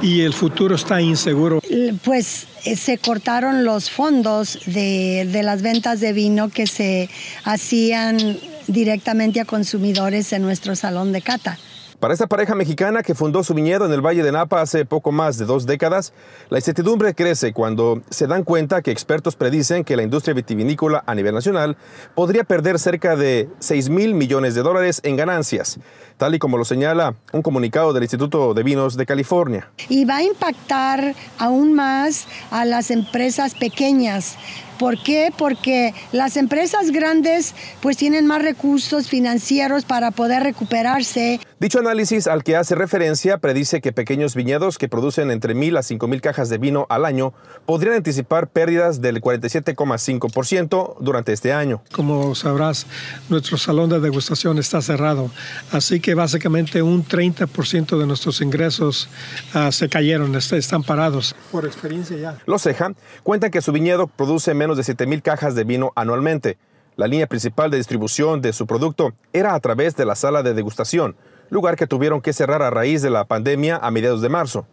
y 0.00 0.20
el 0.20 0.32
futuro 0.32 0.76
está 0.76 1.00
inseguro. 1.00 1.58
Pues 2.04 2.46
eh, 2.66 2.76
se 2.76 2.98
cortaron 2.98 3.64
los 3.64 3.90
fondos 3.90 4.60
de, 4.66 5.28
de 5.32 5.42
las 5.42 5.60
ventas 5.60 5.98
de 5.98 6.12
vino 6.12 6.50
que 6.50 6.68
se 6.68 7.10
hacían 7.42 8.38
directamente 8.68 9.40
a 9.40 9.44
consumidores 9.44 10.32
en 10.32 10.42
nuestro 10.42 10.76
salón 10.76 11.10
de 11.10 11.20
cata. 11.20 11.58
Para 12.00 12.14
esta 12.14 12.26
pareja 12.26 12.54
mexicana 12.54 13.02
que 13.02 13.14
fundó 13.14 13.44
su 13.44 13.52
viñedo 13.52 13.84
en 13.84 13.92
el 13.92 14.00
Valle 14.00 14.22
de 14.22 14.32
Napa 14.32 14.62
hace 14.62 14.86
poco 14.86 15.12
más 15.12 15.36
de 15.36 15.44
dos 15.44 15.66
décadas, 15.66 16.14
la 16.48 16.56
incertidumbre 16.56 17.14
crece 17.14 17.52
cuando 17.52 18.00
se 18.08 18.26
dan 18.26 18.42
cuenta 18.42 18.80
que 18.80 18.90
expertos 18.90 19.36
predicen 19.36 19.84
que 19.84 19.96
la 19.96 20.02
industria 20.02 20.32
vitivinícola 20.32 21.04
a 21.06 21.14
nivel 21.14 21.34
nacional 21.34 21.76
podría 22.14 22.44
perder 22.44 22.78
cerca 22.78 23.16
de 23.16 23.50
6 23.58 23.90
mil 23.90 24.14
millones 24.14 24.54
de 24.54 24.62
dólares 24.62 25.02
en 25.04 25.16
ganancias, 25.16 25.78
tal 26.16 26.34
y 26.34 26.38
como 26.38 26.56
lo 26.56 26.64
señala 26.64 27.16
un 27.34 27.42
comunicado 27.42 27.92
del 27.92 28.04
Instituto 28.04 28.54
de 28.54 28.62
Vinos 28.62 28.96
de 28.96 29.04
California. 29.04 29.70
Y 29.90 30.06
va 30.06 30.16
a 30.16 30.22
impactar 30.22 31.14
aún 31.36 31.74
más 31.74 32.28
a 32.50 32.64
las 32.64 32.90
empresas 32.90 33.54
pequeñas 33.54 34.38
¿Por 34.80 34.96
qué? 34.96 35.30
Porque 35.36 35.92
las 36.10 36.38
empresas 36.38 36.90
grandes 36.90 37.54
pues 37.82 37.98
tienen 37.98 38.26
más 38.26 38.40
recursos 38.40 39.08
financieros 39.08 39.84
para 39.84 40.10
poder 40.10 40.42
recuperarse. 40.42 41.38
Dicho 41.58 41.78
análisis 41.80 42.26
al 42.26 42.42
que 42.42 42.56
hace 42.56 42.74
referencia 42.74 43.36
predice 43.36 43.82
que 43.82 43.92
pequeños 43.92 44.34
viñedos 44.34 44.78
que 44.78 44.88
producen 44.88 45.30
entre 45.30 45.52
mil 45.52 45.76
a 45.76 45.82
cinco 45.82 46.08
mil 46.08 46.22
cajas 46.22 46.48
de 46.48 46.56
vino 46.56 46.86
al 46.88 47.04
año 47.04 47.34
podrían 47.66 47.96
anticipar 47.96 48.48
pérdidas 48.48 49.02
del 49.02 49.20
47,5% 49.20 50.96
durante 50.98 51.34
este 51.34 51.52
año. 51.52 51.82
Como 51.92 52.34
sabrás, 52.34 52.86
nuestro 53.28 53.58
salón 53.58 53.90
de 53.90 54.00
degustación 54.00 54.58
está 54.58 54.80
cerrado, 54.80 55.30
así 55.72 56.00
que 56.00 56.14
básicamente 56.14 56.80
un 56.80 57.04
30% 57.04 57.98
de 57.98 58.06
nuestros 58.06 58.40
ingresos 58.40 59.10
uh, 59.54 59.70
se 59.70 59.90
cayeron, 59.90 60.34
están 60.34 60.82
parados. 60.82 61.36
Por 61.52 61.66
experiencia 61.66 62.16
ya. 62.16 62.38
Los 62.46 62.62
Ceja 62.62 62.94
cuentan 63.22 63.50
que 63.50 63.60
su 63.60 63.72
viñedo 63.72 64.06
produce 64.06 64.54
menos 64.54 64.69
de 64.76 64.84
7 64.84 65.06
mil 65.06 65.22
cajas 65.22 65.54
de 65.54 65.64
vino 65.64 65.92
anualmente. 65.96 66.58
La 66.96 67.06
línea 67.06 67.26
principal 67.26 67.70
de 67.70 67.78
distribución 67.78 68.40
de 68.40 68.52
su 68.52 68.66
producto 68.66 69.12
era 69.32 69.54
a 69.54 69.60
través 69.60 69.96
de 69.96 70.04
la 70.04 70.14
sala 70.14 70.42
de 70.42 70.54
degustación, 70.54 71.16
lugar 71.48 71.76
que 71.76 71.86
tuvieron 71.86 72.20
que 72.20 72.32
cerrar 72.32 72.62
a 72.62 72.70
raíz 72.70 73.02
de 73.02 73.10
la 73.10 73.24
pandemia 73.24 73.76
a 73.76 73.90
mediados 73.90 74.20
de 74.20 74.28
marzo. 74.28 74.66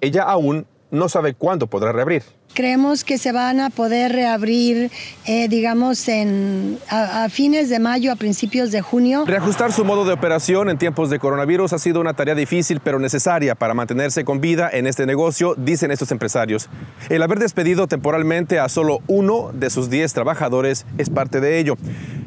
Ella 0.00 0.22
aún 0.22 0.66
no 0.90 1.08
sabe 1.08 1.34
cuándo 1.34 1.66
podrá 1.66 1.92
reabrir. 1.92 2.22
Creemos 2.54 3.04
que 3.04 3.16
se 3.16 3.32
van 3.32 3.60
a 3.60 3.70
poder 3.70 4.12
reabrir, 4.12 4.90
eh, 5.24 5.48
digamos, 5.48 6.06
en, 6.08 6.78
a, 6.90 7.28
fines 7.30 7.70
de 7.70 7.78
mayo, 7.78 8.12
a 8.12 8.16
principios 8.16 8.70
de 8.70 8.82
junio. 8.82 9.24
Reajustar 9.26 9.72
su 9.72 9.84
modo 9.84 10.04
de 10.04 10.12
operación 10.12 10.68
en 10.68 10.76
tiempos 10.76 11.08
de 11.08 11.18
coronavirus 11.18 11.72
ha 11.72 11.78
sido 11.78 12.00
una 12.00 12.14
tarea 12.14 12.34
difícil, 12.34 12.80
pero 12.80 12.98
necesaria 12.98 13.54
para 13.54 13.72
mantenerse 13.72 14.24
con 14.24 14.40
vida 14.40 14.68
en 14.72 14.86
este 14.86 15.06
negocio, 15.06 15.54
dicen 15.56 15.90
estos 15.90 16.10
empresarios. 16.10 16.68
El 17.08 17.22
haber 17.22 17.38
despedido 17.38 17.86
temporalmente 17.86 18.58
a 18.58 18.68
solo 18.68 19.00
uno 19.06 19.50
de 19.54 19.70
sus 19.70 19.88
10 19.88 20.12
trabajadores 20.12 20.84
es 20.98 21.08
parte 21.08 21.40
de 21.40 21.58
ello. 21.58 21.76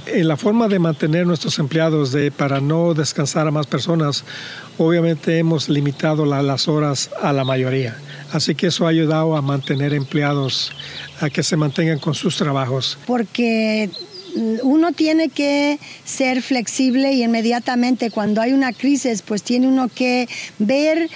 en 0.08 0.28
la 0.28 0.38
forma 0.38 0.68
de 0.68 0.80
mantener 0.80 1.26
nuestros 1.26 1.58
empleados 1.60 2.12
de, 2.12 2.32
para 2.32 2.62
no 2.62 2.94
descansar 2.94 3.48
a 3.48 3.52
más 3.52 3.68
personas, 3.68 4.24
obviamente 4.78 5.38
hemos 5.38 5.70
limitado 5.70 6.26
las 6.26 6.68
horas 6.68 7.10
a 7.22 7.34
la 7.34 7.44
mayoría. 7.44 7.96
Así 8.32 8.56
que 8.56 8.68
eso 8.68 8.86
ha 8.86 8.90
ayudado 8.90 9.36
a 9.36 9.42
mantener 9.42 9.94
empleados 9.94 10.15
a 11.20 11.30
que 11.30 11.44
se 11.44 11.58
mantengan 11.58 12.00
con 12.00 12.14
sus 12.14 12.38
trabajos. 12.38 12.98
Porque 13.06 13.90
uno 14.64 14.92
tiene 14.92 15.30
que 15.30 15.80
ser 16.04 16.42
flexible 16.42 17.14
y 17.14 17.24
inmediatamente 17.24 18.12
cuando 18.12 18.42
hay 18.42 18.54
una 18.54 18.74
crisis, 18.74 19.22
pues 19.22 19.44
tiene 19.44 19.68
uno 19.68 19.90
que 19.94 20.28
ver 20.60 21.10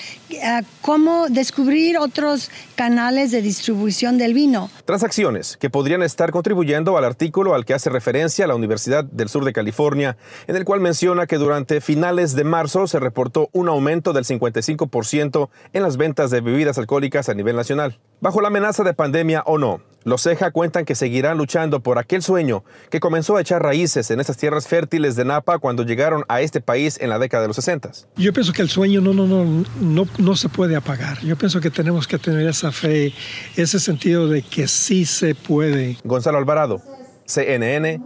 ah, 0.43 0.61
cómo 0.81 1.27
descubrir 1.29 1.97
otros 1.97 2.49
canales 2.75 3.31
de 3.31 3.41
distribución 3.41 4.17
del 4.17 4.33
vino. 4.33 4.69
Transacciones 4.85 5.57
que 5.57 5.69
podrían 5.69 6.03
estar 6.03 6.31
contribuyendo 6.31 6.97
al 6.97 7.05
artículo 7.05 7.55
al 7.55 7.65
que 7.65 7.73
hace 7.73 7.89
referencia 7.89 8.47
la 8.47 8.55
Universidad 8.55 9.03
del 9.03 9.29
Sur 9.29 9.45
de 9.45 9.53
California, 9.53 10.17
en 10.47 10.55
el 10.55 10.65
cual 10.65 10.79
menciona 10.79 11.27
que 11.27 11.37
durante 11.37 11.81
finales 11.81 12.35
de 12.35 12.43
marzo 12.43 12.87
se 12.87 12.99
reportó 12.99 13.49
un 13.51 13.67
aumento 13.67 14.13
del 14.13 14.25
55% 14.25 15.49
en 15.73 15.83
las 15.83 15.97
ventas 15.97 16.31
de 16.31 16.41
bebidas 16.41 16.77
alcohólicas 16.77 17.29
a 17.29 17.33
nivel 17.33 17.55
nacional. 17.55 17.99
Bajo 18.21 18.41
la 18.41 18.47
amenaza 18.47 18.83
de 18.83 18.93
pandemia 18.93 19.43
o 19.45 19.57
no, 19.57 19.81
los 20.03 20.23
CEJA 20.23 20.51
cuentan 20.51 20.85
que 20.85 20.95
seguirán 20.95 21.37
luchando 21.37 21.81
por 21.81 21.97
aquel 21.97 22.21
sueño 22.21 22.63
que 22.89 22.99
comenzó 22.99 23.35
a 23.35 23.41
echar 23.41 23.61
raíces 23.61 24.09
en 24.11 24.19
esas 24.19 24.37
tierras 24.37 24.67
fértiles 24.67 25.15
de 25.15 25.25
Napa 25.25 25.59
cuando 25.59 25.83
llegaron 25.83 26.23
a 26.27 26.41
este 26.41 26.61
país 26.61 26.97
en 27.01 27.09
la 27.09 27.19
década 27.19 27.41
de 27.43 27.47
los 27.47 27.55
60. 27.57 27.91
Yo 28.15 28.33
pienso 28.33 28.53
que 28.53 28.61
el 28.61 28.69
sueño 28.69 29.01
no, 29.01 29.13
no, 29.13 29.27
no, 29.27 29.65
no, 29.79 30.07
no 30.17 30.35
se 30.35 30.49
puede 30.49 30.75
apagar. 30.75 31.19
Yo 31.19 31.35
pienso 31.35 31.59
que 31.59 31.69
tenemos 31.69 32.07
que 32.07 32.17
tener 32.17 32.47
esa 32.47 32.71
fe, 32.71 33.13
ese 33.55 33.79
sentido 33.79 34.27
de 34.27 34.41
que 34.41 34.67
sí 34.67 35.05
se 35.05 35.35
puede. 35.35 35.97
Gonzalo 36.03 36.37
Alvarado, 36.37 36.81
CNN, 37.25 38.01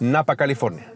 Napa, 0.00 0.36
California. 0.36 0.92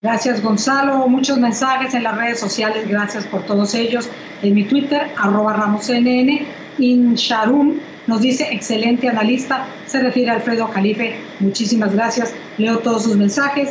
Gracias 0.00 0.42
Gonzalo, 0.42 1.06
muchos 1.06 1.38
mensajes 1.38 1.94
en 1.94 2.02
las 2.02 2.16
redes 2.16 2.40
sociales, 2.40 2.88
gracias 2.88 3.24
por 3.24 3.46
todos 3.46 3.72
ellos. 3.74 4.08
En 4.42 4.54
mi 4.54 4.64
Twitter, 4.64 5.12
arroba 5.16 5.52
RamosCNN, 5.52 6.44
Insharum 6.78 7.78
nos 8.06 8.20
dice, 8.20 8.48
excelente 8.52 9.08
analista, 9.08 9.66
se 9.86 10.00
refiere 10.00 10.30
a 10.30 10.34
Alfredo 10.34 10.66
Jalife. 10.68 11.16
Muchísimas 11.40 11.94
gracias. 11.94 12.34
Leo 12.58 12.78
todos 12.78 13.04
sus 13.04 13.16
mensajes. 13.16 13.70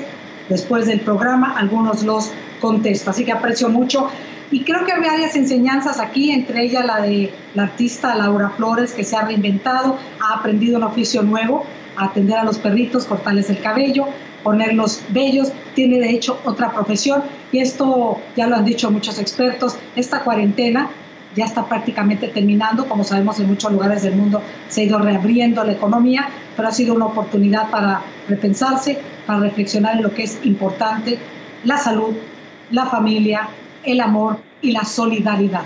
Después 0.49 0.86
del 0.86 1.01
programa, 1.01 1.57
algunos 1.57 2.03
los 2.03 2.32
contesto. 2.59 3.09
Así 3.09 3.25
que 3.25 3.32
aprecio 3.32 3.69
mucho. 3.69 4.09
Y 4.51 4.63
creo 4.63 4.86
que 4.86 4.91
hay 4.91 5.01
varias 5.01 5.36
enseñanzas 5.36 5.99
aquí, 5.99 6.32
entre 6.32 6.63
ellas 6.63 6.86
la 6.86 7.01
de 7.01 7.34
la 7.55 7.63
artista 7.63 8.15
Laura 8.15 8.49
Flores, 8.49 8.93
que 8.93 9.03
se 9.03 9.15
ha 9.15 9.23
reinventado, 9.23 9.97
ha 10.19 10.39
aprendido 10.39 10.77
un 10.77 10.84
oficio 10.84 11.23
nuevo, 11.23 11.65
atender 11.95 12.38
a 12.38 12.43
los 12.43 12.57
perritos, 12.57 13.05
cortarles 13.05 13.49
el 13.49 13.61
cabello, 13.61 14.07
ponerlos 14.43 15.01
bellos, 15.09 15.53
tiene 15.73 15.99
de 15.99 16.09
hecho 16.09 16.39
otra 16.43 16.71
profesión 16.71 17.23
y 17.51 17.59
esto 17.59 18.19
ya 18.36 18.47
lo 18.47 18.55
han 18.55 18.65
dicho 18.65 18.91
muchos 18.91 19.19
expertos, 19.19 19.77
esta 19.95 20.23
cuarentena 20.23 20.89
ya 21.36 21.45
está 21.45 21.65
prácticamente 21.65 22.27
terminando. 22.27 22.88
Como 22.88 23.03
sabemos, 23.03 23.39
en 23.39 23.47
muchos 23.47 23.71
lugares 23.71 24.03
del 24.03 24.15
mundo 24.15 24.41
se 24.69 24.82
ha 24.82 24.84
ido 24.86 24.99
reabriendo 24.99 25.63
la 25.63 25.73
economía, 25.73 26.29
pero 26.55 26.67
ha 26.67 26.71
sido 26.71 26.93
una 26.93 27.05
oportunidad 27.05 27.69
para 27.69 28.01
repensarse, 28.27 28.99
para 29.25 29.39
reflexionar 29.39 29.97
en 29.97 30.03
lo 30.03 30.13
que 30.13 30.23
es 30.23 30.39
importante, 30.43 31.19
la 31.63 31.77
salud, 31.77 32.15
la 32.71 32.86
familia, 32.86 33.49
el 33.84 33.99
amor 34.01 34.39
y 34.61 34.71
la 34.71 34.84
solidaridad. 34.84 35.63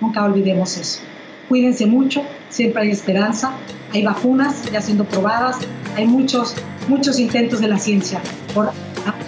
Nunca 0.00 0.24
olvidemos 0.24 0.76
eso. 0.76 1.00
Cuídense 1.48 1.86
mucho, 1.86 2.22
siempre 2.50 2.82
hay 2.82 2.90
esperanza, 2.90 3.52
hay 3.92 4.04
vacunas 4.04 4.70
ya 4.70 4.80
siendo 4.82 5.04
probadas, 5.04 5.56
hay 5.96 6.06
muchos, 6.06 6.54
muchos 6.88 7.18
intentos 7.18 7.60
de 7.60 7.68
la 7.68 7.78
ciencia 7.78 8.20
por 8.54 8.70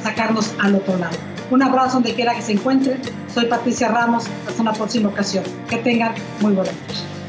sacarnos 0.03 0.55
al 0.59 0.75
otro 0.75 0.99
lado. 0.99 1.17
Un 1.51 1.63
abrazo 1.65 1.95
donde 1.95 2.15
quiera 2.15 2.35
que 2.35 2.43
se 2.43 2.53
encuentren. 2.53 3.01
Soy 3.33 3.47
Patricia 3.47 3.89
Ramos. 3.89 4.25
Hasta 4.47 4.63
una 4.63 4.73
próxima 4.73 5.09
ocasión. 5.09 5.43
Que 5.69 5.79
tengan 5.79 6.15
muy 6.41 6.53
buenas 6.53 6.75
noches. 6.75 7.20